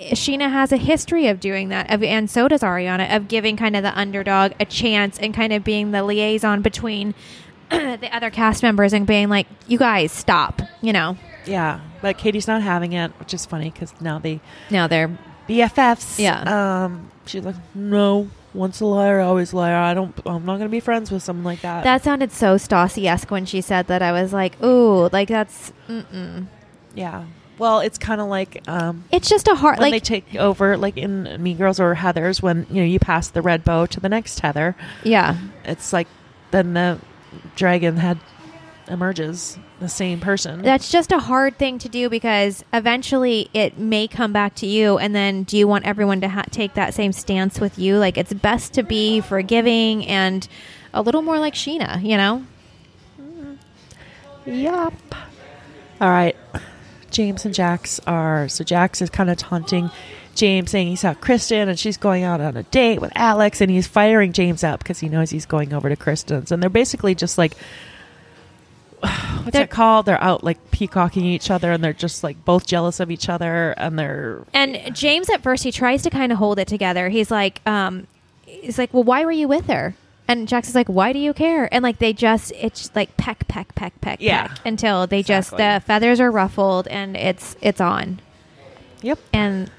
Scheana 0.00 0.50
has 0.50 0.72
a 0.72 0.76
history 0.76 1.26
of 1.28 1.40
doing 1.40 1.68
that, 1.68 1.90
of, 1.92 2.02
and 2.02 2.30
so 2.30 2.48
does 2.48 2.62
Ariana, 2.62 3.14
of 3.14 3.28
giving 3.28 3.56
kind 3.56 3.76
of 3.76 3.82
the 3.82 3.96
underdog 3.98 4.52
a 4.58 4.64
chance 4.64 5.18
and 5.18 5.34
kind 5.34 5.52
of 5.52 5.62
being 5.62 5.90
the 5.90 6.02
liaison 6.02 6.62
between 6.62 7.14
the 7.70 8.08
other 8.12 8.30
cast 8.30 8.62
members 8.62 8.92
and 8.92 9.06
being 9.06 9.28
like, 9.28 9.46
"You 9.68 9.78
guys, 9.78 10.10
stop," 10.12 10.62
you 10.80 10.92
know. 10.92 11.16
Yeah, 11.46 11.80
but 12.02 12.18
Katie's 12.18 12.46
not 12.46 12.62
having 12.62 12.92
it, 12.92 13.12
which 13.18 13.34
is 13.34 13.46
funny 13.46 13.70
because 13.70 13.92
now 14.00 14.18
they 14.18 14.40
now 14.70 14.86
they're 14.86 15.16
BFFs. 15.48 16.18
Yeah. 16.18 16.84
Um, 16.84 17.10
she's 17.26 17.44
like, 17.44 17.56
no, 17.74 18.28
once 18.54 18.80
a 18.80 18.86
liar, 18.86 19.20
always 19.20 19.52
a 19.52 19.56
liar. 19.56 19.76
I 19.76 19.94
don't. 19.94 20.14
I'm 20.26 20.44
not 20.44 20.58
gonna 20.58 20.68
be 20.68 20.80
friends 20.80 21.10
with 21.10 21.22
someone 21.22 21.44
like 21.44 21.60
that. 21.62 21.84
that 21.84 22.02
sounded 22.02 22.32
so 22.32 22.56
Stassi 22.56 23.04
esque 23.06 23.30
when 23.30 23.46
she 23.46 23.60
said 23.60 23.86
that. 23.88 24.02
I 24.02 24.12
was 24.12 24.32
like, 24.32 24.62
"Ooh, 24.62 25.08
like 25.12 25.28
that's." 25.28 25.72
Mm-mm. 25.88 26.46
yeah. 26.94 27.24
Well, 27.60 27.80
it's 27.80 27.98
kind 27.98 28.20
of 28.20 28.26
like 28.28 28.66
um, 28.66 29.04
It's 29.12 29.28
just 29.28 29.46
a 29.46 29.54
hard 29.54 29.78
when 29.78 29.90
like 29.92 30.02
they 30.02 30.20
take 30.20 30.34
over, 30.36 30.76
like 30.76 30.96
in 30.96 31.40
Mean 31.42 31.58
Girls 31.58 31.78
or 31.78 31.94
Heather's, 31.94 32.42
when 32.42 32.66
you 32.70 32.76
know 32.80 32.86
you 32.86 32.98
pass 32.98 33.28
the 33.28 33.42
red 33.42 33.64
bow 33.64 33.86
to 33.86 34.00
the 34.00 34.08
next 34.08 34.40
Heather. 34.40 34.74
yeah. 35.04 35.36
It's 35.64 35.92
like 35.92 36.08
then 36.50 36.72
the 36.74 36.98
dragon 37.54 37.98
head 37.98 38.18
emerges, 38.88 39.58
the 39.78 39.88
same 39.88 40.18
person. 40.20 40.62
That's 40.62 40.90
just 40.90 41.12
a 41.12 41.18
hard 41.18 41.58
thing 41.58 41.78
to 41.78 41.88
do 41.88 42.08
because 42.08 42.64
eventually 42.72 43.48
it 43.54 43.78
may 43.78 44.08
come 44.08 44.32
back 44.32 44.54
to 44.56 44.66
you. 44.66 44.98
And 44.98 45.14
then 45.14 45.44
do 45.44 45.56
you 45.56 45.68
want 45.68 45.84
everyone 45.84 46.20
to 46.22 46.28
ha- 46.28 46.46
take 46.50 46.74
that 46.74 46.92
same 46.94 47.12
stance 47.12 47.60
with 47.60 47.78
you? 47.78 47.98
Like 47.98 48.18
it's 48.18 48.32
best 48.32 48.72
to 48.74 48.82
be 48.82 49.20
forgiving 49.20 50.04
and 50.06 50.48
a 50.92 51.02
little 51.02 51.22
more 51.22 51.38
like 51.38 51.54
Scheana, 51.54 52.02
you 52.02 52.16
know? 52.16 52.44
Yup. 54.46 54.94
All 56.00 56.08
right. 56.10 56.34
James 57.10 57.44
and 57.44 57.54
Jax 57.54 58.00
are 58.06 58.48
so 58.48 58.64
Jax 58.64 59.00
is 59.02 59.10
kind 59.10 59.30
of 59.30 59.36
taunting 59.36 59.90
James, 60.34 60.70
saying 60.70 60.88
he 60.88 60.96
saw 60.96 61.12
Kristen 61.14 61.68
and 61.68 61.78
she's 61.78 61.96
going 61.96 62.22
out 62.22 62.40
on 62.40 62.56
a 62.56 62.62
date 62.64 63.00
with 63.00 63.12
Alex, 63.14 63.60
and 63.60 63.70
he's 63.70 63.86
firing 63.86 64.32
James 64.32 64.62
up 64.64 64.78
because 64.80 65.00
he 65.00 65.08
knows 65.08 65.30
he's 65.30 65.46
going 65.46 65.72
over 65.74 65.88
to 65.88 65.96
Kristen's, 65.96 66.52
and 66.52 66.62
they're 66.62 66.70
basically 66.70 67.14
just 67.14 67.36
like 67.36 67.54
what's 69.00 69.50
They're- 69.52 69.62
it 69.62 69.70
called? 69.70 70.06
They're 70.06 70.22
out 70.22 70.44
like 70.44 70.70
peacocking 70.70 71.24
each 71.24 71.50
other, 71.50 71.72
and 71.72 71.82
they're 71.82 71.92
just 71.92 72.22
like 72.22 72.44
both 72.44 72.66
jealous 72.66 73.00
of 73.00 73.10
each 73.10 73.28
other, 73.28 73.72
and 73.76 73.98
they're 73.98 74.44
And 74.52 74.94
James 74.94 75.28
at 75.30 75.42
first 75.42 75.64
he 75.64 75.72
tries 75.72 76.02
to 76.02 76.10
kind 76.10 76.32
of 76.32 76.38
hold 76.38 76.58
it 76.58 76.68
together. 76.68 77.08
He's 77.08 77.30
like, 77.30 77.60
um, 77.66 78.06
he's 78.46 78.78
like, 78.78 78.92
well, 78.92 79.04
why 79.04 79.24
were 79.24 79.32
you 79.32 79.48
with 79.48 79.66
her? 79.66 79.94
And 80.30 80.46
Jax 80.46 80.68
is 80.68 80.76
like, 80.76 80.86
why 80.86 81.12
do 81.12 81.18
you 81.18 81.34
care? 81.34 81.68
And 81.74 81.82
like 81.82 81.98
they 81.98 82.12
just 82.12 82.52
it's 82.54 82.94
like 82.94 83.16
peck, 83.16 83.48
peck, 83.48 83.74
peck, 83.74 84.00
peck, 84.00 84.18
Yeah. 84.20 84.46
peck 84.46 84.58
until 84.64 85.08
they 85.08 85.24
just 85.24 85.50
the 85.50 85.82
feathers 85.84 86.20
are 86.20 86.30
ruffled 86.30 86.86
and 86.86 87.16
it's 87.16 87.56
it's 87.60 87.80
on 87.80 88.20
yep. 89.02 89.18
and 89.32 89.70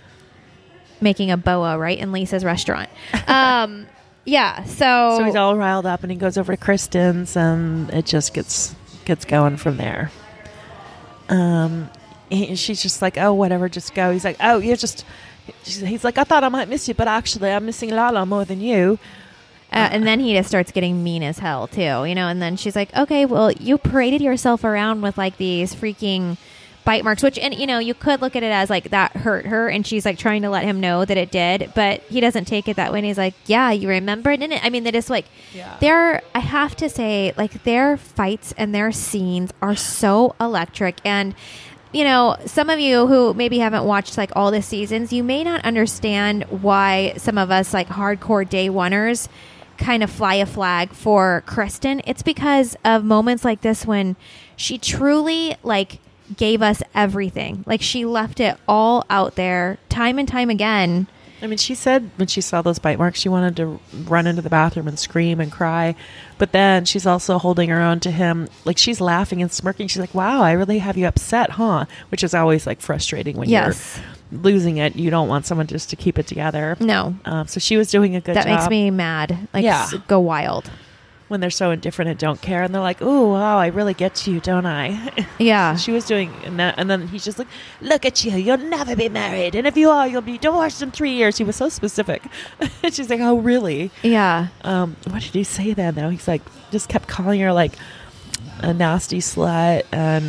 making 1.00 1.32
a 1.32 1.38
boa 1.38 1.78
right 1.78 1.98
in 1.98 2.12
Lisa's 2.12 2.44
restaurant. 2.44 2.90
Um, 3.28 3.88
yeah, 4.26 4.66
so 4.66 5.16
So 5.18 5.24
he's 5.24 5.36
all 5.38 5.56
riled 5.56 5.86
up, 5.86 6.04
and 6.04 6.12
he 6.12 6.18
goes 6.18 6.38
over 6.38 6.54
to 6.54 6.58
Kristen's, 6.58 7.36
and 7.38 7.90
it 7.92 8.06
just 8.06 8.34
gets 8.34 8.76
gets 9.06 9.24
going 9.26 9.56
from 9.58 9.78
there. 9.78 10.12
Um, 11.30 11.90
he, 12.30 12.56
she's 12.56 12.82
just 12.82 13.02
like, 13.02 13.18
"Oh, 13.18 13.34
whatever, 13.34 13.70
just 13.70 13.96
go." 13.96 14.12
He's 14.12 14.26
like, 14.26 14.38
"Oh, 14.42 14.60
you're 14.60 14.76
just." 14.76 15.06
He's 15.64 16.04
like, 16.04 16.18
"I 16.18 16.24
thought 16.24 16.44
I 16.44 16.50
might 16.50 16.68
miss 16.70 16.88
you, 16.88 16.94
but 16.94 17.08
actually, 17.08 17.52
I'm 17.52 17.66
missing 17.66 17.90
Lala 17.90 18.26
more 18.26 18.46
than 18.46 18.62
you." 18.62 19.00
Uh, 19.72 19.88
and 19.92 20.06
then 20.06 20.20
he 20.20 20.34
just 20.34 20.50
starts 20.50 20.72
getting 20.72 21.02
mean 21.04 21.24
as 21.24 21.40
hell 21.40 21.68
too, 21.68 21.82
you 22.06 22.14
know. 22.14 22.28
And 22.28 22.42
then 22.42 22.58
she's 22.58 22.76
like, 22.76 22.94
"Okay, 22.96 23.26
well, 23.26 23.52
you 23.54 23.78
paraded 23.78 24.22
yourself 24.22 24.64
around 24.64 25.02
with 25.02 25.18
like 25.18 25.38
these 25.38 25.74
freaking 25.74 26.38
bite 26.84 27.04
marks, 27.04 27.22
which, 27.24 27.38
and 27.38 27.54
you 27.54 27.68
know, 27.68 27.78
you 27.80 27.94
could 27.94 28.22
look 28.22 28.36
at 28.36 28.44
it 28.44 28.52
as 28.52 28.70
like 28.70 28.90
that 28.90 29.16
hurt 29.16 29.46
her, 29.46 29.70
and 29.70 29.86
she's 29.88 30.04
like 30.04 30.18
trying 30.18 30.42
to 30.42 30.50
let 30.50 30.64
him 30.64 30.82
know 30.82 31.06
that 31.06 31.16
it 31.16 31.32
did, 31.32 31.72
but 31.74 32.02
he 32.10 32.20
doesn't 32.20 32.46
take 32.46 32.68
it 32.68 32.76
that 32.76 32.92
way. 32.92 33.00
And 33.00 33.06
he's 33.06 33.18
like, 33.18 33.34
"Yeah, 33.46 33.72
you 33.72 33.88
remember, 33.88 34.32
didn't 34.36 34.54
it?" 34.54 34.66
I 34.66 34.70
mean, 34.70 34.84
they 34.84 34.92
just 34.92 35.10
like 35.10 35.26
Yeah. 35.54 35.78
their. 35.80 36.22
I 36.36 36.40
have 36.40 36.76
to 36.78 36.90
say, 36.90 37.34
like 37.38 37.64
their 37.64 37.96
fights 37.98 38.54
and 38.58 38.76
their 38.76 38.92
scenes 38.92 39.54
are 39.62 39.76
so 39.76 40.36
electric 40.40 40.98
and. 41.06 41.34
You 41.94 42.06
know, 42.06 42.38
some 42.46 42.70
of 42.70 42.80
you 42.80 43.06
who 43.08 43.34
maybe 43.34 43.60
haven't 43.60 43.84
watched 43.84 44.18
like 44.18 44.32
all 44.34 44.50
the 44.50 44.62
seasons, 44.62 45.12
you 45.12 45.26
may 45.26 45.44
not 45.44 45.66
understand 45.66 46.46
why 46.46 47.16
some 47.18 47.38
of 47.38 47.52
us 47.52 47.74
like 47.74 47.90
hardcore 47.90 48.48
day 48.50 48.70
oneers 48.70 49.28
kind 49.82 50.04
of 50.04 50.10
fly 50.10 50.36
a 50.36 50.46
flag 50.46 50.94
for 50.94 51.44
Kristen, 51.46 52.02
it's 52.06 52.22
because 52.22 52.78
of 52.86 53.04
moments 53.04 53.44
like 53.44 53.62
this 53.62 53.86
when 53.86 54.16
she 54.56 54.78
truly 54.78 55.56
like 55.64 56.00
gave 56.38 56.62
us 56.62 56.82
everything. 56.96 57.64
Like 57.66 57.82
she 57.82 58.06
left 58.06 58.40
it 58.40 58.58
all 58.68 59.06
out 59.10 59.36
there 59.36 59.78
time 59.90 60.18
and 60.18 60.28
time 60.28 60.50
again. 60.50 61.08
I 61.42 61.48
mean, 61.48 61.58
she 61.58 61.74
said 61.76 62.10
when 62.18 62.28
she 62.28 62.40
saw 62.42 62.62
those 62.62 62.78
bite 62.80 63.00
marks, 63.00 63.20
she 63.20 63.30
wanted 63.30 63.56
to 63.58 63.80
run 64.08 64.28
into 64.28 64.42
the 64.42 64.50
bathroom 64.50 64.88
and 64.88 65.00
scream 65.00 65.40
and 65.40 65.52
cry. 65.52 65.96
But 66.38 66.52
then 66.52 66.86
she's 66.86 67.06
also 67.08 67.38
holding 67.40 67.70
her 67.70 67.82
own 67.82 68.00
to 68.02 68.12
him. 68.12 68.48
Like 68.66 68.78
she's 68.78 69.02
laughing 69.02 69.42
and 69.42 69.52
smirking. 69.52 69.88
She's 69.88 70.00
like, 70.00 70.14
wow, 70.14 70.42
I 70.42 70.52
really 70.52 70.80
have 70.80 70.98
you 70.98 71.08
upset, 71.08 71.52
huh? 71.52 71.86
Which 72.10 72.24
is 72.24 72.34
always 72.34 72.68
like 72.68 72.80
frustrating 72.82 73.38
when 73.38 73.50
Yes. 73.50 74.00
you're 74.32 74.42
losing 74.42 74.78
it. 74.78 74.96
You 74.96 75.10
don't 75.10 75.28
want 75.28 75.46
someone 75.46 75.68
just 75.68 75.90
to 75.90 75.96
keep 75.96 76.20
it 76.20 76.28
together. 76.28 76.78
No. 76.80 77.16
Um, 77.26 77.48
so 77.48 77.60
she 77.60 77.76
was 77.78 77.90
doing 77.90 78.16
a 78.16 78.22
good 78.22 78.36
that 78.36 78.46
job. 78.46 78.60
makes 78.60 78.70
me 78.70 78.92
mad. 78.92 79.48
Like 79.54 79.64
Yeah. 79.64 79.88
go 80.08 80.20
wild. 80.20 80.70
When 81.32 81.40
they're 81.40 81.50
so 81.50 81.72
indifferent 81.72 82.10
and 82.10 82.20
don't 82.20 82.42
care. 82.42 82.62
And 82.62 82.76
they're 82.76 82.82
like, 82.82 82.98
oh, 83.02 83.32
wow, 83.32 83.58
I 83.58 83.68
really 83.68 83.94
get 83.94 84.28
you, 84.28 84.40
don't 84.42 84.66
I? 84.66 85.12
Yeah. 85.40 85.76
she 85.76 85.92
was 85.92 86.06
doing, 86.06 86.32
and, 86.44 86.60
that, 86.60 86.76
and 86.78 86.90
then 86.90 87.08
he's 87.08 87.24
just 87.24 87.40
like, 87.40 87.48
look 87.80 88.06
at 88.06 88.24
you, 88.24 88.34
you'll 88.34 88.58
never 88.58 88.96
be 88.96 89.10
married. 89.10 89.56
And 89.56 89.66
if 89.66 89.76
you 89.76 89.90
are, 89.90 90.08
you'll 90.08 90.22
be 90.22 90.38
divorced 90.38 90.82
in 90.82 90.92
three 90.92 91.14
years. 91.14 91.38
He 91.38 91.44
was 91.44 91.56
so 91.56 91.70
specific. 91.70 92.22
she's 92.92 93.10
like, 93.10 93.22
oh, 93.22 93.38
really? 93.40 93.90
yeah. 94.04 94.50
um, 94.64 94.98
what 95.10 95.24
did 95.24 95.34
he 95.34 95.44
say 95.44 95.74
then 95.74 95.96
though? 95.96 96.10
He's 96.10 96.28
like 96.28 96.42
just 96.70 96.90
kept 96.90 97.08
calling 97.08 97.40
her 97.40 97.52
like 97.54 97.74
a 98.60 98.74
nasty 98.74 99.20
slut 99.20 99.84
and 99.92 100.26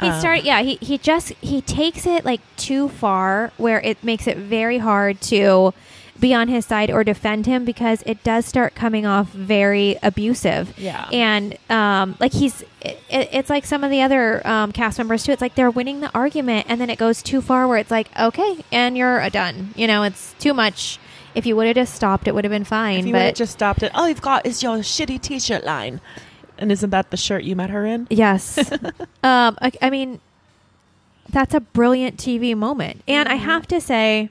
He 0.00 0.08
um, 0.08 0.20
started 0.20 0.44
yeah, 0.44 0.62
he 0.62 0.76
he 0.76 0.96
just 0.96 1.30
he 1.40 1.60
takes 1.60 2.06
it 2.06 2.24
like 2.24 2.40
too 2.56 2.88
far 2.88 3.52
where 3.58 3.80
it 3.80 4.02
makes 4.02 4.26
it 4.26 4.36
very 4.38 4.78
hard 4.78 5.20
to 5.22 5.74
be 6.20 6.34
on 6.34 6.48
his 6.48 6.66
side 6.66 6.90
or 6.90 7.02
defend 7.02 7.46
him 7.46 7.64
because 7.64 8.02
it 8.04 8.22
does 8.22 8.44
start 8.46 8.74
coming 8.74 9.06
off 9.06 9.28
very 9.30 9.96
abusive. 10.02 10.74
Yeah. 10.78 11.08
And 11.12 11.56
um 11.70 12.16
like 12.20 12.32
he's 12.32 12.62
it, 12.82 12.98
it- 13.08 13.28
it's 13.32 13.50
like 13.50 13.64
some 13.64 13.82
of 13.84 13.90
the 13.90 14.02
other 14.02 14.46
um, 14.46 14.72
cast 14.72 14.98
members 14.98 15.24
too. 15.24 15.32
It's 15.32 15.40
like 15.42 15.54
they're 15.54 15.70
winning 15.70 16.00
the 16.00 16.10
argument 16.14 16.66
and 16.68 16.80
then 16.80 16.90
it 16.90 16.98
goes 16.98 17.22
too 17.22 17.40
far 17.40 17.66
where 17.66 17.78
it's 17.78 17.90
like 17.90 18.08
okay, 18.18 18.64
and 18.70 18.96
you're 18.96 19.28
done. 19.30 19.72
You 19.76 19.86
know, 19.86 20.02
it's 20.02 20.34
too 20.38 20.52
much. 20.54 20.98
If 21.34 21.46
you 21.46 21.54
would 21.56 21.66
have 21.68 21.76
just 21.76 21.94
stopped, 21.94 22.26
it 22.26 22.34
would 22.34 22.44
have 22.44 22.50
been 22.50 22.64
fine. 22.64 22.98
if 23.00 23.06
you 23.06 23.12
would 23.12 23.22
have 23.22 23.34
just 23.34 23.52
stopped 23.52 23.82
it, 23.84 23.94
all 23.94 24.08
you've 24.08 24.20
got 24.20 24.44
is 24.46 24.62
your 24.64 24.78
shitty 24.78 25.20
T-shirt 25.20 25.62
line. 25.64 26.00
And 26.58 26.72
isn't 26.72 26.90
that 26.90 27.10
the 27.12 27.16
shirt 27.16 27.44
you 27.44 27.54
met 27.54 27.70
her 27.70 27.86
in? 27.86 28.08
Yes. 28.10 28.58
um, 29.22 29.56
I, 29.62 29.70
I 29.80 29.90
mean, 29.90 30.20
that's 31.28 31.54
a 31.54 31.60
brilliant 31.60 32.16
TV 32.16 32.56
moment. 32.56 33.02
And 33.06 33.28
I 33.28 33.36
have 33.36 33.66
to 33.68 33.80
say, 33.80 34.28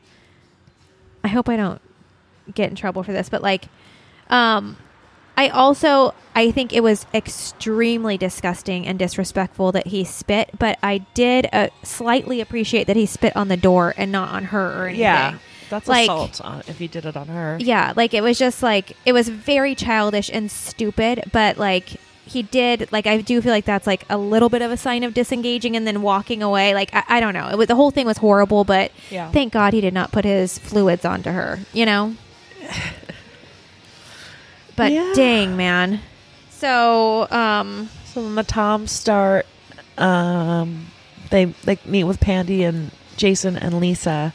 I 1.23 1.27
hope 1.27 1.49
I 1.49 1.55
don't 1.57 1.81
get 2.53 2.69
in 2.69 2.75
trouble 2.75 3.03
for 3.03 3.11
this, 3.11 3.29
but 3.29 3.41
like, 3.41 3.65
um, 4.29 4.77
I 5.37 5.49
also 5.49 6.13
I 6.35 6.51
think 6.51 6.73
it 6.73 6.83
was 6.83 7.05
extremely 7.13 8.17
disgusting 8.17 8.85
and 8.85 8.99
disrespectful 8.99 9.71
that 9.73 9.87
he 9.87 10.03
spit, 10.03 10.49
but 10.59 10.77
I 10.83 10.99
did 11.13 11.47
uh, 11.53 11.69
slightly 11.83 12.41
appreciate 12.41 12.87
that 12.87 12.95
he 12.95 13.05
spit 13.05 13.35
on 13.35 13.47
the 13.47 13.57
door 13.57 13.93
and 13.97 14.11
not 14.11 14.29
on 14.29 14.45
her 14.45 14.81
or 14.83 14.87
anything. 14.87 15.01
Yeah, 15.01 15.37
that's 15.69 15.87
Like- 15.87 16.03
assault 16.09 16.41
uh, 16.43 16.61
if 16.67 16.77
he 16.77 16.87
did 16.87 17.05
it 17.05 17.15
on 17.15 17.27
her. 17.27 17.57
Yeah, 17.59 17.93
like 17.95 18.13
it 18.13 18.21
was 18.21 18.37
just 18.37 18.61
like 18.61 18.95
it 19.05 19.13
was 19.13 19.29
very 19.29 19.75
childish 19.75 20.29
and 20.33 20.51
stupid, 20.51 21.23
but 21.31 21.57
like 21.57 21.91
he 22.29 22.43
did 22.43 22.89
like 22.91 23.05
I 23.07 23.21
do 23.21 23.41
feel 23.41 23.51
like 23.51 23.65
that's 23.65 23.85
like 23.87 24.05
a 24.09 24.17
little 24.17 24.49
bit 24.49 24.61
of 24.61 24.71
a 24.71 24.77
sign 24.77 25.03
of 25.03 25.13
disengaging 25.13 25.75
and 25.75 25.85
then 25.85 26.01
walking 26.01 26.41
away. 26.43 26.73
Like 26.73 26.89
I, 26.93 27.03
I 27.07 27.19
don't 27.19 27.33
know, 27.33 27.49
it 27.49 27.57
was, 27.57 27.67
the 27.67 27.75
whole 27.75 27.91
thing 27.91 28.05
was 28.05 28.17
horrible, 28.17 28.63
but 28.63 28.91
Yeah. 29.09 29.31
thank 29.31 29.53
God 29.53 29.73
he 29.73 29.81
did 29.81 29.93
not 29.93 30.11
put 30.11 30.25
his 30.25 30.57
fluids 30.57 31.05
onto 31.05 31.31
her. 31.31 31.59
You 31.73 31.85
know. 31.85 32.15
But 34.75 34.91
Yeah. 34.93 35.11
dang 35.13 35.57
man, 35.57 35.99
so 36.51 37.27
um 37.31 37.89
So 38.05 38.23
then 38.23 38.35
the 38.35 38.43
Toms 38.43 38.91
start. 38.91 39.45
Um, 39.97 40.87
they 41.31 41.45
they 41.65 41.77
meet 41.85 42.05
with 42.05 42.19
Pandy 42.21 42.63
and 42.63 42.91
Jason 43.17 43.57
and 43.57 43.79
Lisa, 43.81 44.33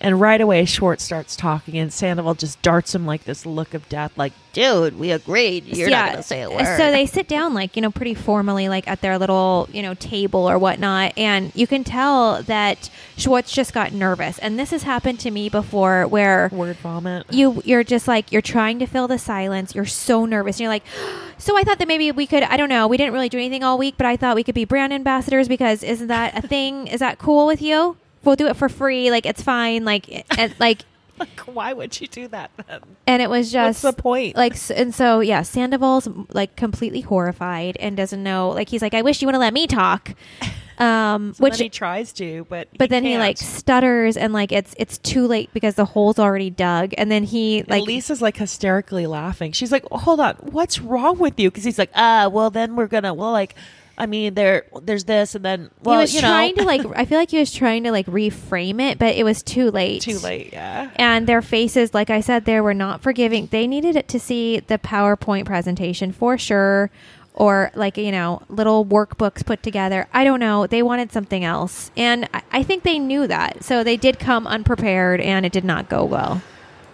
and 0.00 0.20
right 0.20 0.40
away 0.40 0.64
Schwartz 0.64 1.04
starts 1.04 1.36
talking, 1.36 1.78
and 1.78 1.92
Sandoval 1.92 2.34
just 2.34 2.60
darts 2.62 2.94
him 2.94 3.06
like 3.06 3.24
this 3.24 3.44
look 3.44 3.74
of 3.74 3.88
death, 3.88 4.12
like 4.16 4.32
Dude, 4.52 4.98
we 4.98 5.12
agreed. 5.12 5.66
You're 5.66 5.88
yeah, 5.88 6.00
not 6.00 6.06
going 6.06 6.16
to 6.16 6.22
say 6.24 6.42
a 6.42 6.50
word. 6.50 6.76
So 6.76 6.90
they 6.90 7.06
sit 7.06 7.28
down, 7.28 7.54
like, 7.54 7.76
you 7.76 7.82
know, 7.82 7.90
pretty 7.90 8.14
formally, 8.14 8.68
like 8.68 8.88
at 8.88 9.00
their 9.00 9.16
little, 9.16 9.68
you 9.72 9.80
know, 9.80 9.94
table 9.94 10.48
or 10.50 10.58
whatnot. 10.58 11.12
And 11.16 11.54
you 11.54 11.68
can 11.68 11.84
tell 11.84 12.42
that 12.42 12.90
Schwartz 13.16 13.52
just 13.52 13.72
got 13.72 13.92
nervous. 13.92 14.38
And 14.38 14.58
this 14.58 14.70
has 14.70 14.82
happened 14.82 15.20
to 15.20 15.30
me 15.30 15.48
before 15.48 16.06
where 16.08 16.50
word 16.52 16.76
vomit. 16.76 17.32
you 17.32 17.62
you're 17.64 17.84
just 17.84 18.08
like 18.08 18.32
you're 18.32 18.42
trying 18.42 18.78
to 18.78 18.86
fill 18.86 19.06
the 19.06 19.18
silence 19.18 19.74
you're 19.74 19.84
so 19.84 20.24
nervous 20.24 20.56
and 20.56 20.60
you're 20.60 20.70
like 20.70 20.84
so 21.38 21.56
i 21.56 21.62
thought 21.62 21.78
that 21.78 21.88
maybe 21.88 22.10
we 22.12 22.26
could 22.26 22.42
i 22.44 22.56
don't 22.56 22.68
know 22.68 22.86
we 22.88 22.96
didn't 22.96 23.12
really 23.12 23.28
do 23.28 23.38
anything 23.38 23.62
all 23.62 23.78
week 23.78 23.94
but 23.96 24.06
i 24.06 24.16
thought 24.16 24.36
we 24.36 24.42
could 24.42 24.54
be 24.54 24.64
brand 24.64 24.92
ambassadors 24.92 25.48
because 25.48 25.82
isn't 25.82 26.08
that 26.08 26.36
a 26.36 26.46
thing 26.46 26.86
is 26.86 27.00
that 27.00 27.18
cool 27.18 27.46
with 27.46 27.62
you 27.62 27.96
we'll 28.24 28.36
do 28.36 28.46
it 28.46 28.56
for 28.56 28.68
free 28.68 29.10
like 29.10 29.26
it's 29.26 29.42
fine 29.42 29.84
like 29.84 30.24
and 30.38 30.54
like 30.60 30.82
like, 31.18 31.40
why 31.40 31.74
would 31.74 32.00
you 32.00 32.06
do 32.06 32.28
that? 32.28 32.50
Then? 32.66 32.80
and 33.06 33.20
it 33.20 33.28
was 33.28 33.48
What's 33.48 33.52
just 33.52 33.82
the 33.82 33.92
point? 33.92 34.36
like 34.36 34.52
s- 34.52 34.70
and 34.70 34.94
so 34.94 35.20
yeah 35.20 35.42
sandoval's 35.42 36.08
like 36.30 36.56
completely 36.56 37.02
horrified 37.02 37.76
and 37.78 37.94
doesn't 37.96 38.22
know 38.22 38.48
like 38.50 38.70
he's 38.70 38.80
like 38.80 38.94
i 38.94 39.02
wish 39.02 39.20
you 39.20 39.26
would 39.26 39.34
have 39.34 39.40
let 39.40 39.52
me 39.52 39.66
talk 39.66 40.14
um 40.78 41.34
which 41.38 41.58
then 41.58 41.64
he 41.64 41.68
tries 41.68 42.10
to, 42.14 42.46
but 42.48 42.68
but 42.78 42.88
then 42.88 43.04
he 43.04 43.10
can't. 43.10 43.20
like 43.20 43.36
stutters 43.36 44.16
and 44.16 44.32
like 44.32 44.50
it's 44.50 44.74
it's 44.78 44.96
too 44.96 45.26
late 45.26 45.50
because 45.52 45.74
the 45.74 45.84
hole's 45.84 46.18
already 46.18 46.48
dug 46.48 46.94
and 46.96 47.10
then 47.10 47.22
he 47.22 47.62
like 47.64 47.82
Lisa's 47.82 48.22
like 48.22 48.38
hysterically 48.38 49.06
laughing. 49.06 49.52
She's 49.52 49.70
like, 49.72 49.84
"Hold 49.92 50.20
on, 50.20 50.36
what's 50.36 50.80
wrong 50.80 51.18
with 51.18 51.38
you?" 51.38 51.50
Because 51.50 51.64
he's 51.64 51.78
like, 51.78 51.90
"Ah, 51.94 52.28
well, 52.32 52.48
then 52.48 52.76
we're 52.76 52.86
gonna, 52.86 53.12
well, 53.12 53.30
like, 53.32 53.54
I 54.00 54.06
mean, 54.06 54.32
there, 54.32 54.64
there's 54.82 55.04
this, 55.04 55.34
and 55.34 55.44
then, 55.44 55.70
well, 55.82 55.98
he 55.98 56.02
was 56.02 56.14
you 56.14 56.20
trying 56.20 56.54
know, 56.56 56.62
to 56.62 56.66
like 56.66 56.80
i 56.96 57.04
feel 57.04 57.18
like 57.18 57.30
he 57.30 57.38
was 57.38 57.52
trying 57.52 57.84
to 57.84 57.92
like 57.92 58.06
reframe 58.06 58.80
it 58.80 58.98
but 58.98 59.14
it 59.14 59.24
was 59.24 59.42
too 59.42 59.70
late. 59.70 60.00
Too 60.02 60.18
late, 60.18 60.52
yeah." 60.52 60.90
and 60.96 61.26
their 61.26 61.42
faces 61.42 61.92
like 61.92 62.08
i 62.08 62.20
said 62.20 62.46
they 62.46 62.60
were 62.60 62.74
not 62.74 63.02
forgiving. 63.02 63.46
They 63.50 63.66
needed 63.66 63.96
it 63.96 64.08
to 64.08 64.18
see 64.18 64.60
the 64.60 64.78
powerpoint 64.78 65.44
presentation 65.44 66.12
for 66.12 66.38
sure 66.38 66.90
or 67.34 67.70
like 67.74 67.98
you 67.98 68.10
know 68.10 68.42
little 68.48 68.86
workbooks 68.86 69.44
put 69.44 69.62
together. 69.62 70.08
I 70.14 70.24
don't 70.24 70.40
know. 70.40 70.66
They 70.66 70.82
wanted 70.82 71.12
something 71.12 71.44
else. 71.44 71.90
And 71.96 72.26
I, 72.32 72.42
I 72.50 72.62
think 72.62 72.84
they 72.84 72.98
knew 72.98 73.26
that. 73.26 73.62
So 73.62 73.84
they 73.84 73.98
did 73.98 74.18
come 74.18 74.46
unprepared 74.46 75.20
and 75.20 75.44
it 75.44 75.52
did 75.52 75.64
not 75.64 75.90
go 75.90 76.04
well. 76.04 76.42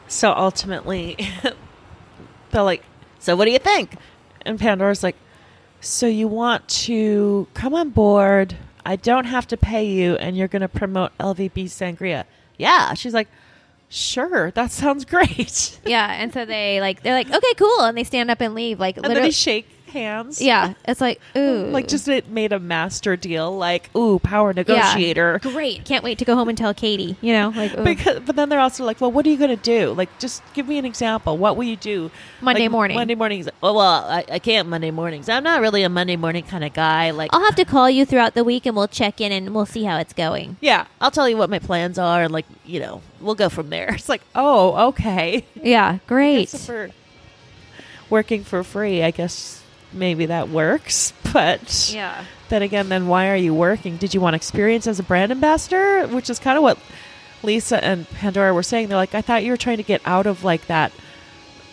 So 0.08 0.32
ultimately, 0.32 1.16
they're 2.50 2.62
like, 2.62 2.82
so 3.20 3.36
what 3.36 3.44
do 3.44 3.52
you 3.52 3.58
think? 3.60 3.96
and 4.46 4.58
Pandora's 4.58 5.02
like, 5.02 5.16
"So 5.80 6.06
you 6.06 6.28
want 6.28 6.68
to 6.68 7.46
come 7.54 7.74
on 7.74 7.90
board? 7.90 8.56
I 8.84 8.96
don't 8.96 9.24
have 9.24 9.46
to 9.48 9.56
pay 9.56 9.84
you, 9.86 10.14
and 10.16 10.36
you're 10.36 10.48
gonna 10.48 10.68
promote 10.68 11.16
LVP 11.18 11.64
Sangria." 11.64 12.24
Yeah, 12.58 12.94
she's 12.94 13.14
like, 13.14 13.28
"Sure, 13.88 14.50
that 14.52 14.70
sounds 14.72 15.04
great." 15.14 15.78
yeah 15.84 16.20
and 16.20 16.32
so 16.32 16.44
they 16.44 16.80
like 16.80 17.02
they're 17.02 17.14
like 17.14 17.30
okay 17.32 17.54
cool 17.56 17.80
and 17.80 17.96
they 17.96 18.04
stand 18.04 18.30
up 18.30 18.40
and 18.40 18.54
leave 18.54 18.80
like 18.80 18.96
And 18.96 19.04
then 19.04 19.10
literally 19.10 19.28
they 19.28 19.32
shake 19.32 19.68
hands. 19.96 20.40
Yeah, 20.40 20.74
it's 20.86 21.00
like 21.00 21.20
ooh, 21.36 21.66
Like 21.70 21.88
just 21.88 22.06
it 22.08 22.28
made 22.28 22.52
a 22.52 22.60
master 22.60 23.16
deal. 23.16 23.56
Like 23.56 23.90
ooh, 23.96 24.18
power 24.18 24.52
negotiator. 24.52 25.40
Great, 25.42 25.84
can't 25.84 26.04
wait 26.04 26.18
to 26.18 26.24
go 26.24 26.36
home 26.36 26.48
and 26.48 26.56
tell 26.58 26.74
Katie. 26.74 27.16
You 27.20 27.32
know, 27.32 27.48
like 27.54 27.76
ooh. 27.76 27.84
Because, 27.84 28.20
but 28.20 28.36
then 28.36 28.48
they're 28.48 28.60
also 28.60 28.84
like, 28.84 29.00
well, 29.00 29.10
what 29.10 29.26
are 29.26 29.30
you 29.30 29.36
going 29.36 29.50
to 29.50 29.56
do? 29.56 29.92
Like, 29.92 30.18
just 30.18 30.42
give 30.54 30.68
me 30.68 30.78
an 30.78 30.84
example. 30.84 31.36
What 31.38 31.56
will 31.56 31.64
you 31.64 31.76
do 31.76 32.10
Monday 32.40 32.62
Like, 32.62 32.70
morning. 32.70 32.96
Monday 32.96 33.14
mornings. 33.14 33.48
Oh, 33.62 33.74
well, 33.74 34.04
I, 34.04 34.24
I 34.30 34.38
can't 34.38 34.68
Monday 34.68 34.90
mornings. 34.90 35.28
I'm 35.28 35.44
not 35.44 35.60
really 35.60 35.82
a 35.82 35.88
Monday 35.88 36.16
morning 36.16 36.44
kind 36.44 36.64
of 36.64 36.72
guy. 36.72 37.10
Like, 37.10 37.30
I'll 37.32 37.44
have 37.44 37.56
to 37.56 37.64
call 37.64 37.88
you 37.88 38.04
throughout 38.04 38.34
the 38.34 38.44
week 38.44 38.66
and 38.66 38.76
we'll 38.76 38.88
check 38.88 39.20
in 39.20 39.32
and 39.32 39.54
we'll 39.54 39.66
see 39.66 39.84
how 39.84 39.98
it's 39.98 40.12
going. 40.12 40.56
Yeah, 40.60 40.86
I'll 41.00 41.10
tell 41.10 41.28
you 41.28 41.36
what 41.36 41.50
my 41.50 41.58
plans 41.58 41.98
are, 41.98 42.22
and 42.22 42.32
like, 42.32 42.46
you 42.64 42.80
know, 42.80 43.02
we'll 43.20 43.34
go 43.34 43.48
from 43.48 43.70
there. 43.70 43.88
it's 43.94 44.08
like, 44.08 44.22
oh, 44.34 44.88
okay. 44.88 45.44
Yeah, 45.54 45.98
great. 46.06 46.54
Working 48.08 48.44
for 48.44 48.62
free, 48.62 49.02
I 49.02 49.10
guess 49.10 49.62
maybe 49.92 50.26
that 50.26 50.48
works. 50.48 51.12
But 51.32 51.90
Yeah. 51.92 52.24
then 52.48 52.62
again, 52.62 52.88
then 52.88 53.08
why 53.08 53.28
are 53.28 53.36
you 53.36 53.52
working? 53.52 53.98
Did 53.98 54.14
you 54.14 54.22
want 54.22 54.36
experience 54.36 54.86
as 54.86 54.98
a 54.98 55.02
brand 55.02 55.30
ambassador? 55.30 56.06
Which 56.06 56.30
is 56.30 56.38
kind 56.38 56.56
of 56.56 56.62
what 56.62 56.78
Lisa 57.42 57.84
and 57.84 58.08
Pandora 58.10 58.54
were 58.54 58.62
saying. 58.62 58.88
They're 58.88 58.96
like, 58.96 59.14
I 59.14 59.20
thought 59.20 59.44
you 59.44 59.50
were 59.50 59.58
trying 59.58 59.76
to 59.76 59.82
get 59.82 60.00
out 60.06 60.24
of 60.26 60.44
like 60.44 60.66
that 60.68 60.92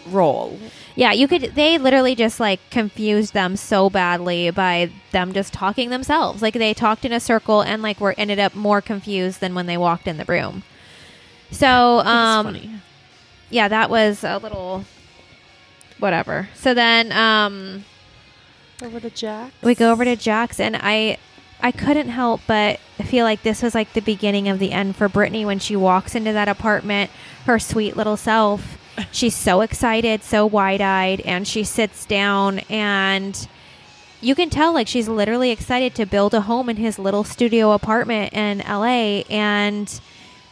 role. 0.08 0.60
Yeah, 0.96 1.14
you 1.14 1.30
could. 1.30 1.56
They 1.56 1.78
literally 1.78 2.14
just 2.14 2.42
like 2.42 2.60
confused 2.72 3.34
them 3.34 3.56
so 3.56 3.90
badly 3.90 4.52
by 4.52 4.92
them 5.12 5.32
just 5.32 5.54
talking 5.54 5.92
themselves. 5.92 6.42
Like 6.42 6.56
they 6.56 6.74
talked 6.74 7.06
in 7.06 7.14
a 7.14 7.22
circle 7.22 7.62
and 7.62 7.82
like 7.82 8.02
were 8.02 8.16
ended 8.18 8.40
up 8.40 8.54
more 8.54 8.82
confused 8.82 9.40
than 9.40 9.56
when 9.56 9.66
they 9.66 9.78
walked 9.78 10.08
in 10.08 10.18
the 10.18 10.26
room. 10.26 10.64
So, 11.52 12.00
um, 12.00 12.48
funny. 12.48 12.70
yeah, 13.50 13.70
that 13.70 13.90
was 13.90 14.26
a 14.26 14.40
little 14.40 14.84
whatever. 16.00 16.50
So 16.56 16.74
then, 16.74 17.14
um, 17.14 17.86
Over 18.84 19.00
to 19.00 19.10
Jax. 19.10 19.54
we 19.62 19.76
go 19.76 19.92
over 19.92 20.04
to 20.04 20.18
Jax's, 20.18 20.60
and 20.60 20.76
I, 20.76 21.18
I 21.62 21.72
couldn't 21.72 22.10
help 22.10 22.42
but 22.46 22.80
feel 23.06 23.24
like 23.24 23.42
this 23.42 23.64
was 23.64 23.74
like 23.74 23.94
the 23.94 24.02
beginning 24.02 24.50
of 24.50 24.60
the 24.60 24.74
end 24.74 24.98
for 24.98 25.08
Brittany 25.08 25.46
when 25.46 25.60
she 25.60 25.76
walks 25.76 26.16
into 26.16 26.34
that 26.34 26.50
apartment, 26.50 27.10
her 27.46 27.60
sweet 27.60 27.96
little 27.96 28.18
self. 28.18 28.78
She's 29.12 29.36
so 29.36 29.62
excited, 29.62 30.22
so 30.22 30.46
wide 30.46 30.82
eyed, 30.82 31.22
and 31.22 31.48
she 31.48 31.64
sits 31.64 32.06
down 32.06 32.60
and. 32.70 33.48
You 34.20 34.36
can 34.36 34.50
tell 34.50 34.74
like 34.74 34.88
she's 34.88 35.10
literally 35.10 35.52
excited 35.52 35.96
to 35.96 36.06
build 36.06 36.34
a 36.34 36.40
home 36.40 36.70
in 36.70 36.78
his 36.78 36.98
little 36.98 37.26
studio 37.26 37.74
apartment 37.74 38.32
in 38.32 38.60
LA 38.60 39.24
and 39.30 40.00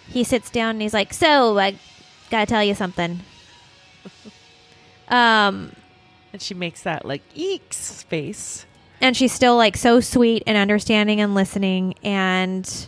he 0.09 0.25
sits 0.25 0.49
down 0.49 0.71
and 0.71 0.81
he's 0.81 0.93
like, 0.93 1.13
"So, 1.13 1.57
I 1.57 1.77
got 2.29 2.41
to 2.41 2.45
tell 2.47 2.63
you 2.65 2.75
something." 2.75 3.21
Um 5.07 5.73
And 6.33 6.41
she 6.41 6.53
makes 6.53 6.83
that 6.83 7.05
like 7.05 7.21
eeks 7.35 8.03
face. 8.05 8.65
and 9.01 9.17
she's 9.17 9.31
still 9.33 9.57
like 9.57 9.75
so 9.77 9.99
sweet 9.99 10.43
and 10.47 10.57
understanding 10.57 11.19
and 11.19 11.33
listening 11.35 11.95
and 12.03 12.87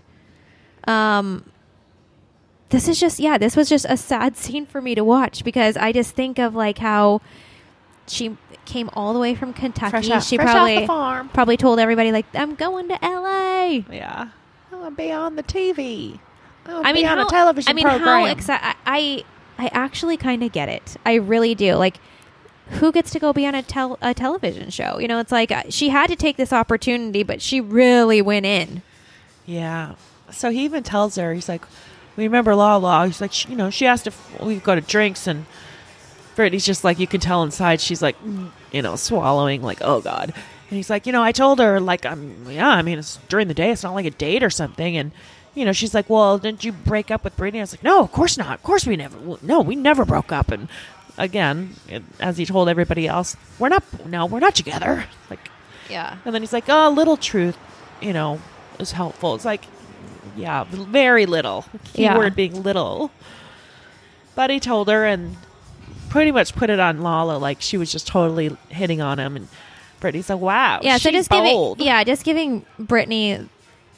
um 0.88 1.44
this 2.70 2.88
is 2.88 3.00
just 3.00 3.20
yeah 3.20 3.38
this 3.38 3.56
was 3.56 3.68
just 3.70 3.86
a 3.89 3.98
sad 3.98 4.36
scene 4.38 4.66
for 4.66 4.82
me 4.82 4.96
to 4.96 5.04
watch 5.04 5.44
because 5.44 5.76
i 5.78 5.91
just 5.91 6.14
think 6.16 6.39
of 6.39 6.56
like 6.56 6.78
how 6.78 7.22
she 8.08 8.36
came 8.66 8.89
all 8.94 9.14
the 9.14 9.20
way 9.20 9.34
from 9.36 9.54
kentucky 9.54 9.89
Fresh 9.91 10.10
out, 10.10 10.24
she 10.24 10.36
fresh 10.38 10.52
probably 10.52 10.76
off 10.78 10.82
the 10.82 10.88
farm. 10.88 11.30
probably 11.30 11.58
told 11.58 11.80
everybody 11.80 12.12
like 12.12 12.26
i'm 12.34 12.56
going 12.56 12.88
to 12.89 12.98
la 13.02 13.64
Yeah. 13.91 14.30
I 14.72 14.76
want 14.76 14.98
to 14.98 15.04
be 15.04 15.12
on 15.12 15.36
the 15.36 15.44
TV. 15.44 16.20
I, 16.66 16.74
wanna 16.74 16.88
i 16.89 16.94
mean 16.94 17.04
be 17.04 17.08
on 17.08 17.18
how, 17.20 17.28
a 17.28 17.30
television 17.30 17.70
i 17.70 17.74
mean 17.74 17.86
program. 17.88 18.06
how 18.06 18.26
excited 18.26 18.64
I, 18.86 19.24
I 19.58 19.66
i 19.66 19.70
actually 19.74 20.18
kind 20.18 20.44
of 20.44 20.52
get 20.52 20.70
it 20.70 20.96
i 21.06 21.16
really 21.16 21.56
do 21.56 21.76
like 21.76 21.98
who 22.80 22.91
gets 22.91 23.11
to 23.11 23.20
go 23.20 23.34
be 23.34 23.45
on 23.45 23.55
a, 23.55 23.61
tel- 23.61 23.97
a 24.01 24.14
television 24.14 24.70
show 24.70 24.99
you 24.99 25.07
know 25.07 25.20
it's 25.20 25.32
like 25.32 25.51
uh, 25.51 25.64
she 25.70 25.89
had 25.89 26.07
to 26.07 26.16
take 26.16 26.38
this 26.38 26.53
opportunity 26.53 27.24
but 27.24 27.41
she 27.41 27.59
really 27.61 28.22
went 28.22 28.45
in 28.45 28.82
Yeah. 29.45 29.95
So 30.32 30.49
he 30.49 30.64
even 30.66 30.82
tells 30.82 31.16
her, 31.18 31.34
he's 31.34 31.47
like, 31.49 31.64
we 32.16 32.24
remember 32.24 32.55
Lala. 32.55 33.05
He's 33.05 33.22
like, 33.22 33.32
sh- 33.34 33.45
you 33.49 33.55
know, 33.55 33.70
she 33.70 33.86
asked 33.86 34.07
if 34.07 34.41
we 34.41 34.55
go 34.55 34.74
to 34.74 34.82
drinks, 34.82 35.28
and 35.28 35.45
Brittany's 36.36 36.66
just 36.66 36.84
like, 36.84 36.97
you 36.97 37.05
can 37.05 37.20
tell 37.20 37.43
inside, 37.43 37.80
she's 37.82 38.01
like, 38.01 38.20
mm, 38.24 38.49
you 38.72 38.82
know, 38.82 38.95
swallowing, 38.95 39.61
like, 39.61 39.78
oh 39.82 40.01
God. 40.01 40.34
And 40.34 40.78
he's 40.78 40.89
like, 40.89 41.05
you 41.05 41.11
know, 41.11 41.22
I 41.22 41.32
told 41.34 41.59
her, 41.59 41.80
like, 41.80 42.03
I'm, 42.05 42.49
yeah, 42.49 42.70
I 42.70 42.82
mean, 42.82 42.97
it's 42.97 43.18
during 43.30 43.47
the 43.47 43.53
day, 43.53 43.70
it's 43.70 43.84
not 43.84 43.93
like 43.93 44.07
a 44.07 44.11
date 44.11 44.41
or 44.41 44.49
something. 44.49 44.97
And, 44.97 45.11
you 45.53 45.66
know, 45.66 45.72
she's 45.74 45.93
like, 45.93 46.09
well, 46.09 46.39
didn't 46.39 46.64
you 46.64 46.72
break 46.72 47.11
up 47.11 47.24
with 47.24 47.38
Brittany? 47.38 47.59
I 47.59 47.64
was 47.64 47.74
like, 47.74 47.84
no, 47.84 48.01
of 48.01 48.11
course 48.11 48.36
not. 48.38 48.55
Of 48.55 48.64
course 48.64 48.88
we 48.88 48.95
never, 48.95 49.38
no, 49.43 49.61
we 49.61 49.76
never 49.76 50.03
broke 50.03 50.32
up. 50.32 50.49
And 50.49 50.70
again, 51.18 51.76
it, 51.88 52.03
as 52.20 52.38
he 52.38 52.45
told 52.45 52.70
everybody 52.70 53.07
else, 53.07 53.36
we're 53.59 53.70
not, 53.70 53.84
no, 54.07 54.26
we're 54.26 54.39
not 54.39 54.55
together. 54.55 55.05
Like, 55.30 55.49
yeah 55.89 56.18
and 56.26 56.34
then 56.34 56.41
he's 56.41 56.53
like, 56.53 56.66
"Oh, 56.70 56.89
little 56.89 57.18
truth, 57.18 57.57
you 58.01 58.14
know, 58.14 58.39
is 58.80 58.91
helpful." 58.93 59.36
It's 59.36 59.45
like, 59.45 59.66
yeah, 60.36 60.64
very 60.66 61.26
little. 61.26 61.66
Yeah. 61.93 62.14
Keyword 62.14 62.36
being 62.36 62.64
little. 62.64 63.11
But 64.36 64.49
he 64.49 64.59
told 64.59 64.88
her 64.88 65.05
and 65.05 65.36
pretty 66.09 66.32
much 66.32 66.55
put 66.55 66.70
it 66.70 66.80
on 66.80 67.01
Lala 67.01 67.38
like 67.38 67.61
she 67.61 67.78
was 67.78 67.91
just 67.91 68.07
totally 68.07 68.55
hitting 68.70 69.01
on 69.01 69.20
him. 69.20 69.36
And 69.36 69.47
Brittany's 69.99 70.30
like, 70.30 70.39
"Wow, 70.39 70.80
yeah 70.84 70.97
so 70.97 71.11
just 71.11 71.30
bold." 71.30 71.78
giving 71.78 71.88
yeah 71.88 72.03
just 72.03 72.24
giving 72.24 72.66
brittany 72.80 73.47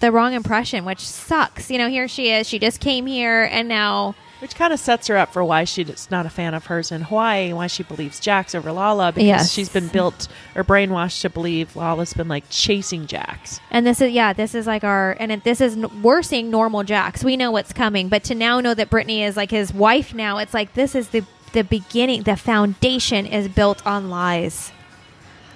the 0.01 0.11
wrong 0.11 0.34
impression 0.34 0.84
which 0.86 0.99
sucks 0.99 1.72
you 1.72 1.78
know 1.78 1.88
here 1.89 2.07
she 2.07 2.30
is 2.30 2.47
she 2.47 2.59
just 2.59 2.82
came 2.82 3.05
here 3.05 3.43
and 3.43 3.70
now 3.70 4.13
Which 4.39 4.53
kind 4.55 4.73
of 4.73 4.79
sets 4.79 5.07
her 5.07 5.17
up 5.17 5.31
for 5.33 5.43
why 5.43 5.63
she's 5.63 6.11
not 6.11 6.25
a 6.25 6.29
fan 6.29 6.53
of 6.53 6.65
hers 6.65 6.91
in 6.91 7.01
Hawaii, 7.03 7.47
and 7.47 7.55
why 7.57 7.67
she 7.67 7.83
believes 7.83 8.19
Jax 8.19 8.53
over 8.53 8.71
Lala 8.71 9.11
because 9.11 9.25
Yes. 9.25 9.51
she's 9.51 9.69
been 9.69 9.88
built 9.88 10.27
or 10.55 10.63
brainwashed 10.63 11.21
to 11.21 11.29
believe 11.29 11.75
Lala's 11.75 12.13
been 12.13 12.27
like 12.27 12.43
chasing 12.49 13.07
Jax. 13.07 13.59
and 13.71 13.88
this 13.88 14.01
is 14.01 14.11
yeah 14.11 14.33
this 14.33 14.53
is 14.53 14.67
like 14.67 14.83
our 14.83 15.15
and 15.19 15.31
it, 15.31 15.43
this 15.45 15.61
is 15.61 15.77
we're 16.03 16.21
seeing 16.21 16.49
normal 16.51 16.83
Jax 16.83 17.23
we 17.23 17.38
know 17.38 17.49
what's 17.49 17.71
coming 17.73 18.09
but 18.09 18.23
to 18.25 18.36
now 18.36 18.59
know 18.59 18.73
that 18.73 18.89
brittany 18.89 19.23
is 19.23 19.38
like 19.38 19.51
his 19.51 19.73
wife 19.73 20.13
now 20.13 20.38
it's 20.38 20.53
like 20.53 20.73
this 20.73 20.95
is 20.95 21.09
the 21.09 21.23
the 21.53 21.63
beginning 21.63 22.23
the 22.23 22.36
foundation 22.36 23.25
is 23.25 23.47
built 23.47 23.86
on 23.88 24.09
lies 24.09 24.71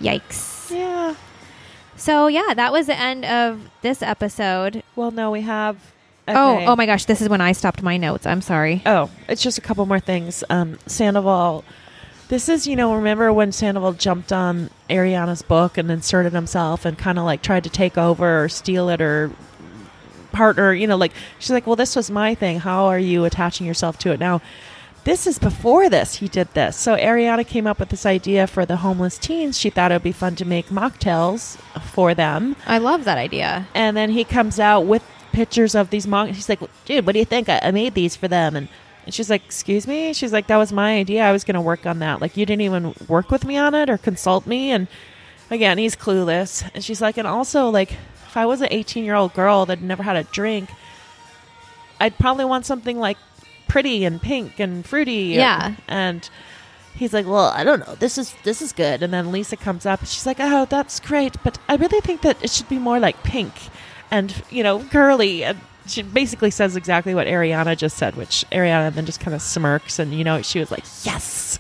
yikes 0.02 0.72
Yeah. 0.72 1.16
so 1.98 2.28
yeah 2.28 2.54
that 2.56 2.72
was 2.72 2.88
the 2.88 2.98
end 2.98 3.26
of 3.26 3.70
this 3.82 4.02
episode 4.02 4.84
Well, 4.96 5.12
no, 5.12 5.32
we 5.32 5.42
have. 5.42 5.76
Oh 6.36 6.60
oh 6.66 6.76
my 6.76 6.86
gosh 6.86 7.06
this 7.06 7.22
is 7.22 7.30
when 7.30 7.42
i 7.42 7.52
stopped 7.52 7.82
my 7.82 7.98
notes 7.98 8.26
i'm 8.26 8.42
sorry 8.42 8.82
Oh, 8.86 9.10
it's 9.28 9.42
just 9.42 9.58
a 9.58 9.62
couple 9.62 9.86
more 9.86 10.00
things. 10.00 10.44
Um, 10.50 10.78
Sandoval, 10.86 11.64
this 12.30 12.48
is, 12.50 12.66
you 12.68 12.76
know, 12.76 12.94
remember 12.96 13.32
when 13.34 13.52
Sandoval 13.52 13.94
jumped 13.94 14.32
on 14.32 14.70
Ariana's 14.90 15.42
book 15.42 15.78
and 15.78 15.90
inserted 15.92 16.34
himself 16.34 16.86
and 16.86 16.98
kind 16.98 17.18
of 17.20 17.26
like 17.26 17.42
tried 17.42 17.64
to 17.66 17.70
take 17.70 17.98
over 17.98 18.44
or 18.44 18.50
steal 18.50 18.90
it 18.90 19.02
or 19.02 19.32
partner, 20.32 20.74
you 20.74 20.88
know, 20.88 20.96
like 20.98 21.12
she's 21.40 21.52
like, 21.52 21.66
well, 21.68 21.76
this 21.76 21.96
was 21.96 22.10
my 22.12 22.36
thing. 22.36 22.60
How 22.60 22.86
are 22.86 23.00
you 23.00 23.26
attaching 23.26 23.66
yourself 23.68 23.98
to 24.00 24.12
it 24.12 24.20
now? 24.20 24.42
This 25.06 25.26
is 25.26 25.40
before 25.40 25.90
this. 25.90 26.16
He 26.16 26.28
did 26.28 26.54
this. 26.54 26.76
So 26.78 26.96
Ariana 26.96 27.46
came 27.48 27.66
up 27.66 27.80
with 27.80 27.90
this 27.90 28.06
idea 28.06 28.48
for 28.48 28.66
the 28.66 28.78
homeless 28.78 29.18
teens. 29.18 29.58
She 29.58 29.70
thought 29.70 29.92
it 29.92 29.96
would 29.96 30.04
be 30.04 30.12
fun 30.12 30.36
to 30.36 30.46
make 30.46 30.68
mocktails 30.68 31.58
for 31.82 32.14
them 32.14 32.56
i 32.68 32.78
love 32.78 33.04
that 33.06 33.18
idea 33.18 33.68
and 33.74 33.96
then 33.96 34.10
he 34.12 34.24
comes 34.24 34.60
out 34.60 34.82
with 34.82 35.02
pictures 35.32 35.76
of 35.76 35.90
these 35.90 36.08
monks. 36.08 36.36
She's 36.38 36.50
like, 36.50 36.60
"Dude, 36.86 37.06
what 37.06 37.14
do 37.14 37.20
you 37.20 37.26
think? 37.26 37.50
I, 37.50 37.60
I 37.64 37.72
made 37.72 37.94
these 37.94 38.16
for 38.16 38.28
them." 38.28 38.56
And, 38.56 38.68
and 39.06 39.14
she's 39.14 39.30
like, 39.30 39.44
"Excuse 39.46 39.88
me." 39.88 40.14
She's 40.14 40.34
like, 40.34 40.48
"That 40.48 40.58
was 40.58 40.72
my 40.72 40.98
idea. 40.98 41.24
I 41.24 41.32
was 41.32 41.44
going 41.44 41.56
to 41.56 41.62
work 41.62 41.86
on 41.86 42.00
that. 42.00 42.22
Like, 42.22 42.38
you 42.38 42.46
didn't 42.46 42.62
even 42.62 42.94
work 43.08 43.32
with 43.32 43.46
me 43.46 43.58
on 43.58 43.74
it 43.76 43.90
or 43.90 43.98
consult 43.98 44.46
me." 44.48 44.72
And 44.72 44.88
again, 45.50 45.78
he's 45.78 45.96
clueless. 45.96 46.70
And 46.74 46.84
she's 46.84 47.02
like, 47.02 47.18
"And 47.18 47.28
also, 47.28 47.70
like, 47.70 47.94
if 48.28 48.38
I 48.38 48.46
was 48.46 48.62
an 48.62 48.70
18 48.72 49.04
year 49.04 49.16
old 49.16 49.34
girl 49.34 49.66
that 49.66 49.82
never 49.82 50.04
had 50.04 50.16
a 50.16 50.24
drink, 50.26 50.70
I'd 52.00 52.18
probably 52.18 52.46
want 52.46 52.66
something 52.66 52.98
like 53.00 53.18
pretty 53.68 54.06
and 54.06 54.22
pink 54.22 54.60
and 54.60 54.86
fruity." 54.86 55.34
Yeah. 55.36 55.76
and 55.88 56.30
he's 56.96 57.14
like, 57.14 57.26
"Well, 57.26 57.48
I 57.56 57.64
don't 57.64 57.86
know. 57.88 57.96
This 57.96 58.18
is 58.18 58.36
this 58.44 58.62
is 58.62 58.74
good." 58.74 59.02
And 59.04 59.14
then 59.14 59.32
Lisa 59.32 59.56
comes 59.58 59.86
up 59.86 60.00
and 60.00 60.08
she's 60.10 60.26
like, 60.26 60.38
"Oh, 60.40 60.66
that's 60.66 61.00
great, 61.00 61.36
but 61.44 61.58
I 61.68 61.76
really 61.76 62.02
think 62.02 62.22
that 62.22 62.44
it 62.44 62.50
should 62.52 62.70
be 62.70 62.80
more 62.80 63.00
like 63.00 63.24
pink 63.24 63.54
and 64.12 64.34
you 64.50 64.64
know 64.64 64.80
girly." 64.80 65.44
And 65.44 65.60
she 65.88 66.02
basically 66.04 66.52
says 66.52 66.76
exactly 66.76 67.16
what 67.16 67.28
Ariana 67.28 67.76
just 67.78 67.98
said, 67.98 68.16
which 68.16 68.46
Ariana 68.52 68.94
then 68.94 69.06
just 69.06 69.20
kind 69.20 69.34
of 69.36 69.42
smirks 69.42 69.98
and 70.00 70.14
you 70.14 70.24
know 70.24 70.42
she 70.42 70.60
was 70.60 70.72
like, 70.72 70.84
"Yes." 71.04 71.58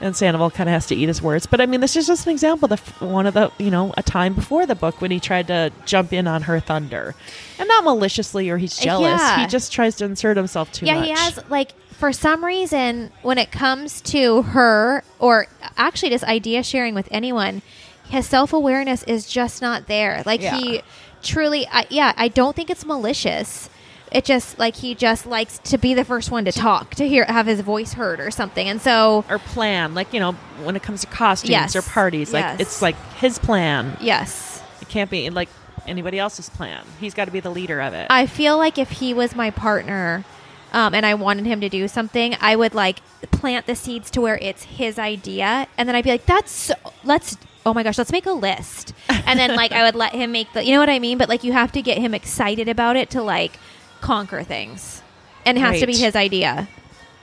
And 0.00 0.14
Sandoval 0.14 0.50
kind 0.50 0.68
of 0.68 0.72
has 0.74 0.86
to 0.88 0.94
eat 0.94 1.06
his 1.06 1.22
words, 1.22 1.46
but 1.46 1.60
I 1.60 1.66
mean, 1.66 1.80
this 1.80 1.94
is 1.96 2.06
just 2.08 2.26
an 2.26 2.32
example. 2.32 2.66
The 2.68 2.74
f- 2.74 3.00
one 3.00 3.26
of 3.26 3.32
the 3.34 3.50
you 3.58 3.70
know 3.70 3.94
a 3.96 4.02
time 4.02 4.34
before 4.34 4.66
the 4.66 4.74
book 4.74 5.00
when 5.00 5.10
he 5.12 5.20
tried 5.20 5.46
to 5.46 5.70
jump 5.86 6.12
in 6.12 6.26
on 6.26 6.42
her 6.42 6.58
thunder, 6.60 7.14
and 7.58 7.68
not 7.68 7.84
maliciously 7.84 8.50
or 8.50 8.58
he's 8.58 8.76
jealous. 8.76 9.20
Yeah. 9.20 9.40
He 9.40 9.46
just 9.46 9.72
tries 9.72 9.94
to 9.96 10.04
insert 10.04 10.36
himself 10.36 10.72
too 10.72 10.84
yeah, 10.86 10.96
much. 10.96 11.04
he 11.06 11.10
has 11.12 11.40
like 11.48 11.72
for 11.92 12.12
some 12.12 12.44
reason 12.44 13.12
when 13.22 13.38
it 13.38 13.52
comes 13.52 14.00
to 14.02 14.42
her 14.42 15.04
or 15.20 15.46
actually 15.76 16.10
this 16.10 16.24
idea 16.24 16.62
sharing 16.64 16.94
with 16.94 17.08
anyone, 17.12 17.62
his 18.08 18.26
self 18.26 18.52
awareness 18.52 19.04
is 19.04 19.26
just 19.26 19.62
not 19.62 19.86
there. 19.86 20.22
Like 20.26 20.42
Yeah. 20.42 20.56
he 20.58 20.82
truly, 21.24 21.66
I, 21.70 21.86
yeah, 21.90 22.12
I 22.16 22.28
don't 22.28 22.54
think 22.54 22.70
it's 22.70 22.84
malicious. 22.84 23.68
It 24.12 24.24
just 24.24 24.58
like 24.60 24.76
he 24.76 24.94
just 24.94 25.26
likes 25.26 25.58
to 25.64 25.76
be 25.78 25.92
the 25.92 26.04
first 26.04 26.30
one 26.30 26.44
to 26.44 26.52
talk, 26.52 26.94
to 26.96 27.08
hear 27.08 27.24
have 27.24 27.46
his 27.46 27.60
voice 27.62 27.94
heard 27.94 28.20
or 28.20 28.30
something. 28.30 28.68
And 28.68 28.80
so 28.80 29.24
or 29.28 29.40
plan 29.40 29.94
like 29.94 30.12
you 30.12 30.20
know 30.20 30.32
when 30.62 30.76
it 30.76 30.82
comes 30.84 31.00
to 31.00 31.08
costumes 31.08 31.50
Yes. 31.50 31.74
or 31.74 31.82
parties 31.82 32.32
like 32.32 32.44
Yes. 32.44 32.60
it's 32.60 32.82
like 32.82 32.94
his 33.14 33.40
plan 33.40 33.96
yes. 34.00 34.62
it 34.80 34.88
can't 34.88 35.10
be 35.10 35.28
like 35.30 35.48
anybody 35.86 36.18
else's 36.20 36.48
plan 36.48 36.84
he's 37.00 37.12
got 37.12 37.24
to 37.24 37.30
be 37.32 37.40
the 37.40 37.50
leader 37.50 37.80
of 37.80 37.92
it 37.92 38.06
I 38.08 38.26
feel 38.26 38.56
like 38.56 38.78
if 38.78 38.90
he 38.90 39.12
was 39.12 39.34
my 39.34 39.50
partner 39.50 40.24
um, 40.72 40.94
and 40.94 41.04
I 41.04 41.14
wanted 41.14 41.46
him 41.46 41.60
to 41.60 41.68
do 41.68 41.86
something, 41.88 42.36
I 42.40 42.54
would 42.56 42.74
like 42.74 42.98
plant 43.30 43.66
the 43.66 43.74
seeds 43.76 44.10
to 44.12 44.20
where 44.20 44.38
it's 44.38 44.64
his 44.64 44.98
idea, 44.98 45.68
and 45.78 45.88
then 45.88 45.94
I'd 45.94 46.02
be 46.04 46.10
like, 46.10 46.26
"That's 46.26 46.50
so, 46.50 46.74
let's." 47.04 47.36
Oh 47.66 47.72
my 47.72 47.82
gosh, 47.82 47.96
let's 47.96 48.12
make 48.12 48.26
a 48.26 48.32
list, 48.32 48.92
and 49.08 49.38
then 49.38 49.54
like 49.54 49.72
I 49.72 49.84
would 49.84 49.94
let 49.94 50.12
him 50.12 50.32
make 50.32 50.52
the. 50.52 50.64
You 50.64 50.74
know 50.74 50.80
what 50.80 50.90
I 50.90 50.98
mean? 50.98 51.16
But 51.18 51.28
like 51.28 51.44
you 51.44 51.52
have 51.52 51.72
to 51.72 51.82
get 51.82 51.98
him 51.98 52.12
excited 52.14 52.68
about 52.68 52.96
it 52.96 53.10
to 53.10 53.22
like 53.22 53.58
conquer 54.00 54.42
things, 54.42 55.02
and 55.46 55.56
it 55.56 55.60
has 55.62 55.80
to 55.80 55.86
be 55.86 55.96
his 55.96 56.14
idea. 56.14 56.68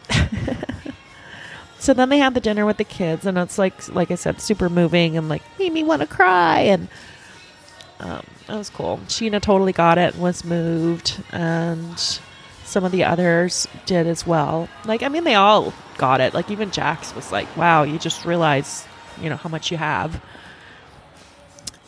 so 1.79 1.93
then 1.93 2.09
they 2.09 2.17
have 2.17 2.33
the 2.33 2.39
dinner 2.39 2.65
with 2.65 2.77
the 2.77 2.83
kids 2.83 3.25
and 3.25 3.37
it's 3.37 3.57
like 3.57 3.93
like 3.93 4.11
i 4.11 4.15
said 4.15 4.41
super 4.41 4.69
moving 4.69 5.17
and 5.17 5.29
like 5.29 5.41
made 5.59 5.71
me 5.73 5.83
want 5.83 6.01
to 6.01 6.07
cry. 6.07 6.59
And 6.61 6.87
um, 7.99 8.25
that 8.47 8.57
was 8.57 8.69
cool. 8.69 8.99
Scheana 9.07 9.41
totally 9.41 9.73
got 9.73 9.97
it 9.97 10.13
and 10.13 10.23
was 10.23 10.43
moved. 10.43 11.21
And 11.31 11.99
some 12.63 12.83
of 12.83 12.91
the 12.91 13.03
others 13.03 13.67
did 13.85 14.07
as 14.07 14.25
well. 14.25 14.69
Like 14.85 15.03
i 15.03 15.07
mean 15.07 15.23
they 15.23 15.35
all 15.35 15.73
got 15.97 16.21
it. 16.21 16.33
Like 16.33 16.49
even 16.49 16.71
jax 16.71 17.15
was 17.15 17.31
like 17.31 17.55
wow 17.57 17.83
you 17.83 17.99
just 17.99 18.25
realize 18.25 18.85
you 19.21 19.29
know 19.29 19.35
how 19.37 19.49
much 19.49 19.71
you 19.71 19.77
have 19.77 20.21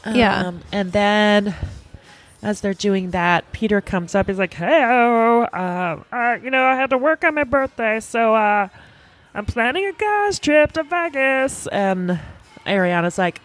Yeah. 0.06 0.48
um, 0.48 0.62
and 0.72 0.92
then 0.92 1.56
as 2.42 2.60
they're 2.60 2.74
doing 2.74 3.12
that, 3.12 3.50
Peter 3.54 3.80
comes 3.80 4.14
up. 4.16 4.28
He's 4.28 4.38
like, 4.38 4.54
"Hey, 4.54 4.84
uh, 4.84 5.48
uh, 5.56 6.38
you 6.44 6.50
know, 6.52 6.64
I 6.66 6.76
had 6.76 6.90
to 6.90 6.98
work 6.98 7.24
on 7.24 7.36
my 7.36 7.46
birthday, 7.46 8.02
so 8.02 8.36
uh, 8.36 8.68
I'm 9.34 9.46
planning 9.46 9.86
a 9.86 9.94
guys 9.94 10.40
trip 10.40 10.74
to 10.74 10.84
Vegas." 10.84 11.68
And 11.68 12.20
Ariana's 12.66 13.18
like, 13.18 13.40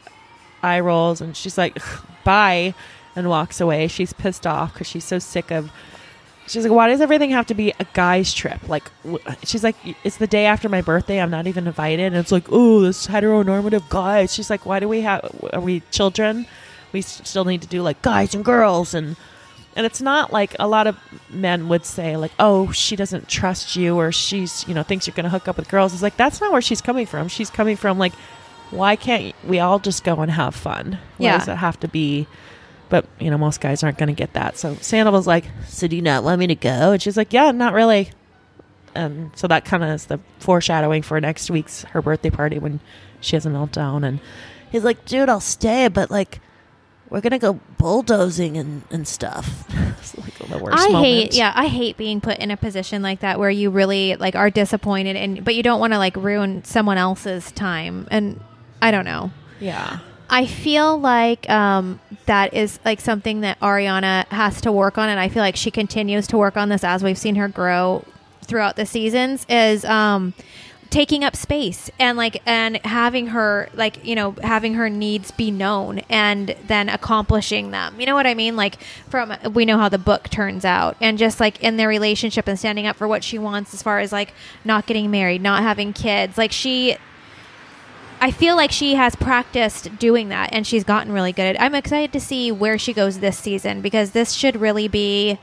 eye 0.64 0.80
rolls, 0.80 1.20
and 1.20 1.36
she's 1.36 1.56
like, 1.56 1.78
"Bye," 2.24 2.74
and 3.14 3.28
walks 3.28 3.60
away. 3.60 3.86
She's 3.86 4.12
pissed 4.12 4.48
off 4.48 4.72
because 4.72 4.88
she's 4.88 5.04
so 5.04 5.20
sick 5.20 5.52
of. 5.52 5.70
She's 6.48 6.64
like, 6.64 6.72
"Why 6.72 6.88
does 6.88 7.00
everything 7.00 7.30
have 7.30 7.46
to 7.46 7.54
be 7.54 7.72
a 7.78 7.86
guys 7.92 8.32
trip?" 8.32 8.68
Like, 8.68 8.84
w- 9.04 9.22
she's 9.44 9.62
like, 9.62 9.76
"It's 10.04 10.16
the 10.16 10.26
day 10.26 10.46
after 10.46 10.68
my 10.68 10.80
birthday. 10.80 11.20
I'm 11.20 11.30
not 11.30 11.46
even 11.46 11.66
invited." 11.66 12.06
And 12.06 12.16
it's 12.16 12.32
like, 12.32 12.44
"Oh, 12.50 12.80
this 12.80 13.06
heteronormative 13.06 13.88
guys." 13.88 14.32
She's 14.34 14.48
like, 14.50 14.64
"Why 14.66 14.80
do 14.80 14.88
we 14.88 15.02
have? 15.02 15.30
Are 15.52 15.60
we 15.60 15.80
children? 15.90 16.46
We 16.92 17.00
s- 17.00 17.20
still 17.24 17.44
need 17.44 17.60
to 17.62 17.68
do 17.68 17.82
like 17.82 18.00
guys 18.02 18.34
and 18.34 18.44
girls 18.44 18.94
and." 18.94 19.16
And 19.76 19.86
it's 19.86 20.00
not 20.00 20.32
like 20.32 20.56
a 20.58 20.66
lot 20.66 20.88
of 20.88 20.96
men 21.30 21.68
would 21.68 21.84
say, 21.84 22.16
like, 22.16 22.32
"Oh, 22.40 22.72
she 22.72 22.96
doesn't 22.96 23.28
trust 23.28 23.76
you," 23.76 23.96
or 23.96 24.10
"She's, 24.10 24.66
you 24.66 24.74
know, 24.74 24.82
thinks 24.82 25.06
you're 25.06 25.14
going 25.14 25.24
to 25.24 25.30
hook 25.30 25.46
up 25.46 25.56
with 25.56 25.68
girls." 25.68 25.92
It's 25.92 26.02
like 26.02 26.16
that's 26.16 26.40
not 26.40 26.50
where 26.50 26.62
she's 26.62 26.80
coming 26.80 27.06
from. 27.06 27.28
She's 27.28 27.50
coming 27.50 27.76
from 27.76 27.98
like, 27.98 28.12
why 28.70 28.96
can't 28.96 29.34
we 29.46 29.60
all 29.60 29.78
just 29.78 30.02
go 30.04 30.16
and 30.16 30.30
have 30.32 30.54
fun? 30.54 30.98
Why 31.18 31.26
Yeah. 31.26 31.38
does 31.38 31.48
it 31.48 31.56
have 31.56 31.78
to 31.80 31.88
be? 31.88 32.26
But 32.88 33.06
you 33.18 33.30
know, 33.30 33.38
most 33.38 33.60
guys 33.60 33.82
aren't 33.82 33.98
going 33.98 34.08
to 34.08 34.14
get 34.14 34.32
that. 34.32 34.56
So 34.58 34.74
Sandoval's 34.76 35.26
like, 35.26 35.44
So 35.66 35.86
do 35.86 35.96
you 35.96 36.02
not 36.02 36.24
want 36.24 36.38
me 36.38 36.46
to 36.48 36.54
go? 36.54 36.92
and 36.92 37.02
she's 37.02 37.16
like, 37.16 37.32
yeah, 37.32 37.50
not 37.50 37.74
really. 37.74 38.10
And 38.94 39.30
so 39.36 39.46
that 39.46 39.64
kind 39.64 39.84
of 39.84 39.90
is 39.90 40.06
the 40.06 40.18
foreshadowing 40.38 41.02
for 41.02 41.20
next 41.20 41.50
week's 41.50 41.84
her 41.84 42.00
birthday 42.02 42.30
party 42.30 42.58
when 42.58 42.80
she 43.20 43.36
has 43.36 43.44
a 43.46 43.50
meltdown. 43.50 44.06
And 44.06 44.20
He's 44.70 44.84
like, 44.84 45.04
dude, 45.04 45.28
I'll 45.28 45.40
stay, 45.40 45.88
but 45.88 46.10
like, 46.10 46.40
we're 47.10 47.22
gonna 47.22 47.38
go 47.38 47.58
bulldozing 47.78 48.58
and, 48.58 48.82
and 48.90 49.08
stuff. 49.08 49.64
it's 49.98 50.16
like 50.18 50.34
the 50.50 50.58
worst. 50.58 50.78
I 50.78 50.88
moment. 50.88 51.04
hate, 51.06 51.34
yeah, 51.34 51.52
I 51.54 51.66
hate 51.66 51.96
being 51.96 52.20
put 52.20 52.38
in 52.38 52.50
a 52.50 52.56
position 52.56 53.00
like 53.02 53.20
that 53.20 53.38
where 53.38 53.48
you 53.48 53.70
really 53.70 54.16
like 54.16 54.36
are 54.36 54.50
disappointed, 54.50 55.16
and 55.16 55.42
but 55.42 55.54
you 55.54 55.62
don't 55.62 55.80
want 55.80 55.94
to 55.94 55.98
like 55.98 56.16
ruin 56.16 56.64
someone 56.64 56.98
else's 56.98 57.50
time, 57.52 58.06
and 58.10 58.40
I 58.82 58.90
don't 58.90 59.06
know. 59.06 59.30
yeah, 59.58 60.00
I 60.30 60.46
feel 60.46 60.98
like 60.98 61.48
um, 61.48 62.00
that 62.26 62.54
is 62.54 62.78
like 62.84 63.00
something 63.00 63.40
that 63.40 63.58
Ariana 63.60 64.26
has 64.28 64.60
to 64.62 64.72
work 64.72 64.98
on, 64.98 65.08
and 65.08 65.18
I 65.18 65.28
feel 65.28 65.42
like 65.42 65.56
she 65.56 65.70
continues 65.70 66.26
to 66.28 66.38
work 66.38 66.56
on 66.56 66.68
this 66.68 66.84
as 66.84 67.02
we've 67.02 67.18
seen 67.18 67.36
her 67.36 67.48
grow 67.48 68.04
throughout 68.42 68.76
the 68.76 68.86
seasons. 68.86 69.46
Is 69.48 69.84
um, 69.84 70.34
taking 70.90 71.22
up 71.22 71.36
space 71.36 71.90
and 71.98 72.16
like 72.16 72.40
and 72.46 72.78
having 72.84 73.28
her 73.28 73.68
like 73.74 74.04
you 74.04 74.14
know 74.14 74.32
having 74.42 74.74
her 74.74 74.88
needs 74.88 75.30
be 75.30 75.50
known 75.50 75.98
and 76.08 76.54
then 76.66 76.88
accomplishing 76.88 77.70
them. 77.70 77.98
You 78.00 78.06
know 78.06 78.14
what 78.14 78.26
I 78.26 78.34
mean? 78.34 78.56
Like 78.56 78.80
from 79.08 79.34
we 79.52 79.64
know 79.64 79.78
how 79.78 79.88
the 79.88 79.98
book 79.98 80.28
turns 80.28 80.64
out, 80.64 80.96
and 81.00 81.18
just 81.18 81.40
like 81.40 81.62
in 81.62 81.76
their 81.76 81.88
relationship 81.88 82.46
and 82.46 82.58
standing 82.58 82.86
up 82.86 82.96
for 82.96 83.08
what 83.08 83.24
she 83.24 83.38
wants 83.38 83.74
as 83.74 83.82
far 83.82 83.98
as 83.98 84.12
like 84.12 84.32
not 84.64 84.86
getting 84.86 85.10
married, 85.10 85.42
not 85.42 85.62
having 85.62 85.92
kids. 85.92 86.36
Like 86.38 86.52
she 86.52 86.96
I 88.20 88.30
feel 88.30 88.56
like 88.56 88.72
she 88.72 88.94
has 88.94 89.14
practiced 89.16 89.98
doing 89.98 90.28
that 90.30 90.50
and 90.52 90.66
she's 90.66 90.84
gotten 90.84 91.12
really 91.12 91.32
good 91.32 91.42
at 91.42 91.54
it. 91.56 91.60
I'm 91.60 91.74
excited 91.74 92.12
to 92.12 92.20
see 92.20 92.50
where 92.50 92.78
she 92.78 92.92
goes 92.92 93.20
this 93.20 93.38
season 93.38 93.80
because 93.80 94.10
this 94.10 94.32
should 94.32 94.56
really 94.56 94.88
be 94.88 95.38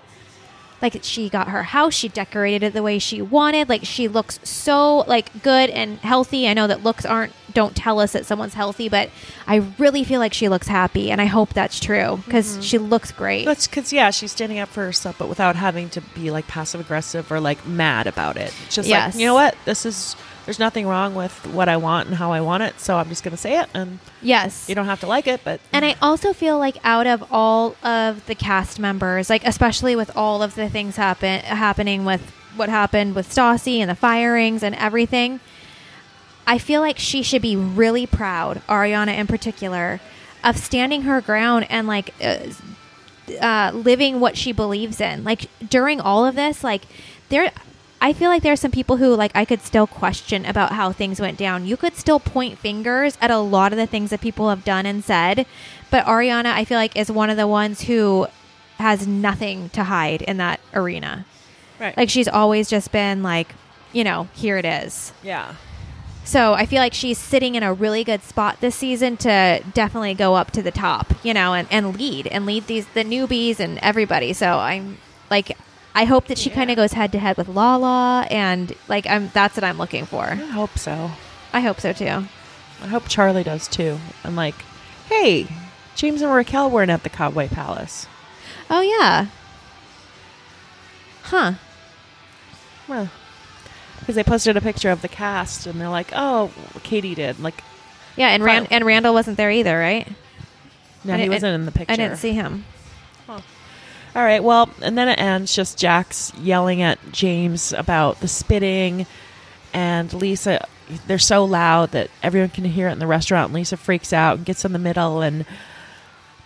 like 0.82 1.00
she 1.04 1.30
got 1.30 1.48
her 1.50 1.64
house, 1.64 1.94
she 1.94 2.10
decorated 2.10 2.64
it 2.64 2.74
the 2.74 2.84
way 2.84 3.00
she 3.00 3.22
wanted. 3.22 3.70
Like 3.70 3.86
she 3.86 4.08
looks 4.08 4.40
so 4.44 5.00
like 5.08 5.42
good 5.42 5.70
and 5.70 5.98
healthy. 6.00 6.48
I 6.48 6.54
know 6.54 6.68
that 6.68 6.84
looks 6.84 7.06
aren't 7.06 7.34
don't 7.54 7.76
tell 7.76 8.00
us 8.00 8.12
that 8.12 8.26
someone's 8.26 8.54
healthy, 8.54 8.90
but 8.90 9.10
I 9.48 9.64
really 9.78 10.04
feel 10.04 10.20
like 10.20 10.34
she 10.34 10.50
looks 10.50 10.68
happy 10.68 11.10
and 11.10 11.22
I 11.22 11.26
hope 11.26 11.54
that's 11.54 11.80
true 11.80 12.20
because 12.26 12.54
mm-hmm. 12.54 12.62
she 12.62 12.78
looks 12.78 13.12
great. 13.12 13.46
that's 13.46 13.68
because 13.68 13.94
yeah, 13.94 14.12
she's 14.12 14.32
standing 14.32 14.60
up 14.60 14.70
for 14.70 14.84
herself, 14.84 15.18
but 15.18 15.30
without 15.30 15.56
having 15.56 15.90
to 15.92 16.02
be 16.02 16.30
like 16.32 16.48
passive 16.48 16.82
aggressive 16.82 17.32
or 17.32 17.40
like 17.40 17.66
mad 17.66 18.08
about 18.08 18.38
it. 18.38 18.54
Just 18.70 18.90
Yes. 18.90 19.14
like 19.14 19.22
you 19.22 19.28
know 19.28 19.34
what, 19.34 19.56
this 19.66 19.86
is. 19.86 20.16
There's 20.46 20.60
nothing 20.60 20.88
wrong 20.88 21.16
with 21.16 21.46
what 21.48 21.68
I 21.68 21.78
want 21.78 22.08
and 22.08 22.18
how 22.18 22.32
I 22.32 22.42
want 22.42 22.62
it, 22.62 22.80
so 22.80 22.98
I'm 22.98 23.10
just 23.10 23.24
going 23.24 23.32
to 23.32 23.38
say 23.38 23.60
it, 23.60 23.68
and 23.74 24.00
yes. 24.22 24.70
you 24.70 24.76
don't 24.76 24.86
have 24.86 25.00
to 25.00 25.08
like 25.08 25.26
it, 25.26 25.42
but 25.44 25.60
And 25.74 25.84
I 25.84 25.96
also 26.02 26.34
feel 26.34 26.60
like 26.60 26.78
out 26.84 27.08
of 27.08 27.24
all 27.32 27.76
of 27.84 28.26
the 28.28 28.36
cast 28.36 28.80
members, 28.80 29.30
like 29.30 29.44
especially 29.46 29.96
with 29.96 30.16
all 30.16 30.44
of 30.44 30.54
the 30.54 30.70
things 30.70 30.98
happen 30.98 31.40
happening 31.42 32.06
with 32.06 32.32
what 32.56 32.70
happened 32.70 33.16
with 33.16 33.28
Stassi 33.30 33.80
and 33.80 33.90
the 33.90 33.96
firings 33.96 34.62
and 34.62 34.76
everything, 34.76 35.40
I 36.48 36.58
feel 36.58 36.82
like 36.82 37.00
she 37.00 37.24
should 37.24 37.42
be 37.42 37.56
really 37.56 38.06
proud, 38.06 38.62
Ariana 38.68 39.18
in 39.18 39.28
particular, 39.28 40.00
of 40.44 40.58
standing 40.58 41.04
her 41.04 41.22
ground 41.22 41.66
and 41.70 41.88
like 41.88 42.14
uh, 42.24 42.38
uh, 43.42 43.72
living 43.74 44.20
what 44.20 44.38
she 44.38 44.52
believes 44.52 45.02
in. 45.02 45.24
Like 45.24 45.48
during 45.68 46.00
all 46.00 46.26
of 46.26 46.36
this, 46.36 46.64
like 46.64 46.84
there, 47.30 47.52
I 48.06 48.14
feel 48.14 48.30
like 48.30 48.44
there 48.44 48.54
are 48.54 48.56
some 48.56 48.70
people 48.70 48.98
who 48.98 49.16
like 49.16 49.32
I 49.34 49.46
could 49.46 49.62
still 49.64 49.88
question 49.88 50.46
about 50.46 50.74
how 50.74 50.92
things 50.92 51.20
went 51.20 51.40
down. 51.40 51.66
You 51.66 51.76
could 51.76 51.96
still 51.96 52.20
point 52.20 52.60
fingers 52.60 53.18
at 53.20 53.32
a 53.32 53.40
lot 53.40 53.74
of 53.74 53.80
the 53.80 53.88
things 53.88 54.12
that 54.12 54.22
people 54.22 54.50
have 54.50 54.64
done 54.64 54.86
and 54.86 55.04
said, 55.04 55.48
but 55.90 56.06
Ariana, 56.06 56.54
I 56.54 56.66
feel 56.66 56.78
like, 56.78 56.96
is 56.96 57.12
one 57.12 57.32
of 57.32 57.38
the 57.38 57.48
ones 57.48 57.82
who 57.82 58.28
has 58.78 59.08
nothing 59.08 59.70
to 59.70 59.86
hide 59.86 60.22
in 60.22 60.38
that 60.38 60.60
arena. 60.72 61.26
right, 61.80 61.98
Like 61.98 62.12
she's 62.12 62.28
always 62.28 62.70
just 62.70 62.92
been 62.92 63.24
like, 63.24 63.56
you 63.92 64.04
know, 64.04 64.28
here 64.36 64.58
it 64.60 64.66
is. 64.66 65.12
yeah, 65.24 65.56
So 66.26 66.54
I 66.54 66.68
feel 66.68 66.82
like 66.82 66.94
she's 66.94 67.18
sitting 67.18 67.56
in 67.56 67.64
a 67.64 67.74
really 67.74 68.04
good 68.04 68.22
spot 68.22 68.62
this 68.62 68.76
season 68.76 69.18
to 69.18 69.64
definitely 69.74 70.14
go 70.14 70.36
up 70.36 70.52
to 70.52 70.62
the 70.62 70.70
top, 70.70 71.12
you 71.24 71.34
know, 71.34 71.56
and, 71.56 71.68
and 71.72 71.98
lead 71.98 72.28
and 72.28 72.46
lead 72.46 72.68
these 72.68 72.86
the 72.94 73.04
newbies 73.04 73.60
and 73.60 73.80
everybody. 73.80 74.32
So 74.34 74.60
I'm 74.60 75.00
like, 75.32 75.58
I 75.96 76.04
hope 76.04 76.28
that 76.28 76.38
she 76.38 76.50
kind 76.50 76.70
of 76.70 76.76
goes 76.76 76.94
head 76.94 77.12
to 77.14 77.20
head 77.20 77.38
with 77.38 77.48
Lala, 77.48 78.28
and 78.30 78.74
like 78.88 79.08
I'm 79.08 79.30
that's 79.34 79.56
what 79.56 79.64
I'm 79.64 79.78
looking 79.78 80.06
for. 80.06 80.24
I 80.26 80.36
hope 80.36 80.78
so. 80.78 81.12
I 81.54 81.62
hope 81.62 81.80
so 81.80 81.94
too. 81.94 82.26
I 82.84 82.88
hope 82.88 83.08
Charlie 83.08 83.44
does 83.44 83.68
too. 83.70 83.98
I'm 84.24 84.36
like, 84.36 84.56
hey, 85.08 85.48
James 85.96 86.22
and 86.22 86.34
Raquel 86.34 86.70
weren't 86.70 86.92
at 86.92 87.04
the 87.04 87.10
Cowboy 87.10 87.48
Palace. 87.48 88.08
Oh 88.70 88.82
yeah, 88.82 89.28
huh? 91.24 91.54
Well, 92.88 93.10
because 94.00 94.16
they 94.16 94.24
posted 94.24 94.58
a 94.58 94.62
picture 94.62 94.92
of 94.92 95.02
the 95.02 95.08
cast 95.08 95.66
and 95.66 95.80
they're 95.80 95.90
like, 95.90 96.10
oh, 96.14 96.52
Katie 96.84 97.16
did. 97.16 97.40
Like, 97.40 97.64
Yeah, 98.16 98.28
and 98.30 98.44
Rand- 98.44 98.68
and 98.70 98.86
Randall 98.86 99.14
wasn't 99.14 99.38
there 99.38 99.50
either, 99.52 99.78
right? 99.78 100.08
no, 101.04 101.16
he 101.18 101.30
wasn't 101.30 101.56
in 101.56 101.66
the 101.66 101.72
picture. 101.72 101.94
I 101.94 101.96
didn't 101.96 102.18
see 102.18 102.34
him. 102.34 102.66
All 104.16 104.24
right, 104.24 104.42
well, 104.42 104.70
and 104.82 104.98
then 104.98 105.10
it 105.10 105.20
ends 105.20 105.54
just 105.54 105.78
Jax 105.78 106.34
yelling 106.36 106.82
at 106.82 107.00
James 107.12 107.74
about 107.74 108.22
the 108.22 108.30
spitting, 108.30 109.06
and 109.74 110.12
Lisa. 110.14 110.66
They're 111.08 111.18
so 111.20 111.44
loud 111.44 111.92
that 111.92 112.12
everyone 112.24 112.50
can 112.50 112.64
hear 112.64 112.88
it 112.88 112.94
in 112.94 113.00
the 113.00 113.08
restaurant. 113.08 113.48
And 113.48 113.56
Lisa 113.56 113.76
freaks 113.76 114.14
out 114.14 114.38
and 114.38 114.46
gets 114.46 114.64
in 114.64 114.72
the 114.72 114.80
middle, 114.80 115.22
and 115.22 115.46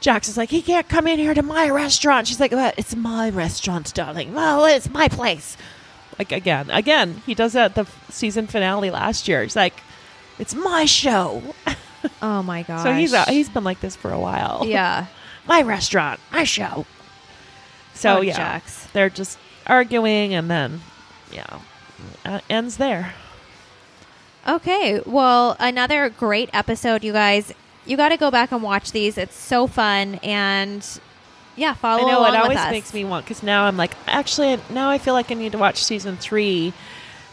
Jax 0.02 0.28
is 0.28 0.38
like, 0.38 0.50
"He 0.50 0.62
can't 0.64 0.90
come 0.90 1.06
in 1.08 1.20
here 1.20 1.34
to 1.34 1.44
my 1.44 1.70
restaurant." 1.70 2.28
She's 2.28 2.40
like, 2.40 2.52
"What? 2.52 2.74
It's 2.78 2.96
my 2.96 3.30
restaurant, 3.30 3.94
darling. 3.94 4.34
Well, 4.34 4.66
it's 4.66 4.90
my 4.90 5.08
place." 5.08 5.56
Like 6.18 6.32
again, 6.32 6.70
again, 6.72 7.22
he 7.26 7.36
does 7.36 7.54
that 7.54 7.78
at 7.78 7.86
the 7.86 8.12
season 8.12 8.48
finale 8.48 8.90
last 8.90 9.28
year. 9.28 9.44
He's 9.44 9.56
like, 9.56 9.82
"It's 10.40 10.56
my 10.56 10.86
show." 10.86 11.44
Oh 12.22 12.42
my 12.42 12.64
god! 12.64 12.84
So 12.84 12.94
he's 12.94 13.14
uh, 13.14 13.26
he's 13.26 13.50
been 13.50 13.64
like 13.64 13.82
this 13.82 13.96
for 13.96 14.12
a 14.12 14.20
while 14.20 14.64
yeah. 14.66 15.08
my 15.48 15.62
restaurant, 15.62 16.20
my 16.32 16.46
show. 16.46 16.86
So 18.00 18.18
Oh, 18.18 18.22
yeah, 18.22 18.60
they're 18.94 19.10
just 19.10 19.38
arguing, 19.68 20.34
and 20.34 20.50
then 20.50 20.82
yeah, 21.32 21.60
uh, 22.26 22.40
ends 22.50 22.78
there. 22.78 23.14
Okay, 24.48 25.02
well, 25.06 25.56
another 25.60 26.10
great 26.10 26.50
episode, 26.54 27.04
you 27.04 27.12
guys. 27.14 27.54
You 27.86 27.98
got 27.98 28.10
to 28.10 28.18
go 28.18 28.32
back 28.32 28.52
and 28.52 28.64
watch 28.64 28.92
these. 28.92 29.18
It's 29.18 29.36
so 29.36 29.68
fun, 29.68 30.16
and 30.24 30.86
yeah, 31.56 31.74
follow 31.74 32.08
I 32.08 32.12
know 32.12 32.26
it 32.26 32.36
always 32.36 32.72
makes 32.72 32.94
me 32.94 33.04
want 33.04 33.26
because 33.26 33.44
now 33.44 33.66
I'm 33.66 33.76
like, 33.76 33.96
actually, 34.08 34.60
now 34.70 34.90
I 34.90 34.98
feel 34.98 35.14
like 35.14 35.30
I 35.30 35.34
need 35.34 35.52
to 35.52 35.58
watch 35.58 35.84
season 35.84 36.16
three. 36.18 36.74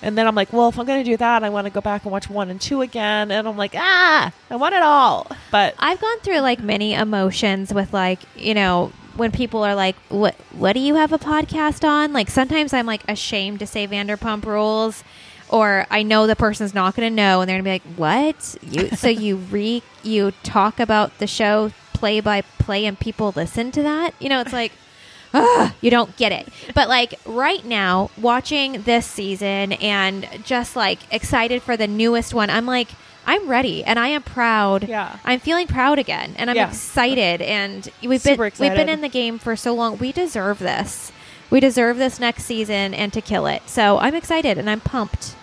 And 0.02 0.16
then 0.18 0.26
I'm 0.26 0.34
like, 0.34 0.52
well, 0.52 0.68
if 0.68 0.78
I'm 0.78 0.84
going 0.84 1.02
to 1.02 1.10
do 1.10 1.16
that, 1.16 1.42
I 1.42 1.48
want 1.48 1.66
to 1.66 1.72
go 1.72 1.80
back 1.80 2.02
and 2.04 2.12
watch 2.12 2.28
one 2.28 2.50
and 2.50 2.60
two 2.60 2.82
again. 2.82 3.30
And 3.30 3.48
I'm 3.48 3.56
like, 3.56 3.74
ah, 3.74 4.30
I 4.50 4.56
want 4.56 4.74
it 4.74 4.82
all. 4.82 5.26
But 5.50 5.74
I've 5.78 6.00
gone 6.00 6.20
through 6.20 6.40
like 6.40 6.60
many 6.60 6.92
emotions 6.92 7.72
with 7.72 7.94
like, 7.94 8.20
you 8.36 8.52
know, 8.52 8.92
when 9.16 9.32
people 9.32 9.62
are 9.62 9.74
like, 9.74 9.96
"What 10.08 10.34
what 10.52 10.72
do 10.72 10.80
you 10.80 10.94
have 10.96 11.12
a 11.12 11.18
podcast 11.18 11.86
on?" 11.86 12.12
Like 12.12 12.30
sometimes 12.30 12.72
I'm 12.72 12.86
like 12.86 13.02
ashamed 13.08 13.60
to 13.60 13.66
say 13.66 13.86
Vanderpump 13.86 14.44
Rules 14.44 15.04
or 15.48 15.86
I 15.90 16.02
know 16.02 16.26
the 16.26 16.36
person's 16.36 16.74
not 16.74 16.96
going 16.96 17.08
to 17.08 17.14
know 17.14 17.40
and 17.40 17.48
they're 17.48 17.60
going 17.62 17.78
to 17.78 17.84
be 17.84 17.90
like, 17.90 17.98
"What? 17.98 18.56
You 18.62 18.88
so 18.96 19.08
you 19.08 19.36
re 19.36 19.82
you 20.02 20.32
talk 20.42 20.80
about 20.80 21.18
the 21.18 21.26
show 21.26 21.72
play 21.92 22.20
by 22.20 22.42
play 22.42 22.84
and 22.84 22.98
people 22.98 23.32
listen 23.34 23.70
to 23.72 23.82
that?" 23.82 24.14
You 24.18 24.28
know, 24.28 24.40
it's 24.40 24.52
like 24.52 24.72
Ugh, 25.34 25.72
you 25.80 25.90
don't 25.90 26.16
get 26.16 26.32
it. 26.32 26.48
But 26.74 26.88
like 26.88 27.14
right 27.26 27.64
now, 27.64 28.10
watching 28.16 28.82
this 28.82 29.06
season 29.06 29.72
and 29.74 30.26
just 30.44 30.76
like 30.76 31.00
excited 31.12 31.62
for 31.62 31.76
the 31.76 31.86
newest 31.86 32.32
one, 32.32 32.48
I'm 32.48 32.64
like, 32.64 32.88
I'm 33.26 33.48
ready 33.48 33.82
and 33.84 33.98
I 33.98 34.08
am 34.08 34.22
proud. 34.22 34.88
Yeah. 34.88 35.18
I'm 35.24 35.40
feeling 35.40 35.66
proud 35.66 35.98
again 35.98 36.34
and 36.38 36.48
I'm 36.48 36.56
Yeah. 36.56 36.68
excited 36.68 37.42
and 37.42 37.88
we've 38.02 38.20
Super 38.22 38.50
been 38.50 38.52
we've 38.60 38.76
been 38.76 38.88
in 38.88 39.00
the 39.00 39.08
game 39.08 39.38
for 39.38 39.56
so 39.56 39.74
long. 39.74 39.98
We 39.98 40.12
deserve 40.12 40.60
this. 40.60 41.10
We 41.50 41.60
deserve 41.60 41.98
this 41.98 42.18
next 42.20 42.44
season 42.44 42.94
and 42.94 43.12
to 43.12 43.20
kill 43.20 43.46
it. 43.46 43.62
So 43.66 43.98
I'm 43.98 44.14
excited 44.14 44.58
and 44.58 44.70
I'm 44.70 44.80
pumped. 44.80 45.34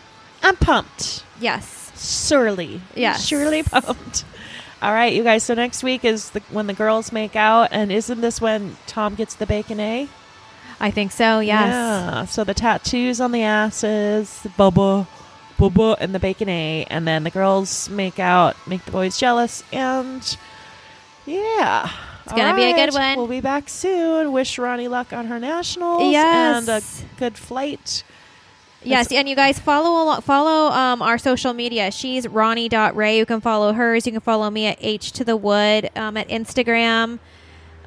I'm 0.42 0.56
pumped. 0.56 1.24
Yes. 1.40 1.92
Surely. 2.28 2.82
Yes. 2.96 3.26
Surely 3.26 3.64
pumped. 3.64 4.26
All 4.82 4.92
right, 4.92 5.14
you 5.14 5.24
guys. 5.24 5.44
So 5.44 5.54
next 5.54 5.82
week 5.84 6.04
is 6.04 6.32
the, 6.32 6.42
when 6.52 6.68
the 6.68 6.74
girls 6.74 7.12
make 7.14 7.36
out. 7.38 7.70
And 7.72 7.92
isn't 7.92 8.20
this 8.20 8.42
when 8.42 8.76
Tom 8.88 9.16
gets 9.16 9.36
the 9.36 9.46
bacon 9.46 9.80
A? 9.80 10.10
I 10.82 10.92
think 10.92 11.14
so. 11.14 11.40
Yes. 11.40 11.68
Yeah. 11.70 12.26
So 12.26 12.44
the 12.44 12.54
tattoos 12.54 13.22
on 13.22 13.32
the 13.32 13.44
asses, 13.44 14.42
the 14.42 14.50
bubba, 15.58 15.96
and 16.00 16.14
the 16.14 16.20
bacon 16.20 16.50
A, 16.50 16.86
and 16.90 17.08
then 17.08 17.24
the 17.24 17.30
girls 17.30 17.90
make 17.90 18.20
out, 18.20 18.56
make 18.68 18.84
the 18.86 18.92
boys 18.92 19.18
jealous, 19.18 19.64
and 19.72 20.38
yeah, 21.26 21.90
it's 22.24 22.34
gonna 22.34 22.56
be 22.56 22.64
a 22.64 22.74
good 22.74 22.94
one. 22.94 23.18
We'll 23.18 23.28
be 23.28 23.42
back 23.42 23.70
soon. 23.70 24.32
Wish 24.32 24.58
Ronnie 24.58 24.88
luck 24.88 25.14
on 25.14 25.28
her 25.28 25.40
nationals 25.40 26.04
Yes. 26.12 26.68
and 26.68 26.70
a 26.70 26.82
good 27.20 27.38
flight. 27.38 28.04
Yes, 28.86 29.12
and 29.14 29.30
you 29.30 29.36
guys 29.36 29.58
follow 29.60 30.20
follow 30.20 30.70
um, 30.72 31.02
our 31.02 31.18
social 31.18 31.54
media. 31.54 31.90
She's 31.92 32.28
Ronnie.ray. 32.28 33.18
You 33.18 33.26
can 33.26 33.40
follow 33.40 33.72
hers. 33.72 34.06
You 34.06 34.12
can 34.12 34.22
follow 34.22 34.50
me 34.50 34.66
at 34.66 34.78
H 34.82 35.14
to 35.14 35.24
the 35.24 35.38
Wood 35.38 35.90
um, 35.96 36.18
at 36.18 36.28
Instagram. 36.28 37.20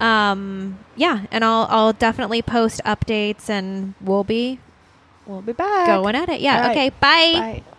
Um, 0.01 0.79
yeah, 0.95 1.27
and 1.31 1.45
I'll 1.45 1.67
I'll 1.69 1.93
definitely 1.93 2.41
post 2.41 2.81
updates, 2.87 3.51
and 3.51 3.95
we'll 4.01 4.25
be 4.25 4.59
We'll 5.27 5.43
be 5.43 5.53
back. 5.53 5.87
going 5.89 6.15
at 6.15 6.29
it. 6.29 6.41
Yeah. 6.41 6.61
Right. 6.61 6.71
Okay. 6.71 6.89
Bye. 6.91 7.63
Bye. 7.63 7.76